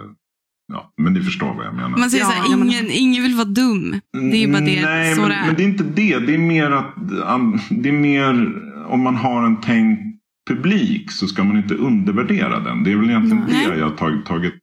Ja, 0.71 0.93
men 1.01 1.13
ni 1.13 1.21
förstår 1.21 1.53
vad 1.53 1.65
jag 1.65 1.75
menar. 1.75 1.89
Man 1.89 2.09
säger 2.09 2.23
Ja, 2.23 2.29
så 2.29 2.35
här, 2.35 2.49
jag 2.51 2.59
menar- 2.59 2.73
ingen, 2.73 2.91
ingen 2.91 3.23
vill 3.23 3.35
vara 3.35 3.45
dum. 3.45 3.99
Det 4.31 4.43
är 4.43 4.47
bara 4.47 4.61
det, 4.61 4.81
Nej, 4.85 5.15
så 5.15 5.21
men, 5.21 5.29
det 5.29 5.35
är. 5.35 5.45
men 5.45 5.55
det 5.55 5.63
är 5.63 5.67
inte 5.67 5.83
det. 5.83 6.19
Det 6.19 6.33
är 6.33 6.37
mer 6.37 6.71
att 6.71 6.95
um, 7.35 7.59
det 7.69 7.89
är 7.89 7.93
mer 7.93 8.53
om 8.87 9.01
man 9.01 9.15
har 9.15 9.45
en 9.45 9.61
tänkt 9.61 10.01
publik 10.49 11.11
så 11.11 11.27
ska 11.27 11.43
man 11.43 11.57
inte 11.57 11.75
undervärdera 11.75 12.59
den. 12.59 12.83
Det 12.83 12.91
är 12.91 12.95
väl 12.95 13.09
egentligen 13.09 13.43
Nej. 13.49 13.67
det 13.67 13.77
jag 13.77 13.89
har 13.89 13.95
tagit, 13.97 14.25
tagit, 14.25 14.53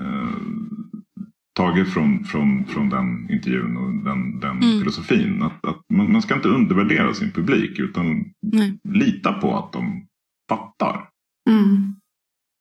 eh, 0.00 0.36
tagit 1.56 1.88
från, 1.88 2.24
från, 2.24 2.64
från 2.64 2.88
den 2.88 3.30
intervjun 3.30 3.76
och 3.76 4.04
den, 4.04 4.40
den 4.40 4.50
Mm. 4.62 4.78
filosofin. 4.78 5.42
Att, 5.42 5.66
att 5.66 5.80
man, 5.92 6.12
man 6.12 6.22
ska 6.22 6.34
inte 6.34 6.48
undervärdera 6.48 7.14
sin 7.14 7.30
publik 7.30 7.78
utan 7.78 8.24
Nej. 8.46 8.78
lita 8.88 9.32
på 9.32 9.56
att 9.58 9.72
de 9.72 10.06
fattar. 10.48 11.08
Mm. 11.50 11.94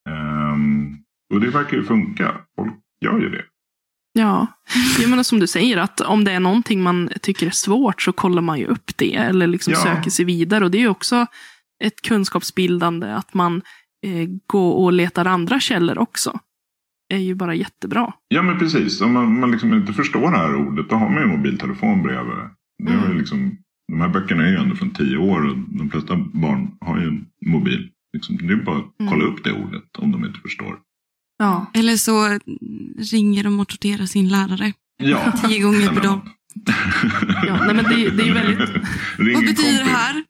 Ehm, 0.10 0.98
och 1.34 1.40
det 1.42 1.50
verkar 1.50 1.78
ju 1.78 1.84
funka. 1.84 2.36
Folk 2.56 2.74
gör 3.06 3.20
ju 3.20 3.30
det. 3.30 3.44
Ja, 4.14 4.48
jag 5.00 5.10
menar 5.10 5.24
som 5.24 5.40
du 5.40 5.48
säger 5.48 5.78
att 5.78 6.02
om 6.02 6.24
det 6.24 6.32
är 6.32 6.40
någonting 6.40 6.84
man 6.84 7.10
tycker 7.22 7.48
är 7.48 7.52
svårt 7.52 8.02
så 8.02 8.12
kollar 8.12 8.42
man 8.42 8.60
ju 8.60 8.66
upp 8.66 8.92
det 8.98 9.16
eller 9.16 9.48
liksom 9.48 9.74
Ja. 9.74 9.80
söker 9.80 10.10
sig 10.10 10.26
vidare. 10.26 10.66
Och 10.66 10.72
det 10.72 10.78
är 10.78 10.80
ju 10.80 10.88
också 10.88 11.26
ett 11.84 12.02
kunskapsbildande 12.02 13.08
att 13.14 13.34
man 13.34 13.62
eh, 14.06 14.30
går 14.48 14.74
och 14.74 14.94
letar 14.94 15.26
andra 15.26 15.60
källor 15.60 15.98
också. 15.98 16.40
är 17.14 17.18
ju 17.18 17.36
bara 17.36 17.56
jättebra. 17.56 18.14
Ja 18.28 18.42
men 18.42 18.60
precis. 18.60 19.02
Om 19.02 19.14
man, 19.14 19.40
man 19.40 19.52
liksom 19.52 19.74
inte 19.74 19.94
förstår 19.94 20.32
det 20.32 20.38
här 20.38 20.56
ordet 20.56 20.90
då 20.90 20.96
har 20.96 21.10
man 21.10 21.22
ju 21.22 21.28
mobiltelefon 21.38 22.04
bredvid. 22.04 22.36
Det 22.84 22.92
är 22.92 22.98
Mm. 22.98 23.12
ju 23.12 23.18
liksom, 23.18 23.58
de 23.88 24.02
här 24.02 24.10
böckerna 24.10 24.44
är 24.46 24.52
ju 24.52 24.58
ändå 24.58 24.76
från 24.76 24.90
tio 24.90 25.18
år 25.18 25.46
och 25.50 25.58
de 25.58 25.90
flesta 25.90 26.16
barn 26.34 26.72
har 26.82 27.00
ju 27.00 27.08
en 27.08 27.26
mobil. 27.46 27.90
Liksom, 28.14 28.38
det 28.38 28.54
är 28.54 28.58
bara 28.58 28.78
att 28.78 29.00
Mm. 29.00 29.12
kolla 29.12 29.26
upp 29.26 29.44
det 29.44 29.52
ordet 29.52 29.98
om 29.98 30.12
de 30.12 30.26
inte 30.26 30.40
förstår. 30.40 30.76
Ja, 31.38 31.72
Eller 31.74 31.96
så 31.96 32.26
mm, 32.26 32.40
ringer 33.12 33.44
de 33.44 33.60
och 33.60 33.68
torterar 33.68 34.06
sin 34.06 34.30
lärare. 34.30 34.74
Ja. 34.98 35.32
Tio 35.32 35.60
gånger 35.64 35.90
per 35.90 36.02
dag. 36.02 36.20
Ja, 37.48 37.66
nej, 37.66 37.76
men 37.76 37.84
det- 37.84 38.10
det 38.10 38.30
är 38.30 38.34
väldigt- 38.34 38.70
Ring 39.18 39.34
Vad 39.36 39.46
betyder 39.46 39.84
det 39.84 39.90
här? 39.92 40.24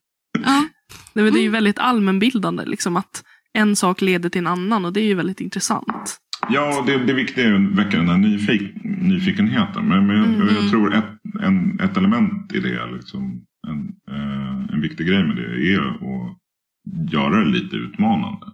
Ja. 0.44 0.68
det, 1.14 1.22
det 1.22 1.28
är 1.28 1.32
Mm. 1.32 1.42
ju 1.42 1.50
väldigt 1.50 1.80
allmänbildande. 1.80 2.66
Liksom 2.66 2.96
att 2.98 3.24
en 3.54 3.76
sak 3.76 4.02
leder 4.02 4.30
till 4.30 4.40
en 4.40 4.48
annan 4.48 4.86
och 4.86 4.94
det 4.94 5.00
är 5.02 5.06
ju 5.06 5.14
väldigt 5.14 5.42
intressant. 5.42 6.18
Ja, 6.50 6.84
det, 6.88 6.98
det 7.06 7.14
viktiga 7.14 7.46
är 7.46 7.54
att 7.54 7.72
väcka 7.86 7.98
den 7.98 8.10
här 8.10 8.18
nyfik, 8.18 8.62
nyfikenheten. 8.84 9.86
Men, 9.88 10.08
men 10.08 10.16
jag, 10.18 10.26
Mm. 10.26 10.56
jag 10.56 10.70
tror 10.70 10.94
ett, 10.96 11.06
en, 11.42 11.80
ett 11.80 11.98
element 11.98 12.54
i 12.54 12.60
det, 12.60 12.92
liksom, 12.96 13.42
en, 13.68 13.80
eh, 14.16 14.74
en 14.74 14.82
viktig 14.82 15.08
grej 15.08 15.24
med 15.28 15.36
det 15.36 15.74
är 15.74 15.80
att 15.80 17.12
göra 17.14 17.40
det 17.46 17.50
lite 17.52 17.76
utmanande. 17.76 18.46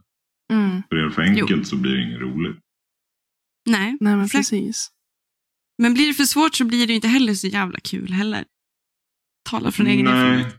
Mm. 0.52 0.84
För 0.90 0.96
är 0.96 1.04
det 1.04 1.12
för 1.12 1.22
enkelt 1.22 1.68
så 1.68 1.76
blir 1.76 1.92
det 1.92 2.04
inget 2.04 2.20
roligt. 2.22 2.58
Nej. 3.70 3.98
Nej, 4.00 4.16
men 4.16 4.30
precis. 4.30 4.90
Men 5.78 5.94
blir 5.94 6.08
det 6.08 6.14
för 6.14 6.24
svårt 6.24 6.56
så 6.56 6.66
blir 6.66 6.88
det 6.88 6.94
inte 6.94 7.08
heller 7.08 7.34
så 7.34 7.48
jävla 7.48 7.80
kul 7.80 8.12
heller. 8.14 8.46
Tala 9.50 9.72
från 9.72 9.88
egen 9.88 10.08
erfarenhet. 10.08 10.48
Nej. 10.48 10.58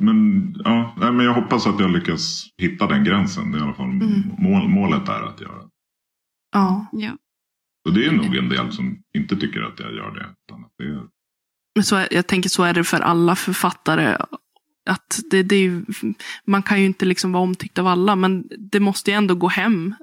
Men, 0.00 0.52
ja, 0.64 0.96
nej, 1.00 1.12
men 1.12 1.26
jag 1.26 1.34
hoppas 1.34 1.66
att 1.66 1.80
jag 1.80 1.90
lyckas 1.90 2.44
hitta 2.62 2.86
den 2.86 3.04
gränsen. 3.04 3.52
Det 3.52 3.58
är 3.58 3.60
i 3.60 3.64
alla 3.64 3.74
fall 3.74 3.90
Mm. 3.90 4.22
mål, 4.38 4.68
målet 4.68 5.08
är 5.08 5.22
att 5.22 5.40
göra. 5.40 5.68
Ja. 6.52 6.86
Ja. 6.92 7.16
Och 7.88 7.94
det 7.94 8.06
är 8.06 8.12
nog 8.12 8.36
en 8.36 8.48
del 8.48 8.72
som 8.72 9.02
inte 9.16 9.36
tycker 9.36 9.62
att 9.62 9.80
jag 9.80 9.94
gör 9.94 10.10
det. 10.14 10.34
Utan 10.48 10.64
att 10.64 10.72
det 10.78 10.84
är, 10.84 11.08
Men 11.74 11.84
så 11.84 11.96
är, 11.96 12.08
jag 12.14 12.26
tänker 12.26 12.48
så 12.48 12.62
är 12.62 12.74
det 12.74 12.84
för 12.84 13.00
alla 13.00 13.36
författare. 13.36 14.16
Att 14.86 15.20
det, 15.30 15.42
det 15.42 15.56
är, 15.56 15.82
man 16.46 16.62
kan 16.62 16.80
ju 16.80 16.86
inte 16.86 17.04
liksom 17.04 17.32
vara 17.32 17.42
omtyckt 17.42 17.78
av 17.78 17.86
alla, 17.86 18.16
men 18.16 18.44
det 18.72 18.80
måste 18.80 19.10
ju 19.10 19.16
ändå 19.16 19.34
gå 19.34 19.48
hem. 19.48 19.94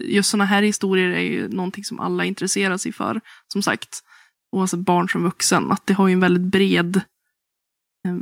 Just 0.00 0.30
sådana 0.30 0.44
här 0.44 0.62
historier 0.62 1.08
är 1.10 1.20
ju 1.22 1.48
någonting 1.48 1.84
som 1.84 2.00
alla 2.00 2.24
intresserar 2.24 2.76
sig 2.76 2.92
för. 2.92 3.20
Som 3.52 3.62
sagt, 3.62 4.00
oavsett 4.56 4.80
barn 4.80 5.08
som 5.08 5.22
vuxen. 5.22 5.70
Att 5.72 5.86
det 5.86 5.94
har 5.94 6.08
ju 6.08 6.12
en 6.12 6.20
väldigt 6.20 6.52
bred 6.52 6.96
eh, 8.08 8.16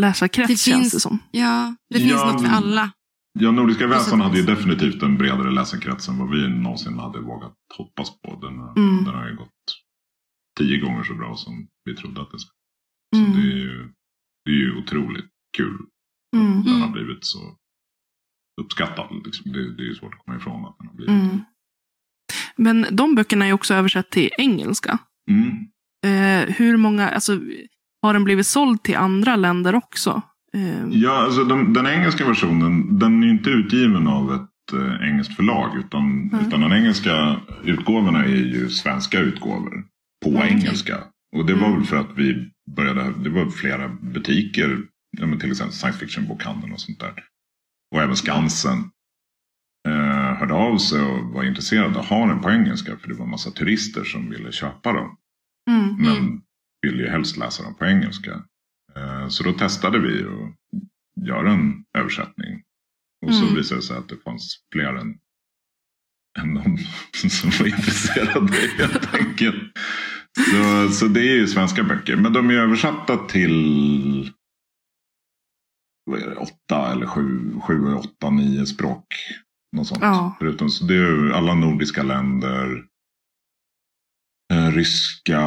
läsarkrets 0.00 0.48
Det 0.48 0.56
känns 0.56 0.80
finns- 0.82 0.92
det 0.92 1.00
som. 1.00 1.18
ja, 1.30 1.74
det 1.90 1.98
finns 1.98 2.10
Ja, 2.12 2.32
något 2.32 2.42
för 2.42 2.48
alla. 2.48 2.90
ja, 3.38 3.50
Nordiska 3.50 3.84
Och 3.86 3.92
så 3.92 3.98
väsen 3.98 4.20
hade 4.20 4.38
ju 4.38 4.44
definitivt 4.44 5.02
en 5.02 5.18
bredare 5.18 5.50
läsarkrets 5.50 6.08
än 6.08 6.18
vad 6.18 6.30
vi 6.30 6.48
någonsin 6.48 6.98
hade 6.98 7.20
vågat 7.20 7.54
hoppas 7.76 8.10
på. 8.22 8.40
Den, 8.40 8.58
har- 8.58 8.76
Mm. 8.78 9.04
den 9.04 9.14
har 9.14 9.28
ju 9.28 9.36
gått 9.36 9.50
tio 10.58 10.78
gånger 10.78 11.02
så 11.04 11.14
bra 11.14 11.36
som 11.36 11.68
vi 11.84 11.96
trodde 11.96 12.20
att 12.22 12.30
det 12.32 12.38
skulle. 12.38 13.22
Mm. 13.22 13.32
Så 13.32 13.38
det 13.38 13.46
är, 13.46 13.56
ju, 13.56 13.92
det 14.44 14.50
är 14.50 14.54
ju 14.54 14.76
otroligt 14.76 15.28
kul 15.56 15.78
Mm. 16.36 16.58
att 16.58 16.64
den 16.64 16.74
har 16.74 16.80
Mm. 16.88 16.92
blivit 16.92 17.24
så 17.24 17.38
uppskattad. 18.60 19.22
Liksom. 19.24 19.52
Det, 19.52 19.74
det 19.76 19.82
är 19.82 19.86
ju 19.86 19.94
svårt 19.94 20.14
att 20.14 20.24
komma 20.24 20.36
ifrån 20.36 20.64
att 20.64 20.78
den 20.78 20.86
har 20.88 20.94
blivit 20.94 21.10
Mm. 21.22 21.38
Men 22.56 22.86
de 22.90 23.14
böckerna 23.14 23.46
är 23.46 23.52
också 23.52 23.74
översatt 23.74 24.10
till 24.10 24.30
engelska. 24.38 24.98
Mm. 25.30 25.50
Eh, 26.06 26.54
hur 26.54 26.76
många, 26.76 27.08
alltså, 27.08 27.40
har 28.02 28.12
den 28.12 28.24
blivit 28.24 28.46
såld 28.46 28.82
till 28.82 28.96
andra 28.96 29.36
länder 29.36 29.74
också? 29.74 30.22
Eh, 30.54 30.86
Ja, 30.90 31.12
alltså 31.24 31.44
den, 31.44 31.72
den 31.72 31.86
engelska 31.86 32.26
versionen 32.26 32.98
den 32.98 33.22
är 33.22 33.26
ju 33.26 33.32
inte 33.32 33.50
utgiven 33.50 34.06
av 34.08 34.34
ett 34.34 34.72
eh, 34.72 35.08
engelskt 35.08 35.36
förlag. 35.36 35.76
Utan, 35.78 36.30
Mm. 36.32 36.46
utan 36.46 36.60
de 36.60 36.72
engelska 36.72 37.40
utgåvorna 37.64 38.24
är 38.24 38.28
ju 38.28 38.68
svenska 38.68 39.20
utgåvor 39.20 39.84
på 40.24 40.30
Mm, 40.30 40.42
engelska. 40.42 40.98
Och 41.36 41.46
det 41.46 41.54
var 41.54 41.66
Mm. 41.66 41.78
väl 41.78 41.86
för 41.86 41.96
att 41.96 42.10
vi 42.16 42.50
började, 42.70 43.22
det 43.24 43.30
var 43.30 43.50
flera 43.50 43.88
butiker, 43.88 44.82
till 45.40 45.50
exempel 45.50 45.72
science 45.72 45.98
fiction-bokhandeln 45.98 46.72
och 46.72 46.80
sånt 46.80 47.00
där. 47.00 47.24
Och 47.94 48.02
även 48.02 48.16
Skansen. 48.16 48.90
Eh, 49.88 50.34
hörde 50.38 50.54
av 50.54 50.78
sig 50.78 51.00
och 51.02 51.24
var 51.32 51.44
intresserade 51.44 51.88
av 51.94 51.98
att 51.98 52.06
ha 52.08 52.26
den 52.26 52.40
på 52.40 52.50
engelska. 52.50 52.96
För 52.96 53.08
det 53.08 53.14
var 53.14 53.24
en 53.24 53.30
massa 53.30 53.50
turister 53.50 54.04
som 54.04 54.30
ville 54.30 54.52
köpa 54.52 54.92
dem. 54.92 55.16
mm. 55.70 55.96
Men 55.96 56.42
ville 56.82 57.02
ju 57.02 57.08
helst 57.08 57.36
läsa 57.36 57.62
dem 57.62 57.74
på 57.74 57.84
engelska. 57.86 58.42
Eh, 58.96 59.28
Så 59.28 59.42
då 59.44 59.52
testade 59.52 59.98
vi 59.98 60.24
att 60.24 61.26
göra 61.26 61.52
en 61.52 61.84
översättning. 61.98 62.62
Och 63.26 63.34
så 63.34 63.42
Mm. 63.42 63.54
visade 63.54 63.80
det 63.80 63.84
sig 63.84 63.96
att 63.96 64.08
det 64.08 64.16
fanns 64.24 64.56
fler 64.72 64.94
än, 64.94 65.18
än 66.38 66.54
de 66.54 66.78
som 67.30 67.50
var 67.50 67.66
intresserade 67.66 68.52
helt 68.78 69.14
enkelt. 69.14 69.78
Så, 70.38 70.92
så 70.94 71.06
det 71.08 71.20
är 71.20 71.34
ju 71.34 71.46
svenska 71.46 71.82
böcker. 71.84 72.16
Men 72.16 72.32
de 72.32 72.50
är 72.50 72.54
översatta 72.54 73.16
till 73.16 74.32
är 76.18 76.30
det, 76.30 76.36
åtta 76.36 76.92
eller 76.92 77.06
sju, 77.06 77.60
sju, 77.60 77.94
åtta, 77.94 78.30
nio 78.30 78.66
språk. 78.66 79.06
Något 79.76 79.86
sånt. 79.86 80.00
Ja. 80.02 80.36
Förutom, 80.38 80.70
så 80.70 80.84
det 80.84 80.94
är 80.94 80.98
ju 80.98 81.32
alla 81.32 81.54
nordiska 81.54 82.02
länder. 82.02 82.86
eh, 84.52 84.70
ryska... 84.72 85.40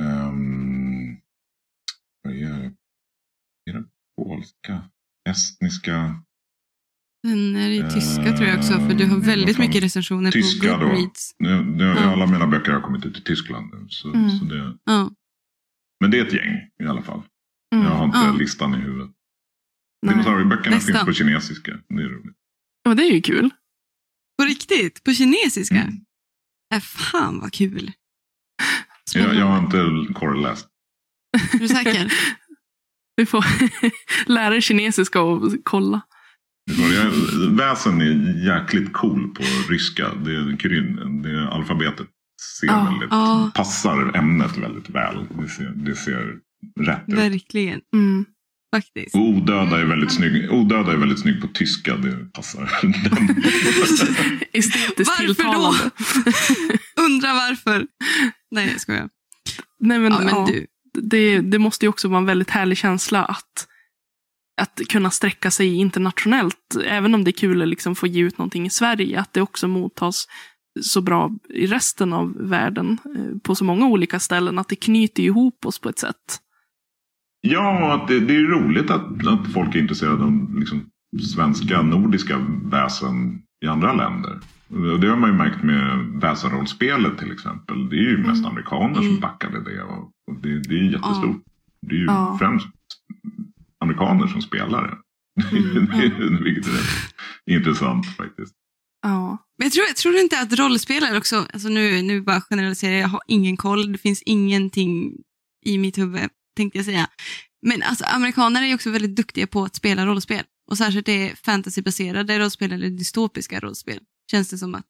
ehm, 0.00 1.16
vad 2.22 2.34
är 2.34 2.48
det? 2.48 2.74
Är 3.70 3.72
det 3.72 3.84
polska? 4.16 4.90
Estniska? 5.28 6.22
Den 7.22 7.56
är 7.56 7.70
i 7.70 7.90
tyska 7.94 8.36
tror 8.36 8.48
jag 8.48 8.58
också, 8.58 8.72
för 8.72 8.94
du 8.94 9.06
har 9.06 9.16
Eh, 9.16 9.22
väldigt 9.22 9.56
fan. 9.56 9.66
mycket 9.66 9.82
recensioner 9.82 10.30
Tyska 10.30 10.74
på 10.78 10.80
då. 10.82 10.88
Goodreads. 10.88 11.34
Nu, 11.38 11.62
nu, 11.64 11.84
Ja. 11.84 12.12
Alla 12.12 12.26
mina 12.26 12.46
böcker 12.46 12.72
har 12.72 12.80
kommit 12.80 13.06
ut 13.06 13.18
i 13.18 13.22
Tyskland 13.22 13.70
nu. 13.74 13.86
Så, 13.88 14.08
Mm. 14.14 14.30
så 14.30 14.44
det, 14.44 14.78
Ja. 14.84 15.10
men 16.00 16.10
det 16.10 16.18
är 16.18 16.26
ett 16.26 16.32
gäng 16.32 16.56
i 16.82 16.86
alla 16.86 17.02
fall. 17.02 17.22
Mm. 17.74 17.84
Jag 17.86 17.90
har 17.94 18.04
inte 18.04 18.18
Ja. 18.18 18.32
listan 18.38 18.74
i 18.74 18.76
huvudet. 18.78 19.10
Dinosaurieböckerna 20.06 20.80
finns 20.80 21.04
på 21.04 21.12
kinesiska. 21.12 21.72
Det 21.88 22.02
är 22.02 22.08
roligt. 22.08 22.36
Ja, 22.82 22.94
det 22.94 23.02
är 23.02 23.12
ju 23.12 23.20
kul. 23.22 23.50
På 24.38 24.44
riktigt? 24.44 25.04
På 25.04 25.12
kinesiska? 25.14 25.74
Mm. 25.82 25.94
Äh, 26.74 26.80
fan 26.80 27.40
vad 27.40 27.52
kul. 27.52 27.92
Jag, 29.14 29.34
jag 29.34 29.46
har 29.46 29.58
inte 29.58 30.12
korreläst. 30.14 30.68
Är 31.54 31.58
du 31.58 31.68
säker? 31.68 32.12
Vi 33.16 33.26
får 33.26 33.44
lära 34.32 34.50
dig 34.50 34.62
kinesiska 34.62 35.20
och 35.20 35.52
kolla. 35.64 36.00
Jag, 36.70 37.10
väsen 37.50 38.00
är 38.00 38.46
jäkligt 38.46 38.92
cool 38.92 39.34
på 39.34 39.42
ryska. 39.68 40.14
Det, 40.24 40.30
är 40.36 40.56
kryn, 40.56 41.22
det 41.22 41.48
alfabetet 41.48 42.06
ser 42.60 42.66
Ja, 42.66 42.84
väldigt, 42.90 43.08
ja. 43.10 43.50
passar 43.54 44.16
ämnet 44.16 44.56
väldigt 44.58 44.90
väl. 44.90 45.26
Det 45.42 45.48
ser, 45.48 45.72
det 45.76 45.96
ser 45.96 46.38
rätt 46.80 47.04
ut. 47.08 47.14
Verkligen, 47.18 47.80
Mm. 47.94 48.24
faktiskt. 48.74 49.14
Och 49.14 49.20
odöda 49.28 49.80
är 49.80 49.84
väldigt 49.84 50.12
snygg. 50.12 50.52
Odöda 50.52 50.92
är 50.92 50.96
väldigt 50.96 51.18
snygg 51.20 51.40
på 51.40 51.46
tyska. 51.48 51.96
Det 51.96 52.32
passar 52.32 52.70
den. 52.82 52.92
Estetiskt 54.52 54.98
Varför 55.08 55.22
då? 55.26 55.34
tilltalande. 55.34 55.78
Undrar 57.00 57.34
varför. 57.34 57.86
Nej, 58.50 58.68
jag 58.72 58.80
skojar. 58.80 59.08
Nej, 59.80 59.98
men, 59.98 60.12
Ja, 60.12 60.18
men 60.18 60.28
ja, 60.28 60.48
du. 60.52 60.66
det, 61.02 61.40
det 61.40 61.58
måste 61.58 61.84
ju 61.84 61.88
också 61.88 62.08
vara 62.08 62.18
en 62.18 62.26
väldigt 62.26 62.50
härlig 62.50 62.78
känsla 62.78 63.24
att, 63.24 63.66
att 64.62 64.80
kunna 64.88 65.10
sträcka 65.10 65.50
sig 65.50 65.74
internationellt. 65.74 66.76
Även 66.86 67.14
om 67.14 67.24
det 67.24 67.30
är 67.30 67.32
kul 67.32 67.62
att 67.62 67.68
liksom 67.68 67.94
få 67.94 68.06
ge 68.06 68.20
ut 68.22 68.38
någonting 68.38 68.66
i 68.66 68.70
Sverige. 68.70 69.20
Att 69.20 69.32
det 69.32 69.40
också 69.42 69.68
mottas 69.68 70.26
så 70.80 71.00
bra 71.00 71.30
i 71.48 71.66
resten 71.66 72.12
av 72.12 72.32
världen. 72.48 72.98
eh, 73.16 73.38
På 73.42 73.54
så 73.54 73.64
många 73.64 73.86
olika 73.86 74.20
ställen. 74.20 74.58
Att 74.58 74.68
det 74.68 74.76
knyter 74.76 75.22
ihop 75.22 75.66
oss 75.66 75.78
på 75.78 75.88
ett 75.88 75.98
sätt. 75.98 76.38
Ja, 77.40 78.04
det, 78.08 78.20
det 78.20 78.34
är 78.36 78.40
roligt 78.40 78.90
att, 78.90 79.26
att 79.26 79.52
folk 79.52 79.74
är 79.74 79.78
intresserade 79.80 80.24
av 80.24 80.58
liksom, 80.58 80.86
svenska, 81.34 81.82
nordiska 81.82 82.46
väsen 82.64 83.42
i 83.64 83.66
andra 83.68 83.92
länder. 83.94 84.40
Och 84.68 85.00
Det 85.00 85.08
har 85.08 85.16
man 85.16 85.30
ju 85.30 85.36
märkt 85.36 85.62
med 85.62 85.98
väsenrollspelet 86.20 87.18
till 87.18 87.32
exempel. 87.32 87.88
Det 87.88 87.96
är 87.96 88.00
ju 88.10 88.18
mest 88.18 88.46
amerikaner 88.46 88.94
som 88.94 89.06
Mm. 89.06 89.20
backade 89.20 89.64
det. 89.64 89.82
Och, 89.82 90.10
det, 90.42 90.58
det 90.68 90.74
är 90.74 90.82
jättestort. 90.92 91.36
Det 91.86 91.94
är 91.94 91.98
ju 91.98 92.04
Ja. 92.06 92.36
främst 92.40 92.66
amerikaner 93.82 94.26
som 94.26 94.42
spelar 94.42 94.82
det. 94.82 94.96
Mm, 95.56 95.90
är, 95.90 96.44
vilket 96.44 96.66
är 97.46 97.56
intressant 97.56 98.16
faktiskt. 98.16 98.54
Ja. 99.02 99.38
Men 99.58 99.66
jag 99.66 99.72
tror, 99.72 99.86
jag 99.86 99.96
tror 99.96 100.16
inte 100.16 100.40
att 100.40 100.52
rollspelare 100.52 101.18
också, 101.18 101.46
alltså 101.52 101.68
nu, 101.68 102.02
nu 102.02 102.20
bara 102.20 102.40
generaliserar 102.40 102.92
jag, 102.92 103.02
jag 103.02 103.08
har 103.08 103.20
ingen 103.26 103.56
koll, 103.56 103.92
det 103.92 103.98
finns 103.98 104.22
ingenting 104.22 105.12
i 105.64 105.78
mitt 105.78 105.98
huvud, 105.98 106.28
tänkte 106.56 106.78
jag 106.78 106.84
säga. 106.84 107.08
Men 107.66 107.82
alltså 107.82 108.04
amerikaner 108.04 108.62
är 108.62 108.74
också 108.74 108.90
väldigt 108.90 109.16
duktiga 109.16 109.46
på 109.46 109.64
att 109.64 109.74
spela 109.74 110.06
rollspel. 110.06 110.44
Och 110.70 110.78
särskilt 110.78 111.06
det 111.06 111.38
fantasybaserade 111.38 112.38
rollspel 112.38 112.72
eller 112.72 112.90
dystopiska 112.90 113.60
rollspel. 113.60 114.00
Känns 114.30 114.50
det 114.50 114.58
som 114.58 114.74
att 114.74 114.86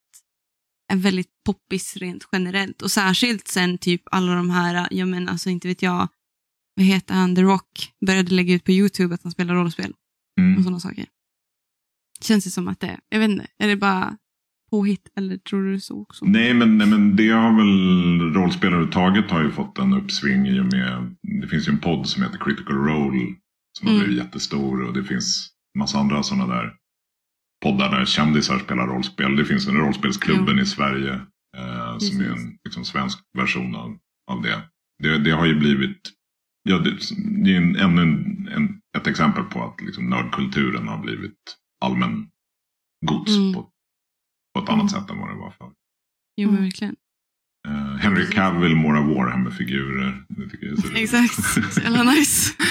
är 0.93 0.97
väldigt 0.97 1.31
poppis 1.45 1.97
rent 1.97 2.29
generellt. 2.33 2.83
Och 2.83 2.91
särskilt 2.91 3.49
sen 3.49 3.79
typ 3.79 4.03
alla 4.11 4.35
de 4.35 4.51
här, 4.51 4.89
ja 4.91 5.07
men 5.07 5.29
alltså 5.29 5.51
inte 5.51 5.69
vet 5.69 5.83
jag, 5.83 6.09
vad 6.77 6.87
heter 6.87 7.15
han, 7.15 7.35
The 7.37 7.43
Rock, 7.43 7.93
började 8.07 8.35
lägga 8.35 8.55
ut 8.55 8.65
på 8.65 8.73
YouTube 8.73 9.15
att 9.15 9.23
han 9.23 9.33
spelar 9.33 9.55
rollspel 9.55 9.91
och 9.91 10.43
Mm. 10.43 10.63
sådana 10.63 10.81
saker. 10.81 11.07
Känns 12.21 12.45
det 12.45 12.51
som 12.51 12.69
att 12.69 12.81
det 12.81 13.01
jag 13.09 13.19
vet 13.19 13.31
inte, 13.31 13.47
är 13.59 13.69
det 13.69 13.77
bara 13.77 14.17
påhitt 14.71 15.09
eller 15.17 15.37
tror 15.37 15.65
du 15.73 15.81
så 15.81 16.03
också? 16.03 16.25
Nej 16.25 16.55
men, 16.55 16.79
nej, 16.79 16.87
men 16.87 17.17
det 17.17 17.29
har 17.29 17.57
väl 17.57 18.35
rollspel 18.35 18.69
överhuvudtaget 18.69 19.31
har 19.31 19.43
ju 19.43 19.51
fått 19.51 19.79
en 19.79 19.93
uppsving 19.93 20.47
i 20.49 20.61
och 20.61 20.65
med. 20.65 21.17
Det 21.41 21.49
finns 21.49 21.69
ju 21.69 21.73
en 21.73 21.79
podd 21.79 22.09
som 22.09 22.23
heter 22.23 22.39
Critical 22.39 22.77
Role. 22.77 23.35
Som 23.79 23.89
har 23.89 23.95
Mm. 23.95 24.07
blivit 24.07 24.25
jättestor 24.25 24.83
och 24.83 24.93
det 24.95 25.05
finns 25.05 25.51
massa 25.79 25.99
andra 25.99 26.23
sådana 26.23 26.55
där 26.55 26.75
poddar 27.65 27.91
där 27.99 28.05
kändisar 28.05 28.59
spelar 28.59 28.87
rollspel. 28.87 29.37
Det 29.37 29.45
finns 29.45 29.69
en 29.69 29.77
rollspelsklubben 29.77 30.59
i 30.59 30.67
Sverige. 30.67 31.13
Eh, 31.57 31.99
som 31.99 32.21
är 32.21 32.25
en 32.25 32.59
liksom, 32.65 32.85
svensk 32.85 33.19
version 33.39 33.75
av, 33.75 33.99
av 34.31 34.43
det. 34.43 34.63
det. 35.03 35.19
Det 35.19 35.31
har 35.31 35.47
ju 35.47 35.59
blivit. 35.59 36.01
Ja, 36.63 36.79
det, 36.79 36.91
det 37.45 37.51
är 37.53 37.57
en, 37.57 37.77
ännu 37.77 38.03
en, 38.03 38.49
en, 38.49 38.81
ett 38.99 39.07
exempel 39.07 39.45
på 39.45 39.65
att 39.65 39.81
liksom, 39.81 40.11
nördkulturen 40.11 40.89
har 40.89 40.99
blivit 41.03 41.39
allmän 41.85 42.29
gods 43.07 43.37
Mm. 43.37 43.53
på, 43.55 43.71
på 44.55 44.63
ett 44.65 44.69
annat 44.69 44.91
sätt 44.91 45.11
än 45.11 45.19
vad 45.19 45.29
det 45.31 45.35
var 45.35 45.51
förr. 45.59 45.73
Jo, 46.37 46.49
men 46.49 46.57
Mm. 46.59 46.65
verkligen. 46.65 46.97
Uh, 47.69 47.97
Henry 47.97 48.27
Cavill 48.31 48.75
målar 48.77 49.03
Warhammer-figurer. 49.15 50.25
Det 50.29 50.49
tycker 50.51 50.67
jag 50.67 50.79
är 50.79 50.83
så. 50.83 50.93
Exakt, 51.19 51.35
så 51.75 51.81
jävla 51.81 52.03
nice. 52.13 52.55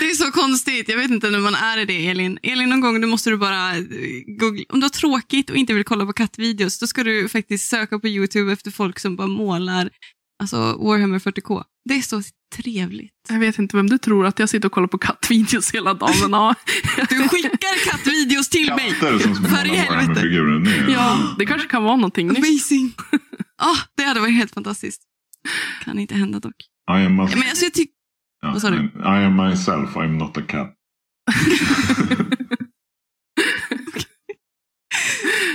Det 0.00 0.10
är 0.10 0.14
så 0.14 0.32
konstigt. 0.32 0.88
Jag 0.88 0.96
vet 0.96 1.10
inte 1.10 1.30
när 1.30 1.38
man 1.38 1.54
är 1.54 1.78
i 1.78 1.84
det, 1.84 2.06
Elin. 2.08 2.38
Elin, 2.42 2.68
någon 2.68 2.80
gång 2.80 3.00
då 3.00 3.08
måste 3.08 3.30
du 3.30 3.36
bara 3.36 3.76
eh, 3.76 3.82
googla. 4.26 4.64
Om 4.68 4.80
du 4.80 4.84
har 4.84 4.88
tråkigt 4.90 5.50
och 5.50 5.56
inte 5.56 5.74
vill 5.74 5.84
kolla 5.84 6.06
på 6.06 6.12
kattvideos, 6.12 6.78
då 6.78 6.86
ska 6.86 7.04
du 7.04 7.28
faktiskt 7.28 7.68
söka 7.68 7.98
på 7.98 8.08
YouTube 8.08 8.52
efter 8.52 8.70
folk 8.70 8.98
som 8.98 9.16
bara 9.16 9.26
målar 9.28 9.90
alltså 10.42 10.56
Warhammer 10.56 11.18
40K. 11.18 11.64
Det 11.88 11.94
är 11.94 12.02
så 12.02 12.22
trevligt. 12.56 13.12
Jag 13.28 13.38
vet 13.38 13.58
inte 13.58 13.76
vem 13.76 13.90
du 13.90 13.98
tror 13.98 14.26
att 14.26 14.38
jag 14.38 14.48
sitter 14.48 14.68
och 14.68 14.72
kollar 14.72 14.88
på 14.88 14.98
kattvideos 14.98 15.74
hela 15.74 15.94
dagen. 15.94 16.30
Ja, 16.30 16.54
Du 17.08 17.28
skickar 17.28 17.90
kattvideos 17.90 18.48
till 18.48 18.66
mig. 18.74 18.90
Katter 19.00 19.18
som 19.18 19.34
För 19.34 19.64
i 19.66 19.68
helvete. 19.76 20.20
Är- 20.20 20.90
ja, 20.90 21.34
det 21.38 21.46
kanske 21.46 21.68
kan 21.68 21.82
vara 21.82 21.96
någonting 21.96 22.28
nytt. 22.28 22.38
Amazing. 22.38 22.92
Ah, 23.64 23.76
det 23.96 24.02
hade 24.04 24.20
varit 24.20 24.34
helt 24.34 24.54
fantastiskt. 24.54 25.02
Kan 25.84 25.98
inte 25.98 26.14
hända 26.14 26.38
dock. 26.40 26.54
I 26.90 26.92
am, 27.06 27.20
a, 27.20 27.28
Men 27.34 27.42
alltså, 27.42 27.64
jag 27.64 27.74
tycker... 27.74 27.92
ja, 28.42 28.50
vad 28.52 28.60
sa 28.60 28.70
du? 28.70 28.76
I 28.76 29.24
am 29.24 29.36
myself, 29.36 29.96
I 29.96 29.98
am 29.98 30.18
not 30.18 30.36
a 30.38 30.42
cat. 30.48 30.68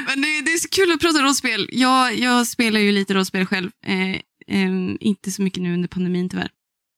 Men 0.08 0.22
det, 0.22 0.42
det 0.42 0.52
är 0.54 0.58
så 0.58 0.70
kul 0.70 0.92
att 0.92 1.00
prata 1.00 1.24
rollspel. 1.24 1.70
Jag, 1.72 2.16
jag 2.20 2.48
spelar 2.48 2.80
ju 2.80 2.92
lite 2.92 3.14
rollspel 3.14 3.46
själv. 3.46 3.72
Eh, 3.86 4.22
Ehm, 4.52 4.98
inte 5.00 5.32
så 5.32 5.42
mycket 5.42 5.64
nu 5.64 5.74
under 5.74 5.88
pandemin 5.88 6.30
tyvärr. 6.30 6.52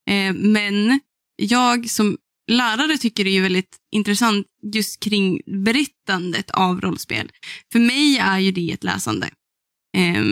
Eh, 0.10 0.34
men 0.34 1.00
jag 1.36 1.89
som 1.89 2.18
lärare 2.52 2.97
tycker 2.97 3.24
det 3.24 3.38
är 3.38 3.41
väldigt 3.41 3.78
intressant 3.91 4.47
just 4.74 5.00
kring 5.00 5.41
berättandet 5.45 6.52
av 6.52 6.82
rollspel. 6.82 7.32
För 7.72 7.80
mig 7.80 8.18
är 8.18 8.39
ju 8.39 8.52
det 8.52 8.72
ett 8.72 8.84
läsande. 8.84 9.30
Eh, 9.97 10.24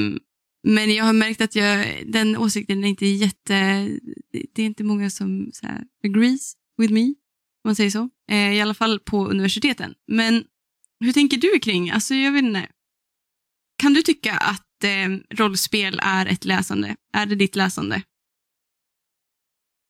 men 0.68 0.96
jag 0.96 1.06
har 1.06 1.14
märkt 1.14 1.42
att 1.42 1.56
jag, 1.56 2.04
den 2.06 2.38
åsikten 2.38 2.84
är 2.84 2.88
inte 2.88 3.06
jätte... 3.06 3.90
Det 4.54 4.62
är 4.62 4.66
inte 4.66 4.84
många 4.84 5.10
som 5.10 5.50
så 5.54 5.68
här, 5.68 5.84
agrees 6.04 6.54
with 6.78 6.94
me, 6.94 7.04
om 7.04 7.16
man 7.66 7.76
säger 7.76 7.90
så. 7.90 8.10
Eh, 8.32 8.54
I 8.54 8.62
alla 8.62 8.74
fall 8.74 9.00
på 9.00 9.28
universiteten. 9.28 9.94
Men 10.08 10.44
hur 11.00 11.14
tänker 11.14 11.38
du 11.38 11.60
kring, 11.60 11.92
alltså 11.92 12.16
jag 12.16 12.32
vet 12.32 12.44
inte. 12.44 12.68
Kan 13.82 13.94
du 13.94 14.02
tycka 14.02 14.34
att 14.34 14.67
eh, 14.84 15.36
rollspel 15.38 16.00
är 16.04 16.26
ett 16.26 16.46
läsande? 16.46 16.96
Är 17.14 17.26
det 17.26 17.36
ditt 17.36 17.56
läsande? 17.56 18.02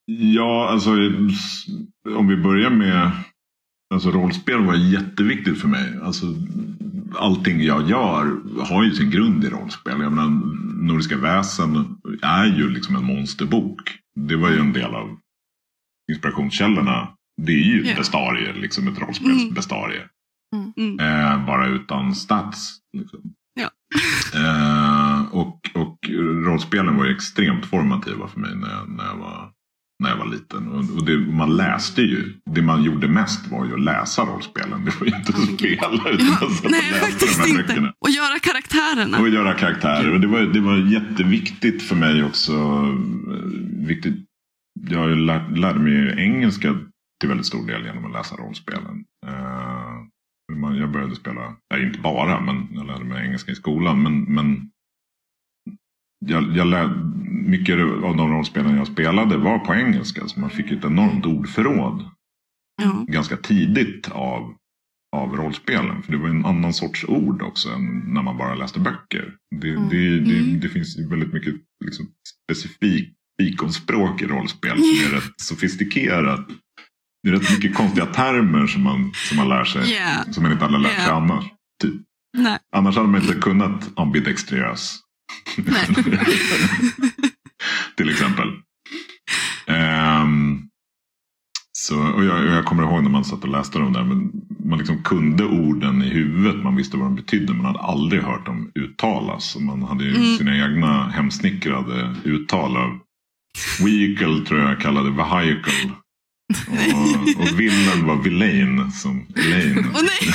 Ja, 0.05 0.69
alltså 0.69 0.91
om 2.17 2.27
vi 2.27 2.37
börjar 2.37 2.69
med 2.69 3.11
Alltså 3.93 4.11
rollspel 4.11 4.65
var 4.65 4.75
jätteviktigt 4.75 5.61
för 5.61 5.67
mig. 5.67 5.99
Alltså, 6.03 6.25
allting 7.15 7.61
jag 7.61 7.89
gör 7.89 8.39
har 8.65 8.83
ju 8.83 8.91
sin 8.91 9.09
grund 9.11 9.43
i 9.43 9.49
rollspel. 9.49 10.01
Jag 10.01 10.13
menar, 10.13 10.29
Nordiska 10.87 11.17
väsen 11.17 11.97
är 12.21 12.45
ju 12.45 12.69
liksom 12.69 12.95
en 12.95 13.03
monsterbok. 13.05 13.81
Det 14.15 14.35
var 14.35 14.49
ju 14.51 14.59
en 14.59 14.73
del 14.73 14.95
av 14.95 15.19
inspirationskällorna. 16.11 17.13
Det 17.41 17.51
är 17.51 17.63
ju 17.65 17.85
Ja. 17.85 17.95
bestarier, 17.95 18.53
liksom 18.53 18.87
ett 18.87 18.99
rollspelsbestarie. 18.99 20.01
Mm. 20.77 20.99
Eh, 20.99 21.45
bara 21.45 21.67
utan 21.67 22.15
stats. 22.15 22.79
Liksom. 22.97 23.33
Eh, 24.33 25.21
och, 25.31 25.69
och 25.73 25.97
rollspelen 26.45 26.97
var 26.97 27.05
ju 27.05 27.11
extremt 27.15 27.65
formativa 27.65 28.27
för 28.27 28.39
mig 28.39 28.55
när 28.55 28.69
jag, 28.69 28.89
när 28.89 29.05
jag, 29.05 29.15
var, 29.15 29.49
när 30.03 30.09
jag 30.09 30.17
var 30.17 30.25
liten. 30.25 30.67
Och, 30.67 30.97
och 30.97 31.05
det, 31.05 31.17
man 31.17 31.55
läste 31.57 32.01
ju. 32.01 32.33
Det 32.51 32.61
man 32.61 32.83
gjorde 32.83 33.07
mest 33.07 33.47
var 33.51 33.65
ju 33.65 33.73
att 33.73 33.81
läsa 33.83 34.21
rollspelen. 34.21 34.85
Det 34.85 34.99
var 34.99 35.07
ju 35.07 35.15
inte 35.15 35.33
att 35.33 35.57
spela 35.59 36.09
utan 36.09 36.27
Ja, 36.41 36.47
att 36.47 36.71
nej, 36.71 36.91
läsa 36.91 37.05
faktiskt 37.05 37.35
de 37.37 37.41
här 37.41 37.49
inte. 37.49 37.63
böckerna. 37.63 37.93
Och 37.99 38.09
göra 38.09 38.39
karaktärerna. 38.39 39.19
Och 39.19 39.29
göra 39.29 39.53
karaktärer. 39.53 40.13
Och 40.13 40.19
det, 40.19 40.27
var, 40.27 40.39
det 40.41 40.59
var 40.61 40.77
jätteviktigt 40.77 41.83
för 41.83 41.95
mig 41.95 42.23
också. 42.23 42.53
Viktigt. 43.87 44.15
Jag 44.89 45.17
lär, 45.17 45.55
lärde 45.55 45.79
mig 45.79 46.15
engelska 46.17 46.75
till 47.19 47.29
väldigt 47.29 47.45
stor 47.45 47.67
del 47.67 47.85
genom 47.85 48.05
att 48.05 48.11
läsa 48.11 48.35
rollspelen. 48.35 49.03
Eh, 49.27 49.56
jag 50.87 50.93
började 50.93 51.15
spela, 51.15 51.55
nej, 51.73 51.83
inte 51.85 51.99
bara, 51.99 52.41
men 52.41 52.67
jag 52.71 52.87
lärde 52.87 53.05
mig 53.05 53.25
engelska 53.25 53.51
i 53.51 53.55
skolan. 53.55 54.03
Men, 54.03 54.21
men 54.23 54.69
jag, 56.25 56.55
jag 56.57 56.67
lä, 56.67 56.87
mycket 57.25 57.79
av 57.79 58.17
de 58.17 58.31
rollspelen 58.33 58.77
jag 58.77 58.87
spelade 58.87 59.37
var 59.37 59.59
på 59.59 59.73
engelska. 59.75 60.27
Så 60.27 60.39
man 60.39 60.49
fick 60.49 60.71
ett 60.71 60.85
enormt 60.85 61.25
ordförråd 61.25 62.09
Ja. 62.83 63.05
ganska 63.07 63.37
tidigt 63.37 64.11
av, 64.11 64.55
av 65.15 65.35
rollspelen. 65.35 66.01
För 66.03 66.11
det 66.11 66.17
var 66.17 66.29
en 66.29 66.45
annan 66.45 66.73
sorts 66.73 67.05
ord 67.07 67.41
också 67.41 67.69
än 67.69 67.99
när 68.13 68.21
man 68.21 68.37
bara 68.37 68.55
läste 68.55 68.79
böcker. 68.79 69.35
Det, 69.55 69.69
Mm. 69.69 69.89
det, 69.89 70.19
det, 70.19 70.39
Mm. 70.39 70.59
det 70.59 70.69
finns 70.69 70.97
väldigt 71.11 71.33
mycket 71.33 71.55
liksom, 71.85 72.05
specifikt 72.43 73.13
fikonspråk 73.41 74.21
i 74.21 74.25
rollspel 74.25 74.77
som 74.77 75.07
är 75.07 75.15
rätt 75.15 75.33
sofistikerat. 75.41 76.47
Det 77.23 77.29
är 77.29 77.33
rätt 77.33 77.51
mycket 77.51 77.75
konstiga 77.75 78.05
termer 78.05 78.67
som 78.67 78.83
man, 78.83 79.11
som 79.15 79.37
man 79.37 79.49
lär 79.49 79.63
sig. 79.65 79.91
Yeah. 79.91 80.31
Som 80.31 80.43
man 80.43 80.51
inte 80.51 80.65
hade 80.65 80.77
lärt 80.77 80.91
sig 80.95 81.01
Yeah. 81.03 81.17
annars. 81.17 81.45
Typ. 81.81 81.93
Nej. 82.37 82.57
Annars 82.75 82.95
hade 82.95 83.07
man 83.07 83.21
inte 83.21 83.33
kunnat 83.35 83.89
ambidextrös. 83.99 84.95
Nej. 85.57 85.87
Till 87.97 88.09
exempel. 88.09 88.47
Ehm, 89.67 90.61
så, 91.71 91.99
och 92.07 92.25
jag, 92.25 92.45
jag 92.45 92.65
kommer 92.65 92.83
ihåg 92.83 93.03
när 93.03 93.09
man 93.09 93.25
satt 93.25 93.43
och 93.43 93.49
läste 93.49 93.79
dem 93.79 93.93
där. 93.93 94.03
Men 94.03 94.31
man 94.65 94.79
liksom 94.79 95.03
kunde 95.03 95.43
orden 95.45 96.03
i 96.03 96.09
huvudet. 96.09 96.63
Man 96.63 96.75
visste 96.75 96.97
vad 96.97 97.05
de 97.07 97.15
betydde. 97.15 97.53
Man 97.53 97.65
hade 97.65 97.79
aldrig 97.79 98.21
hört 98.21 98.45
dem 98.45 98.71
uttalas. 98.75 99.55
Och 99.55 99.61
man 99.61 99.83
hade 99.83 100.03
ju 100.03 100.15
Mm. 100.15 100.37
sina 100.37 100.57
egna 100.57 101.09
hemsnickrade 101.09 102.15
uttal 102.23 102.77
av 102.77 102.99
vehicle 103.83 104.45
tror 104.45 104.59
jag 104.59 104.79
kallade 104.81 105.09
vehicle. 105.11 105.91
Och, 106.67 107.41
och 107.41 107.59
villain 107.59 108.05
var 108.05 108.23
villain 108.23 108.91
som 108.91 109.27
Elaine. 109.35 109.85
Nej! 109.93 110.33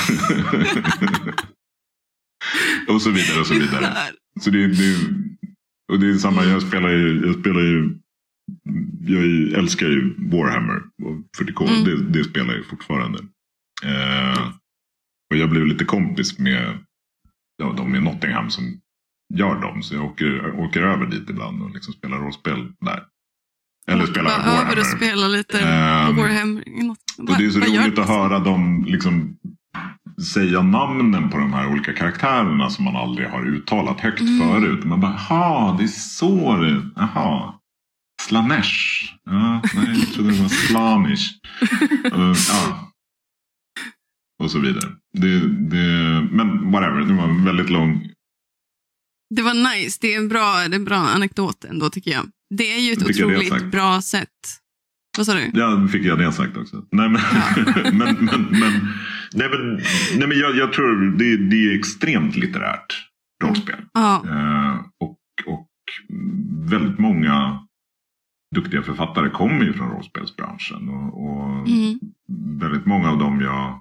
och 2.87 3.01
så 3.01 3.09
vidare 3.09 3.39
och 3.39 3.47
så 3.47 3.53
vidare. 3.53 3.93
Så 4.41 4.49
det, 4.49 4.67
det, 4.67 4.97
och 5.91 5.99
det 5.99 6.07
är 6.09 6.13
samma, 6.13 6.45
jag 6.45 6.61
spelar 6.61 6.89
ju, 6.89 7.25
jag 7.25 7.39
spelar 7.39 7.61
ju 7.61 7.99
jag 9.07 9.23
älskar 9.59 9.87
ju 9.87 10.13
Warhammer 10.17 10.81
och 11.03 11.43
40K. 11.43 11.67
Mm. 11.67 11.83
Det, 11.83 12.19
det 12.19 12.23
spelar 12.23 12.53
jag 12.53 12.65
fortfarande. 12.65 13.19
Eh, 13.83 14.47
och 15.31 15.37
jag 15.37 15.49
blev 15.49 15.65
lite 15.65 15.85
kompis 15.85 16.39
med 16.39 16.77
ja, 17.57 17.73
de 17.77 17.95
i 17.95 17.99
Nottingham 17.99 18.49
som 18.49 18.81
gör 19.33 19.61
dem. 19.61 19.83
Så 19.83 19.95
jag 19.95 20.05
åker, 20.05 20.59
åker 20.59 20.81
över 20.81 21.05
dit 21.05 21.29
ibland 21.29 21.61
och 21.61 21.71
liksom 21.71 21.93
spelar 21.93 22.17
rollspel 22.17 22.73
där. 22.79 23.05
Eller 23.87 24.05
spelar 24.05 24.23
Bara 24.23 24.33
över 24.35 24.51
Warhammer. 24.57 24.79
och 24.79 24.85
spela 24.85 25.27
lite 25.27 25.59
Ehm, 25.59 26.15
Warhammer. 26.15 26.63
Och 27.17 27.37
det 27.37 27.45
är 27.45 27.49
så 27.49 27.59
Vad- 27.59 27.69
roligt 27.69 27.99
att 27.99 28.07
höra 28.07 28.39
dem 28.39 28.85
liksom 28.87 29.37
säga 30.33 30.61
namnen 30.61 31.29
på 31.29 31.37
de 31.37 31.53
här 31.53 31.71
olika 31.71 31.93
karaktärerna 31.93 32.69
som 32.69 32.85
man 32.85 32.95
aldrig 32.95 33.29
har 33.29 33.45
uttalat 33.47 33.99
högt 33.99 34.21
Mm. 34.21 34.39
förut. 34.39 34.83
Man 34.85 35.01
bara, 35.01 35.19
jaha, 35.29 35.77
det 35.77 35.83
är 35.83 35.87
så 35.87 36.55
det 36.57 36.81
Jaha. 36.95 37.53
Slanesh. 38.21 38.71
Ja, 39.25 39.61
nej, 39.75 39.99
jag 39.99 40.13
trodde 40.13 40.31
det 40.31 40.41
var 40.41 40.49
slamish. 40.49 41.29
uh, 42.13 42.33
ja. 42.49 42.89
Och 44.43 44.51
så 44.51 44.59
vidare. 44.59 44.91
Det, 45.17 45.39
det, 45.47 46.27
men 46.31 46.71
whatever, 46.71 47.01
det 47.01 47.13
var 47.13 47.23
en 47.23 47.45
väldigt 47.45 47.69
lång. 47.69 48.09
Det 49.35 49.41
var 49.41 49.75
nice. 49.75 49.97
Det 50.01 50.13
är 50.13 50.17
en 50.17 50.27
bra, 50.29 50.53
det 50.55 50.63
är 50.63 50.75
en 50.75 50.85
bra 50.85 50.95
anekdot 50.97 51.63
ändå 51.65 51.89
tycker 51.89 52.11
jag. 52.11 52.25
Det 52.57 52.73
är 52.73 52.79
ju 52.79 52.93
ett 52.93 52.99
det 52.99 53.05
otroligt 53.25 53.71
bra 53.71 54.01
sätt. 54.01 54.29
Vad 55.17 55.25
sa 55.25 55.33
du? 55.33 55.51
Ja, 55.53 55.75
nu 55.75 55.87
fick 55.87 56.05
jag 56.05 56.19
det 56.19 56.31
sagt 56.31 56.57
också. 56.57 56.85
Nej, 56.91 57.09
men, 57.09 57.21
men, 57.97 57.97
men, 57.97 58.47
men, 58.59 58.87
nej, 59.33 59.49
men, 59.49 59.75
nej, 60.17 60.27
men 60.27 60.37
jag, 60.39 60.55
jag 60.55 60.73
tror 60.73 61.17
det, 61.17 61.37
det 61.37 61.55
är 61.55 61.79
extremt 61.79 62.35
litterärt 62.35 63.09
rollspel. 63.43 63.85
Ja. 63.93 64.23
Eh, 64.27 64.79
och, 64.99 65.19
och 65.45 65.69
väldigt 66.69 66.99
många 66.99 67.59
duktiga 68.55 68.83
författare 68.83 69.29
kommer 69.29 69.65
ju 69.65 69.73
från 69.73 69.89
rollspelsbranschen. 69.91 70.89
Och, 70.89 71.25
och 71.25 71.67
Mm. 71.67 71.99
väldigt 72.59 72.85
många 72.85 73.09
av 73.11 73.17
dem 73.17 73.41
jag... 73.41 73.79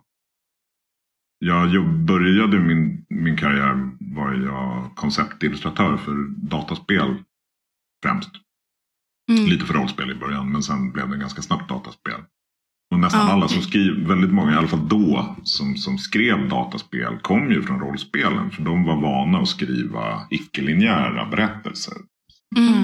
Jag 1.44 1.88
började 1.88 2.58
min, 2.58 3.04
min 3.08 3.36
karriär 3.36 3.90
var 4.00 4.34
jag 4.34 4.90
konceptillustratör 4.96 5.96
för 5.96 6.14
dataspel 6.28 7.14
främst. 8.02 8.30
Mm. 9.30 9.44
Lite 9.46 9.64
för 9.64 9.74
rollspel 9.74 10.10
i 10.10 10.14
början 10.14 10.52
men 10.52 10.62
sen 10.62 10.92
blev 10.92 11.08
det 11.10 11.16
ganska 11.16 11.42
snabbt 11.42 11.68
dataspel. 11.68 12.20
Och 12.94 12.98
nästan 12.98 13.26
Ja, 13.26 13.32
alla 13.32 13.48
som 13.48 13.62
skriver, 13.62 14.08
väldigt 14.08 14.32
många 14.32 14.52
i 14.52 14.56
alla 14.56 14.68
fall 14.68 14.88
då, 14.88 15.36
som, 15.44 15.76
som 15.76 15.98
skrev 15.98 16.48
dataspel 16.48 17.18
kom 17.18 17.50
ju 17.50 17.62
från 17.62 17.80
rollspelen. 17.80 18.50
För 18.50 18.62
de 18.62 18.84
var 18.84 19.00
vana 19.00 19.38
att 19.38 19.48
skriva 19.48 20.26
icke-linjära 20.30 21.26
berättelser. 21.30 21.94
Mm. 22.58 22.82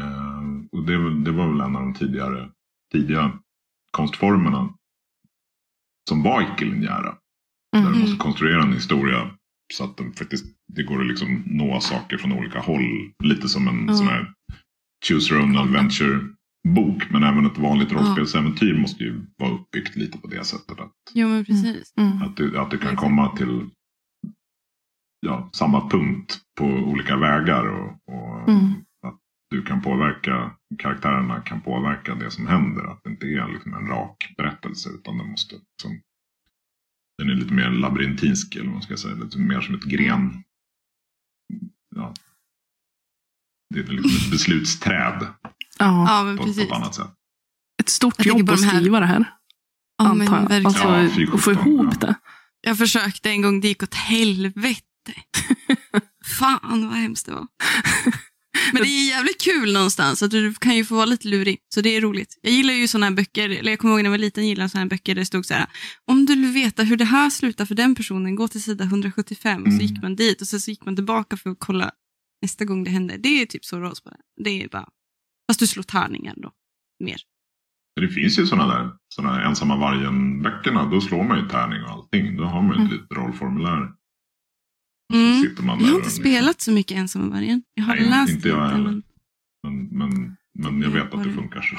Eh, 0.00 0.78
och 0.78 0.86
det, 0.86 0.98
var- 0.98 1.24
det 1.24 1.30
var 1.32 1.46
väl 1.48 1.60
en 1.60 1.76
av 1.76 1.82
de 1.82 1.94
tidigare, 1.94 2.50
tidiga 2.92 3.38
konstformerna 3.90 4.74
som 6.08 6.22
var 6.22 6.42
icke-linjära. 6.42 7.14
Där 7.72 7.80
du 7.80 7.86
Mm. 7.86 8.00
måste 8.00 8.16
konstruera 8.16 8.62
en 8.62 8.72
historia 8.72 9.30
så 9.74 9.84
att 9.84 9.96
den 9.96 10.12
faktiskt, 10.12 10.46
det 10.72 10.82
går 10.82 11.00
att 11.00 11.06
liksom 11.06 11.42
nå 11.46 11.80
saker 11.80 12.18
från 12.18 12.32
olika 12.32 12.60
håll. 12.60 13.12
Lite 13.24 13.48
som 13.48 13.68
en 13.68 13.86
Ja. 13.88 13.94
sån 13.94 14.06
här 14.06 14.32
Choose 15.08 15.34
Your 15.34 15.42
Own 15.44 15.56
Adventure-bok. 15.58 17.10
Men 17.10 17.22
även 17.22 17.46
ett 17.46 17.58
vanligt 17.58 17.92
rollspelsäventyr 17.92 18.74
måste 18.78 19.04
ju 19.04 19.20
vara 19.36 19.50
uppbyggt 19.52 19.96
lite 19.96 20.18
på 20.18 20.26
det 20.26 20.44
sättet. 20.44 20.80
Att, 20.80 20.92
Jo, 21.14 21.28
men 21.28 21.44
precis. 21.44 21.92
Mm. 21.96 22.22
att, 22.22 22.36
du, 22.36 22.58
att 22.58 22.70
du 22.70 22.78
kan 22.78 22.96
komma 22.96 23.36
till 23.36 23.70
ja, 25.20 25.50
samma 25.52 25.88
punkt 25.90 26.40
på 26.58 26.64
olika 26.64 27.16
vägar. 27.16 27.64
Och, 27.68 27.88
och 28.08 28.48
Mm. 28.48 28.72
att 29.06 29.20
du 29.50 29.62
kan 29.62 29.82
påverka, 29.82 30.50
karaktärerna 30.78 31.40
kan 31.40 31.60
påverka 31.60 32.14
det 32.14 32.30
som 32.30 32.46
händer. 32.46 32.84
Att 32.84 33.00
det 33.04 33.10
inte 33.10 33.26
är 33.26 33.48
liksom 33.52 33.74
en 33.74 33.86
rak 33.86 34.34
berättelse. 34.36 34.88
Utan 34.90 35.18
den 35.18 35.30
måste 35.30 35.54
liksom, 35.54 36.00
den 37.18 37.30
är 37.30 37.34
lite 37.34 37.54
mer 37.54 37.70
labyrintinsk. 37.70 38.54
Eller 38.54 38.64
vad 38.64 38.72
man 38.72 38.82
ska 38.82 38.96
säga. 38.96 39.14
Lite 39.14 39.38
mer 39.38 39.60
som 39.60 39.74
ett 39.74 39.84
gren. 39.84 40.42
Ja. 41.96 42.14
Det 43.74 43.80
är 43.80 43.84
liksom 43.84 44.16
ett 44.24 44.30
beslutsträd 44.30 45.26
Ja, 45.78 46.24
på, 46.36 46.42
på 46.42 46.44
precis. 46.46 46.62
ett 46.64 46.72
annat 46.72 46.94
sätt. 46.94 47.06
ett 47.82 47.88
stort 47.88 48.26
jobb 48.26 48.46
på 48.46 48.52
att 48.52 48.58
de 48.60 48.64
här- 48.64 48.76
skriva 48.80 49.00
det 49.00 49.06
här. 49.06 49.30
Ja, 49.98 50.14
men 50.14 50.20
antar 50.28 50.34
jag. 50.34 50.40
verkligen. 50.48 50.66
Alltså, 50.66 51.20
Ja, 51.22 51.34
att 51.34 51.40
få 51.44 51.52
ihop 51.52 51.94
ja. 52.00 52.06
det. 52.06 52.14
Jag 52.60 52.78
försökte 52.78 53.30
en 53.30 53.42
gång, 53.42 53.60
det 53.60 53.68
gick 53.68 53.82
åt 53.82 53.94
helvete. 53.94 54.80
Fan 56.38 56.88
vad 56.88 56.98
hemskt 56.98 57.26
det 57.26 57.32
var. 57.32 57.46
Men 58.72 58.82
det 58.82 58.88
är 58.88 59.08
jävligt 59.08 59.40
kul 59.40 59.72
någonstans, 59.72 60.22
att 60.22 60.30
du 60.30 60.54
kan 60.54 60.76
ju 60.76 60.84
få 60.84 60.94
vara 60.94 61.04
lite 61.06 61.28
lurig. 61.28 61.58
Så 61.74 61.80
det 61.80 61.96
är 61.96 62.00
roligt. 62.00 62.38
Jag 62.42 62.52
gillar 62.52 62.74
ju 62.74 62.88
sådana 62.88 63.06
här 63.06 63.12
böcker, 63.12 63.48
eller 63.50 63.72
jag 63.72 63.78
kommer 63.78 63.94
ihåg 63.94 63.98
när 64.02 64.04
jag 64.04 64.10
var 64.10 64.18
liten 64.18 64.46
gillade 64.48 64.68
sådana 64.68 64.82
här 64.84 64.88
böcker 64.90 65.14
där 65.14 65.22
det 65.22 65.26
stod 65.26 65.46
så 65.46 65.54
här. 65.54 65.66
Om 66.10 66.26
du 66.26 66.34
vill 66.34 66.52
veta 66.52 66.82
hur 66.82 66.96
det 66.96 67.04
här 67.04 67.30
slutar 67.30 67.66
för 67.66 67.74
den 67.74 67.94
personen, 67.94 68.34
gå 68.36 68.48
till 68.48 68.62
sida 68.62 68.84
175. 68.84 69.62
Och 69.62 69.68
så 69.68 69.72
Mm. 69.74 69.86
gick 69.86 70.02
man 70.02 70.16
dit 70.16 70.40
och 70.40 70.48
så, 70.48 70.60
så 70.60 70.70
gick 70.70 70.84
man 70.84 70.96
tillbaka 70.96 71.36
för 71.36 71.50
att 71.50 71.56
kolla 71.60 71.90
nästa 72.42 72.64
gång 72.64 72.84
det 72.84 72.90
hände. 72.90 73.16
Det 73.16 73.42
är 73.42 73.46
typ 73.46 73.64
så 73.64 73.80
rollspel. 73.80 74.12
Det 74.44 74.62
är 74.62 74.68
bara, 74.68 74.88
fast 75.50 75.60
du 75.60 75.66
slår 75.66 75.82
tärningar 75.82 76.34
då. 76.36 76.52
Mer. 77.04 77.16
Det 78.00 78.08
finns 78.08 78.38
ju 78.38 78.46
sådana 78.46 78.74
där 78.78 78.90
såna 79.08 79.32
här 79.32 79.40
ensamma 79.40 79.76
vargen-böckerna. 79.76 80.84
Då 80.90 81.00
slår 81.00 81.24
man 81.24 81.38
ju 81.38 81.48
tärning 81.48 81.82
och 81.84 81.90
allting. 81.90 82.36
Då 82.36 82.44
har 82.44 82.62
man 82.62 82.68
ju 82.70 82.72
ett 82.72 82.78
Mm. 82.90 82.92
litet 82.92 83.16
rollformulär. 83.16 83.76
Mm. 85.14 85.46
Jag 85.56 85.62
har 85.64 85.76
där 85.78 85.94
inte 85.96 86.10
spelat 86.10 86.60
så 86.60 86.72
mycket 86.72 86.96
ensam 86.96 87.30
vargen. 87.30 87.62
Jag 87.74 87.84
har 87.84 87.96
Nej, 87.96 88.10
läst 88.10 88.30
inte 88.32 88.48
jag 88.48 88.68
heller. 88.68 88.84
men- 88.90 89.02
Men, 89.66 89.88
men, 89.98 90.36
men 90.58 90.82
jag 90.82 90.90
vet 90.90 91.14
att 91.14 91.24
det 91.24 91.32
funkar 91.32 91.62
så. 91.62 91.76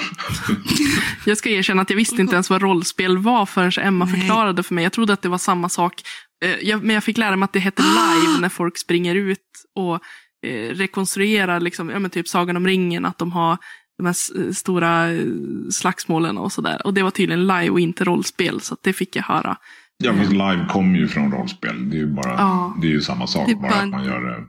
Jag 1.30 1.38
ska 1.38 1.50
erkänna 1.50 1.82
att 1.82 1.90
jag 1.90 1.98
visste 1.98 2.22
inte 2.22 2.34
ens 2.34 2.50
vad 2.50 2.62
rollspel 2.62 3.18
var 3.18 3.46
förrän 3.46 3.72
Emma 3.88 4.06
Nej. 4.06 4.14
förklarade 4.20 4.64
för 4.64 4.76
mig. 4.76 4.84
Jag 4.84 4.94
trodde 4.94 5.14
att 5.14 5.22
det 5.22 5.30
var 5.30 5.38
samma 5.38 5.70
sak. 5.70 6.02
Eh, 6.46 6.80
men 6.82 6.90
jag 6.94 7.04
fick 7.04 7.18
lära 7.18 7.36
mig 7.36 7.46
att 7.46 7.54
det 7.54 7.60
heter 7.60 7.84
live 8.24 8.42
när 8.42 8.50
folk 8.50 8.78
springer 8.78 9.16
ut 9.16 9.40
och 9.76 10.00
eh, 10.46 10.70
rekonstruerar 10.76 11.60
liksom, 11.60 11.90
ja, 11.90 12.00
men 12.00 12.12
typ 12.12 12.28
Sagan 12.28 12.58
om 12.58 12.68
ringen. 12.68 13.06
Att 13.06 13.18
de 13.18 13.32
har 13.32 13.58
de 13.98 14.06
här 14.06 14.52
stora 14.54 15.12
eh, 15.12 15.24
slagsmålen 15.72 16.38
och 16.38 16.52
sådär. 16.52 16.82
Och 16.88 16.94
det 16.94 17.04
var 17.04 17.12
tydligen 17.12 17.48
live 17.48 17.70
och 17.70 17.80
inte 17.80 18.04
rollspel. 18.04 18.62
Så 18.62 18.74
att 18.74 18.84
det 18.84 18.94
fick 18.94 19.16
jag 19.16 19.24
höra. 19.24 19.58
ja, 20.04 20.14
fast 20.14 20.32
live 20.32 20.66
kommer 20.70 21.00
ju 21.00 21.08
från 21.08 21.32
rollspel. 21.32 21.90
Det 21.90 21.96
är 21.98 22.00
ju, 22.00 22.08
bara, 22.08 22.32
Ja. 22.32 22.78
det 22.82 22.88
är 22.88 22.92
ju 22.92 23.02
samma 23.02 23.28
sak. 23.28 23.48
Bara 23.48 23.62
bara- 23.62 23.74
att 23.82 23.90
man 23.90 24.06
gör 24.06 24.22
det 24.22 24.46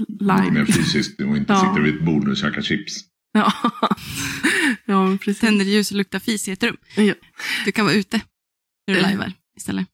lite 0.00 0.24
mer 0.24 0.50
Live. 0.50 0.66
fysiskt 0.72 1.20
och 1.20 1.36
inte 1.36 1.52
Ja. 1.52 1.60
sitter 1.60 1.80
vid 1.80 1.94
ett 1.94 2.04
bord 2.04 2.28
och 2.28 2.36
käkar 2.36 2.62
chips. 2.62 2.92
Ja, 3.32 3.52
ja 4.84 5.16
precis. 5.20 5.40
Tänder 5.40 5.64
ljus 5.64 5.90
och 5.90 5.96
luktar 5.96 6.18
fis 6.18 6.48
i 6.48 6.52
ett 6.52 6.62
rum. 6.62 6.76
Ja. 6.96 7.14
Du 7.64 7.72
kan 7.72 7.84
vara 7.86 7.94
ute 7.94 8.20
när 8.86 8.94
du 8.94 9.00
Eh. 9.00 9.06
lajvar 9.06 9.32
istället. 9.56 9.86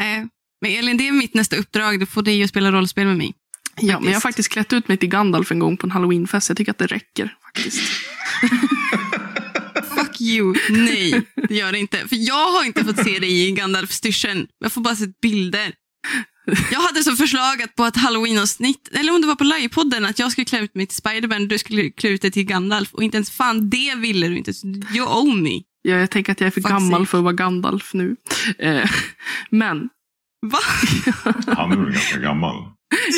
Eh, 0.00 0.26
men 0.60 0.70
Elin, 0.70 0.96
det 0.96 1.08
är 1.08 1.12
mitt 1.12 1.34
nästa 1.34 1.56
uppdrag. 1.56 2.00
Du 2.00 2.06
får 2.06 2.22
dig 2.22 2.42
att 2.42 2.50
spela 2.50 2.72
rollspel 2.72 3.06
med 3.06 3.16
mig. 3.18 3.34
Ja, 3.76 4.00
men 4.00 4.08
jag 4.08 4.14
har 4.16 4.20
Faktiskt. 4.20 4.48
klätt 4.52 4.72
ut 4.72 4.88
mig 4.88 4.96
till 4.96 5.08
Gandalf 5.08 5.52
en 5.52 5.58
gång 5.58 5.76
på 5.76 5.86
en 5.86 5.90
halloweenfest. 5.90 6.48
Jag 6.48 6.56
tycker 6.56 6.70
att 6.72 6.78
det 6.78 6.86
räcker 6.86 7.36
faktiskt. 7.42 7.80
Fuck 9.94 10.20
you. 10.20 10.54
Nej, 10.70 11.22
det 11.48 11.54
gör 11.54 11.72
det 11.72 11.78
inte. 11.78 12.08
För 12.08 12.16
jag 12.16 12.52
har 12.52 12.64
inte 12.64 12.84
fått 12.84 12.96
se 13.04 13.18
dig 13.18 13.48
i 13.48 13.52
Gandalf-styrseln. 13.52 14.46
Jag 14.58 14.72
får 14.72 14.80
bara 14.80 14.96
sett 14.96 15.20
bilder. 15.20 15.72
Jag 16.72 16.80
hade 16.80 17.02
som 17.04 17.16
förslag 17.16 17.62
att 17.62 17.74
på 17.74 17.84
ett 17.84 17.96
halloween-avsnitt, 17.96 18.88
eller 18.92 19.14
om 19.14 19.20
det 19.20 19.26
var 19.26 19.34
på 19.34 19.44
livepodden, 19.44 20.04
att 20.04 20.18
jag 20.18 20.32
skulle 20.32 20.44
klä 20.44 20.60
ut 20.60 20.74
mig 20.74 20.86
till 20.86 20.96
Spiderman 20.96 21.42
och 21.42 21.48
du 21.48 21.58
skulle 21.58 21.90
klä 21.90 22.10
ut 22.10 22.22
dig 22.22 22.30
till 22.30 22.44
Gandalf. 22.44 22.94
Och 22.94 23.02
inte 23.02 23.16
ens 23.16 23.30
fan 23.30 23.70
det 23.70 23.94
ville 23.96 24.28
du 24.28 24.36
inte. 24.36 24.52
You 24.94 25.06
owe 25.06 25.34
me. 25.42 25.62
Ja, 25.82 25.96
jag 25.96 26.10
tänker 26.10 26.32
att 26.32 26.40
jag 26.40 26.46
är 26.46 26.50
för 26.50 26.60
Fuck 26.60 26.70
gammal 26.70 27.00
sake. 27.00 27.06
för 27.10 27.18
att 27.18 27.24
vara 27.24 27.32
Gandalf 27.34 27.94
nu. 27.94 28.16
Eh, 28.58 28.90
men 29.50 29.88
Va? 30.46 30.58
Han 31.46 31.72
är 31.72 31.76
väl 31.76 31.92
ganska 31.92 32.18
gammal. 32.18 32.54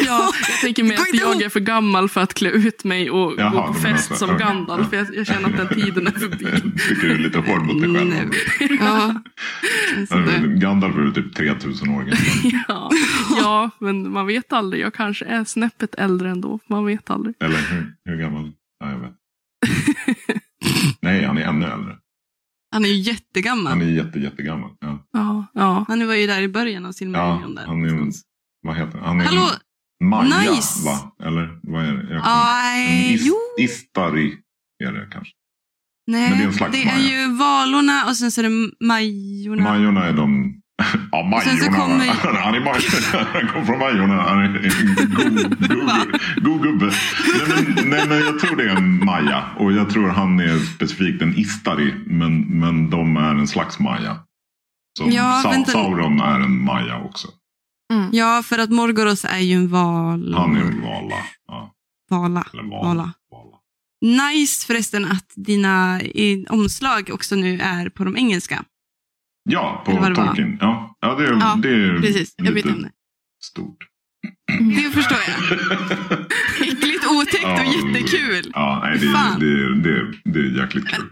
Ja, 0.07 0.33
jag 0.49 0.61
tänker 0.61 0.85
mig 0.85 0.97
att 0.97 1.07
inte 1.07 1.17
jag 1.19 1.43
är 1.43 1.49
för 1.49 1.61
gammal 1.61 2.09
för 2.09 2.21
att 2.21 2.35
klä 2.35 2.51
ut 2.51 2.85
mig 2.85 3.11
och 3.11 3.35
Jaha, 3.39 3.51
gå 3.51 3.67
på 3.67 3.75
fest 3.75 4.17
som 4.17 4.39
Gandalf. 4.39 4.89
ja. 4.93 4.99
Jag, 4.99 5.15
jag 5.17 5.27
känner 5.27 5.49
att 5.49 5.57
den 5.57 5.69
tiden 5.69 6.07
är 6.07 6.11
förbi. 6.11 6.45
Tycker 6.89 7.03
du 7.09 7.15
är 7.15 7.19
lite 7.19 7.39
hård 7.39 7.63
mot 7.63 7.83
dig 7.83 7.95
själv? 7.95 8.31
Nej. 8.61 8.79
Ja. 8.81 9.15
Gandalf 10.57 10.97
är 10.97 11.11
typ 11.11 11.35
3000 11.35 11.89
år 11.89 12.03
gammal. 12.03 12.17
Ja. 12.69 12.91
ja, 13.41 13.71
men 13.79 14.13
man 14.13 14.27
vet 14.27 14.53
aldrig. 14.53 14.83
Jag 14.83 14.95
kanske 14.95 15.25
är 15.25 15.45
snäppet 15.45 15.95
äldre 15.95 16.31
ändå. 16.31 16.59
Man 16.67 16.87
vet 16.87 17.11
aldrig. 17.11 17.35
Eller 17.41 17.59
hur, 17.59 17.95
hur 18.05 18.17
gammal? 18.17 18.53
Ja, 18.81 18.91
jag 18.91 18.99
vet. 18.99 19.13
Nej, 21.01 21.25
han 21.25 21.39
är 21.39 21.43
ännu 21.43 21.67
äldre. 21.67 21.97
Han 22.75 22.85
är 22.85 22.89
ju 22.89 22.95
jättegammal. 22.95 23.73
Han 23.73 23.83
är 23.83 23.87
jätte, 23.87 24.19
jättegammal. 24.19 24.71
Ja. 24.81 25.07
Ja, 25.13 25.47
ja. 25.55 25.85
Han 25.89 26.07
var 26.07 26.15
ju 26.15 26.27
där 26.27 26.43
i 26.43 26.49
början 26.49 26.87
av 26.87 26.93
sin 26.93 27.13
Ja, 27.15 27.35
million 27.35 27.55
där. 27.55 27.67
han 27.67 27.85
är. 27.85 28.13
Vad 28.63 28.77
heter 28.77 28.99
han? 28.99 29.21
Är 29.21 29.25
Hallå! 29.25 29.49
Maja, 30.05 30.51
nice. 30.53 30.85
va? 30.87 31.13
Eller 31.27 31.59
vad 31.63 31.85
är 31.85 31.93
det? 31.93 32.15
Jag 32.15 32.23
Aj, 32.25 33.15
Is- 33.15 33.23
jo. 33.27 33.35
Istari 33.59 34.33
är 34.85 34.93
det 34.93 35.09
kanske. 35.13 35.33
Nej, 36.07 36.29
Men 36.31 36.39
det 36.39 36.45
är 36.45 36.49
en 36.49 36.55
slags 36.55 36.73
det 36.73 36.83
är 36.83 36.87
maja. 36.87 36.99
ju 36.99 37.37
valorna 37.37 38.05
och 38.07 38.17
sen 38.17 38.31
så 38.33 38.41
är 38.41 38.43
det 38.43 38.71
Majorna. 38.87 39.63
Majorna 39.63 40.05
är 40.07 40.13
de... 40.13 40.55
Ja, 41.13 41.23
Majorna. 41.23 41.77
kommer- 41.79 42.07
Han 42.43 42.55
är 42.55 42.61
Maj- 42.61 43.27
Han 43.33 43.49
kommer 43.49 43.65
från 43.67 43.79
Majorna. 43.79 44.23
Han 44.23 44.39
är 44.39 44.45
en 44.45 44.53
god 46.45 46.63
gubbe. 46.63 46.87
Nej 46.87 47.65
men, 47.77 47.91
nej 47.91 48.09
men 48.09 48.19
jag 48.19 48.39
tror 48.39 48.57
det 48.57 48.63
är 48.65 48.77
en 48.77 49.05
Maja. 49.05 49.45
Och 49.59 49.73
jag 49.73 49.91
tror 49.91 50.09
han 50.09 50.41
är 50.41 50.59
specifikt 50.59 51.23
en 51.23 51.39
Istari. 51.39 51.95
Men, 52.07 52.41
men 52.41 52.91
de 52.91 53.17
är 53.17 53.35
en 53.35 53.49
slags 53.49 53.79
Maja. 53.79 54.17
Så 54.99 55.09
Ja, 55.11 55.41
Sa- 55.43 55.51
vänta. 55.51 55.71
Sauron 55.71 56.21
är 56.21 56.41
en 56.41 56.65
Maja 56.65 56.99
också. 56.99 57.29
Ja, 58.13 58.43
för 58.45 58.59
att 58.59 58.71
Morgoros 58.71 59.25
är 59.25 59.39
ju 59.39 59.55
en 59.55 59.69
val. 59.69 60.35
Han 60.35 60.57
är 60.57 60.61
en 60.61 60.81
Vala. 60.83 61.17
Ja, 61.49 61.75
Vala. 62.11 62.47
eller 62.53 62.63
Vala. 62.63 62.85
Vala. 62.87 63.13
Vala. 63.31 63.57
Nice 64.33 64.67
förresten 64.67 65.05
att 65.05 65.33
dina 65.37 66.01
omslag 66.49 67.11
också 67.13 67.35
nu 67.37 67.61
är 67.61 67.89
på 67.89 68.05
de 68.05 68.17
engelska. 68.17 68.65
Ja, 69.51 69.83
på. 69.87 69.93
Tolkien. 70.15 70.59
Ja, 70.61 70.97
ja, 71.01 71.15
det 71.15 71.25
är, 71.27 71.33
Ja, 71.33 71.59
det 71.63 71.69
är 71.69 72.01
Precis, 72.01 72.35
jag 72.37 72.45
vet 72.53 72.55
lite 72.55 72.69
om 72.77 72.83
det. 72.83 72.91
stort. 73.43 73.77
Det 74.77 74.91
förstår 74.91 75.19
jag. 75.29 75.59
Äckligt 76.69 77.07
otäckt 77.11 77.45
och 77.45 77.51
Ja, 77.51 77.65
jättekul. 77.65 78.51
Ja, 78.55 78.81
nej, 78.85 78.99
det, 78.99 79.07
Fan. 79.13 79.41
det, 79.41 79.75
det, 79.75 79.91
det, 79.91 80.13
det 80.25 80.39
är 80.39 80.63
jäkligt 80.63 80.89
kul. 80.89 81.05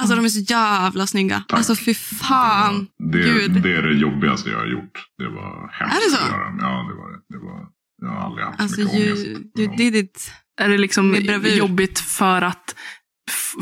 Alltså 0.00 0.16
de 0.16 0.24
är 0.24 0.28
så 0.28 0.40
jävla 0.40 1.06
snygga. 1.06 1.42
Tack. 1.48 1.58
Alltså 1.58 1.74
fy 1.76 1.94
fan. 1.94 2.86
Det, 3.12 3.18
Gud. 3.18 3.62
det 3.62 3.72
är 3.76 3.82
det 3.82 3.94
jobbigaste 3.94 4.50
jag 4.50 4.58
har 4.58 4.66
gjort. 4.66 5.04
Det 5.18 5.28
var 5.28 5.70
hemskt 5.72 5.96
Är 5.96 6.10
det 6.10 6.16
så? 6.16 6.24
att 6.24 6.30
göra. 6.30 6.56
Ja, 6.60 6.86
det 6.88 6.94
var 6.94 7.12
det. 7.12 7.18
det 7.28 7.38
var, 7.38 7.66
jag 8.02 8.08
har 8.08 8.26
aldrig 8.26 8.44
haft 8.46 8.58
så 8.58 8.62
Alltså 8.62 8.80
mycket 8.80 8.94
you, 8.96 9.12
ångest. 9.12 9.58
you 9.58 9.76
did 9.76 9.96
it. 9.96 10.32
Är 10.60 10.68
det 10.68 10.78
liksom 10.78 11.14
jobbigt 11.56 11.98
för 11.98 12.42
att 12.42 12.74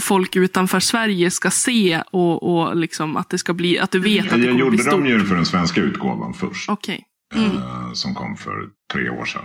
folk 0.00 0.36
utanför 0.36 0.80
Sverige 0.80 1.30
ska 1.30 1.50
se 1.50 2.02
och, 2.12 2.42
och 2.54 2.76
liksom 2.76 3.16
att 3.16 3.28
det 3.30 3.38
ska 3.38 3.54
bli, 3.54 3.78
att 3.78 3.90
du 3.90 3.98
vet 3.98 4.24
att 4.24 4.30
det 4.30 4.36
Jag 4.38 4.44
kommer 4.46 4.52
bli 4.54 4.60
gjorde 4.60 4.78
stort? 4.78 4.90
dem 4.92 5.06
ju 5.06 5.20
för 5.24 5.34
den 5.34 5.46
svenska 5.46 5.80
utgåvan 5.80 6.34
först. 6.34 6.68
Okej. 6.70 7.04
Mm. 7.34 7.56
eh, 7.56 7.92
som 7.92 8.14
kom 8.14 8.36
för 8.36 8.52
tre 8.92 9.10
år 9.10 9.24
sedan. 9.24 9.42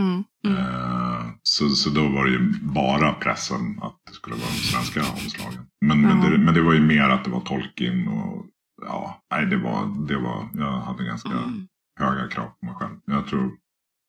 Mm. 0.00 0.24
Mm. 0.46 0.56
Eh, 0.58 1.26
så, 1.42 1.68
så 1.68 1.90
då 1.90 2.08
var 2.08 2.24
det 2.24 2.30
ju 2.30 2.52
bara 2.62 3.12
pressen 3.12 3.78
att 3.82 3.96
det 4.08 4.12
skulle 4.14 4.36
vara 4.36 4.46
de 4.46 4.56
svenska 4.56 5.00
omslagen. 5.12 5.66
Men, 5.86 6.00
men, 6.02 6.20
det, 6.20 6.38
men 6.38 6.54
det 6.54 6.62
var 6.62 6.72
ju 6.72 6.80
mer 6.80 7.08
att 7.10 7.24
det 7.24 7.30
var 7.30 7.40
Tolkien 7.40 8.08
och 8.08 8.46
ja, 8.86 9.20
nej 9.34 9.46
det 9.46 9.56
var, 9.56 10.06
det 10.08 10.16
var, 10.16 10.48
jag 10.54 10.80
hade 10.80 11.04
ganska 11.04 11.28
Mm. 11.30 11.66
höga 12.00 12.28
krav 12.28 12.46
på 12.60 12.66
mig 12.66 12.74
själv. 12.74 12.96
Jag 13.04 13.26
tror 13.26 13.52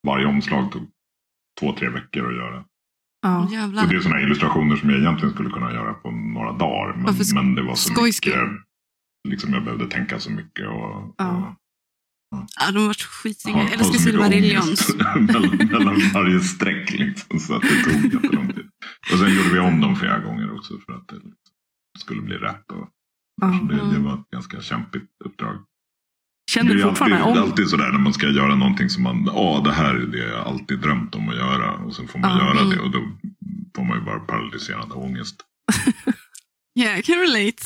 varje 0.07 0.25
omslag 0.25 0.71
tog 0.71 0.87
två, 1.59 1.73
tre 1.73 1.89
veckor 1.89 2.27
att 2.29 2.35
göra. 2.35 2.63
Ja. 3.21 3.39
Och 3.43 3.49
det 3.49 3.55
Jävlar. 3.55 3.93
är 3.95 3.99
sådana 3.99 4.21
illustrationer 4.21 4.75
som 4.75 4.89
jag 4.89 4.99
egentligen 4.99 5.33
skulle 5.33 5.49
kunna 5.49 5.73
göra 5.73 5.93
på 5.93 6.11
några 6.11 6.51
dagar. 6.51 6.95
Men, 6.95 7.15
men 7.33 7.55
det 7.55 7.61
var 7.63 7.75
så 7.75 8.03
mycket, 8.03 8.35
liksom 9.27 9.53
jag 9.53 9.63
behövde 9.63 9.87
tänka 9.87 10.19
så 10.19 10.31
mycket. 10.31 10.67
Och, 10.67 11.15
Ja. 11.17 11.55
Ja, 12.31 12.71
de 12.71 12.77
har 12.79 12.87
varit 12.87 13.01
skitsnygga. 13.01 13.59
Jag 13.59 13.71
älskar 13.73 14.19
ångest 14.19 14.95
mellan, 15.19 15.55
mellan 15.71 16.01
varje 16.13 16.39
streck. 16.39 16.91
Liksom, 16.91 17.39
så 17.39 17.55
att 17.55 17.61
det 17.61 17.83
tog 17.83 18.13
jättelång 18.13 18.53
tid. 18.53 18.65
Och 19.13 19.19
sen 19.19 19.35
gjorde 19.35 19.49
vi 19.53 19.59
om 19.59 19.81
dem 19.81 19.95
flera 19.95 20.19
gånger 20.19 20.55
också 20.55 20.73
för 20.85 20.93
att 20.93 21.07
det 21.07 21.99
skulle 21.99 22.21
bli 22.21 22.35
rätt. 22.37 22.71
Och, 22.71 22.87
Ja. 23.41 23.59
så 23.59 23.65
det, 23.65 23.93
det 23.93 23.99
var 23.99 24.13
ett 24.13 24.29
ganska 24.33 24.61
kämpigt 24.61 25.03
uppdrag. 25.25 25.55
Känner 26.51 26.69
det 26.69 26.75
du 26.75 26.81
är 26.81 26.87
fortfarande 26.87 27.17
alltid, 27.23 27.41
om... 27.43 27.49
alltid 27.49 27.67
sådär 27.69 27.91
när 27.91 27.99
man 27.99 28.13
ska 28.13 28.29
göra 28.29 28.55
någonting 28.55 28.89
som 28.89 29.03
man, 29.03 29.23
ja 29.25 29.61
det 29.65 29.71
här 29.71 29.95
är 29.95 30.05
det 30.05 30.17
jag 30.29 30.47
alltid 30.47 30.79
drömt 30.79 31.15
om 31.15 31.29
att 31.29 31.35
göra. 31.35 31.73
Och 31.73 31.95
sen 31.95 32.07
får 32.07 32.19
man 32.19 32.37
Ja. 32.37 32.45
göra 32.45 32.59
Mm. 32.59 32.69
det 32.69 32.79
och 32.79 32.91
då 32.91 33.11
får 33.75 33.83
man 33.83 33.97
ju 33.97 34.03
bara 34.03 34.19
paralyserande 34.19 34.95
ångest. 34.95 35.35
Yeah, 36.79 36.99
I 36.99 37.01
can 37.03 37.15
relate. 37.19 37.63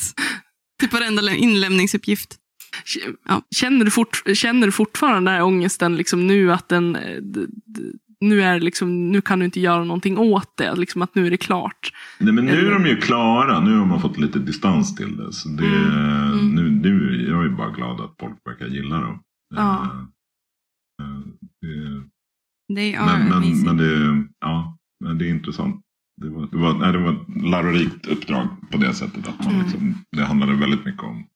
Typ 0.80 0.92
varenda 0.92 1.22
lä- 1.22 1.36
inlämningsuppgift. 1.36 2.36
Ja. 3.28 3.42
Känner, 3.56 3.84
du 3.84 3.90
fort, 3.90 4.22
känner 4.34 4.66
du 4.66 4.72
fortfarande 4.72 5.30
den 5.30 5.36
här 5.36 5.42
ångesten 5.44 5.96
liksom 5.96 6.26
nu 6.26 6.52
att 6.52 6.68
den... 6.68 6.96
eh, 6.96 7.20
Nu, 8.20 8.42
är 8.42 8.60
liksom, 8.60 9.12
nu 9.12 9.20
kan 9.20 9.38
du 9.38 9.44
inte 9.44 9.60
göra 9.60 9.84
någonting 9.84 10.18
åt 10.18 10.56
det, 10.56 10.74
liksom 10.76 11.02
att 11.02 11.14
nu 11.14 11.26
är 11.26 11.30
det 11.30 11.36
klart. 11.36 11.92
Nej 12.18 12.32
men 12.32 12.44
nu 12.46 12.66
är 12.66 12.70
de 12.72 12.86
ju 12.86 12.96
klara. 12.96 13.60
Nu 13.60 13.78
har 13.78 13.86
man 13.86 14.00
fått 14.00 14.18
lite 14.18 14.38
distans 14.38 14.96
till 14.96 15.16
det. 15.16 15.32
Så 15.32 15.48
det 15.48 15.66
Mm. 15.66 16.48
Nu, 16.54 16.70
nu, 16.70 17.26
jag 17.30 17.44
är 17.44 17.48
bara 17.48 17.70
glad 17.70 18.00
att 18.00 18.14
folk 18.20 18.36
verkar 18.44 18.66
gilla 18.66 19.00
dem. 19.00 19.20
Ja. 19.54 19.82
Eh, 19.92 21.06
eh, 21.06 21.20
det, 21.62 22.74
They 22.74 22.94
are 22.94 23.06
men, 23.18 23.28
men, 23.28 23.62
men, 23.64 23.76
det, 23.76 24.24
ja, 24.40 24.76
men 25.04 25.18
det 25.18 25.26
är 25.26 25.30
intressant. 25.30 25.82
Det 26.22 26.28
var, 26.30 26.48
det, 26.50 26.56
var, 26.56 26.74
nej, 26.78 26.92
det 26.92 26.98
var 26.98 27.12
ett 27.12 27.42
lärorikt 27.50 28.06
uppdrag 28.06 28.48
på 28.70 28.78
det 28.78 28.94
sättet. 28.94 29.28
Att 29.28 29.44
man 29.44 29.54
Mm. 29.54 29.62
liksom, 29.66 29.94
det 30.16 30.24
handlade 30.24 30.54
väldigt 30.54 30.84
mycket 30.84 31.02
om 31.02 31.26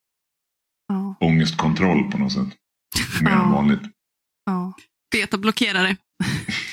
Ja. 0.89 1.17
Ångestkontroll 1.41 2.11
på 2.11 2.19
något 2.19 2.33
sätt. 2.33 2.49
Mer 3.23 3.31
Ja. 3.31 3.45
än 3.45 3.51
vanligt. 3.53 3.81
Ja. 4.47 4.73
Betablockerare. 5.13 5.97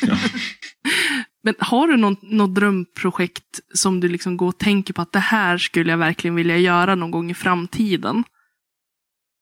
Ja. 0.02 0.18
Men 1.44 1.56
har 1.60 1.88
du 1.88 1.98
något, 1.98 2.22
något 2.22 2.56
drömprojekt 2.56 3.60
som 3.74 4.00
du 4.00 4.08
liksom 4.08 4.38
går 4.38 4.48
och 4.48 4.58
tänker 4.58 4.94
på 4.94 5.02
att 5.02 5.12
det 5.12 5.20
här 5.20 5.58
skulle 5.58 5.92
jag 5.92 5.98
verkligen 5.98 6.36
vilja 6.36 6.58
göra 6.58 6.96
någon 6.96 7.12
gång 7.12 7.32
i 7.32 7.34
framtiden? 7.34 8.24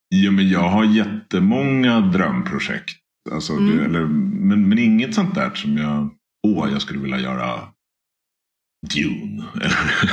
Ja, 0.09 0.31
men 0.31 0.49
jag 0.49 0.69
har 0.69 0.85
jättemånga 0.85 1.99
drömprojekt. 1.99 2.89
Alltså, 3.31 3.53
Mm. 3.53 3.77
det, 3.77 3.83
eller, 3.85 4.05
men, 4.45 4.69
men 4.69 4.79
inget 4.79 5.15
sånt 5.15 5.35
där 5.35 5.51
som 5.55 5.77
jag... 5.77 6.09
Åh, 6.47 6.69
jag 6.71 6.81
skulle 6.81 6.99
vilja 6.99 7.19
göra 7.19 7.59
Dune. 8.93 9.43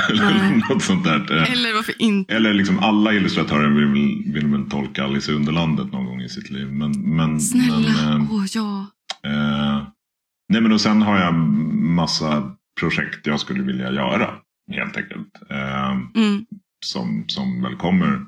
Eller, 0.09 0.69
något 0.69 0.83
sånt 0.83 1.03
där. 1.03 1.37
Eh, 1.37 1.51
Eller 1.51 1.73
varför 1.73 2.01
inte? 2.01 2.35
Eller 2.35 2.53
liksom 2.53 2.79
alla 2.79 3.13
illustratörer 3.13 3.69
vill, 3.69 4.23
vill 4.33 4.47
väl 4.47 4.69
tolka 4.69 5.03
Alice 5.03 5.31
i 5.31 5.35
Underlandet 5.35 5.91
någon 5.91 6.05
gång 6.05 6.21
i 6.21 6.29
sitt 6.29 6.49
liv. 6.49 6.71
Men, 6.71 7.15
men, 7.15 7.41
Snälla. 7.41 7.89
Men, 8.17 8.27
Åh 8.31 8.45
ja. 8.53 8.85
eh, 9.25 9.75
eh, 9.77 9.87
nej, 10.49 10.61
men 10.61 10.71
och 10.71 10.81
sen 10.81 11.01
har 11.01 11.17
jag 11.19 11.33
massa 11.73 12.55
projekt 12.79 13.27
jag 13.27 13.39
skulle 13.39 13.63
vilja 13.63 13.91
göra. 13.91 14.29
Helt 14.71 14.97
enkelt. 14.97 15.33
Eh, 15.49 15.91
Mm. 16.15 16.45
som, 16.85 17.23
som 17.27 17.61
väl 17.61 17.75
kommer 17.75 18.25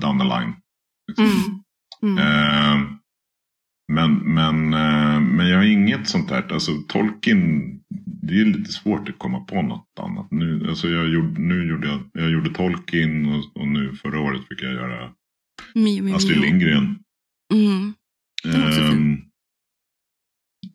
down 0.00 0.18
the 0.18 0.24
line. 0.24 0.52
Liksom. 1.08 1.62
Mm. 2.02 2.18
Mm. 2.18 2.18
Eh, 2.18 2.86
men, 3.92 4.14
men, 4.14 4.74
eh, 4.74 5.20
men 5.20 5.48
jag 5.48 5.56
har 5.56 5.64
inget 5.64 6.08
sånt 6.08 6.28
där. 6.28 6.52
Alltså 6.52 6.72
Tolkien, 6.88 7.62
det 8.22 8.40
är 8.40 8.44
lite 8.44 8.72
svårt 8.72 9.08
att 9.08 9.18
komma 9.18 9.40
på 9.40 9.62
något 9.62 9.98
annat. 10.00 10.30
Nu, 10.30 10.66
alltså 10.68 10.88
jag, 10.88 11.08
gjorde, 11.08 11.40
nu 11.40 11.68
gjorde 11.68 11.88
jag, 11.88 12.00
jag 12.12 12.30
gjorde 12.30 12.50
Tolkien 12.50 13.26
och, 13.34 13.60
och 13.62 13.68
nu 13.68 13.92
förra 14.02 14.20
året 14.20 14.40
fick 14.48 14.62
jag 14.62 14.72
göra 14.72 15.10
Mio, 15.74 16.02
Mio, 16.02 16.14
Astrid. 16.14 16.40
Lindgren. 16.40 16.98
Mm. 17.54 17.92
Ehm, 18.44 19.16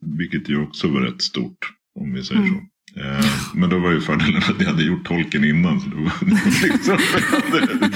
vilket 0.01 0.49
ju 0.49 0.61
också 0.61 0.87
var 0.87 1.01
rätt 1.01 1.21
stort, 1.21 1.73
om 1.99 2.13
vi 2.13 2.23
säger 2.23 2.41
Mm. 2.41 2.53
så. 2.53 2.59
Eh, 2.99 3.25
men 3.55 3.69
då 3.69 3.79
var 3.79 3.91
ju 3.91 4.01
fördelen 4.01 4.37
att 4.49 4.61
jag 4.61 4.67
hade 4.67 4.83
gjort 4.83 5.05
tolken 5.05 5.43
innan. 5.43 5.79
Så 5.81 5.89
det 5.89 5.95
var 5.95 6.13
liksom, 6.73 6.97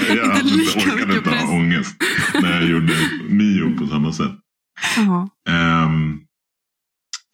jag 0.16 0.26
hade 0.26 0.48
inte 0.50 0.78
orkade 0.78 1.16
inte 1.16 1.30
ha 1.30 1.52
ångest 1.56 1.96
när 2.42 2.60
jag 2.60 2.70
gjorde 2.70 2.92
Mio 3.28 3.76
på 3.78 3.86
samma 3.86 4.12
sätt. 4.12 4.32
Ja. 4.96 5.28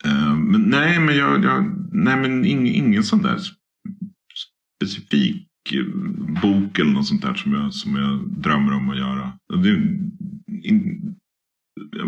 Ehm, 0.06 0.40
men 0.44 0.60
nej, 0.60 1.00
men 1.00 1.16
jag, 1.16 1.44
jag 1.44 1.74
nej, 1.92 2.16
men 2.16 2.44
ing, 2.44 2.66
ingen 2.68 3.04
sån 3.04 3.22
där 3.22 3.38
specifik 4.80 5.46
eh, 5.72 5.84
bok 6.42 6.78
eller 6.78 6.92
något 6.92 7.06
sånt 7.06 7.22
där 7.22 7.34
som 7.34 7.52
jag, 7.52 7.74
som 7.74 7.96
jag 7.96 8.28
drömmer 8.42 8.72
om 8.72 8.90
att 8.90 8.98
göra. 8.98 9.32
Det, 9.62 9.70
in, 10.68 11.14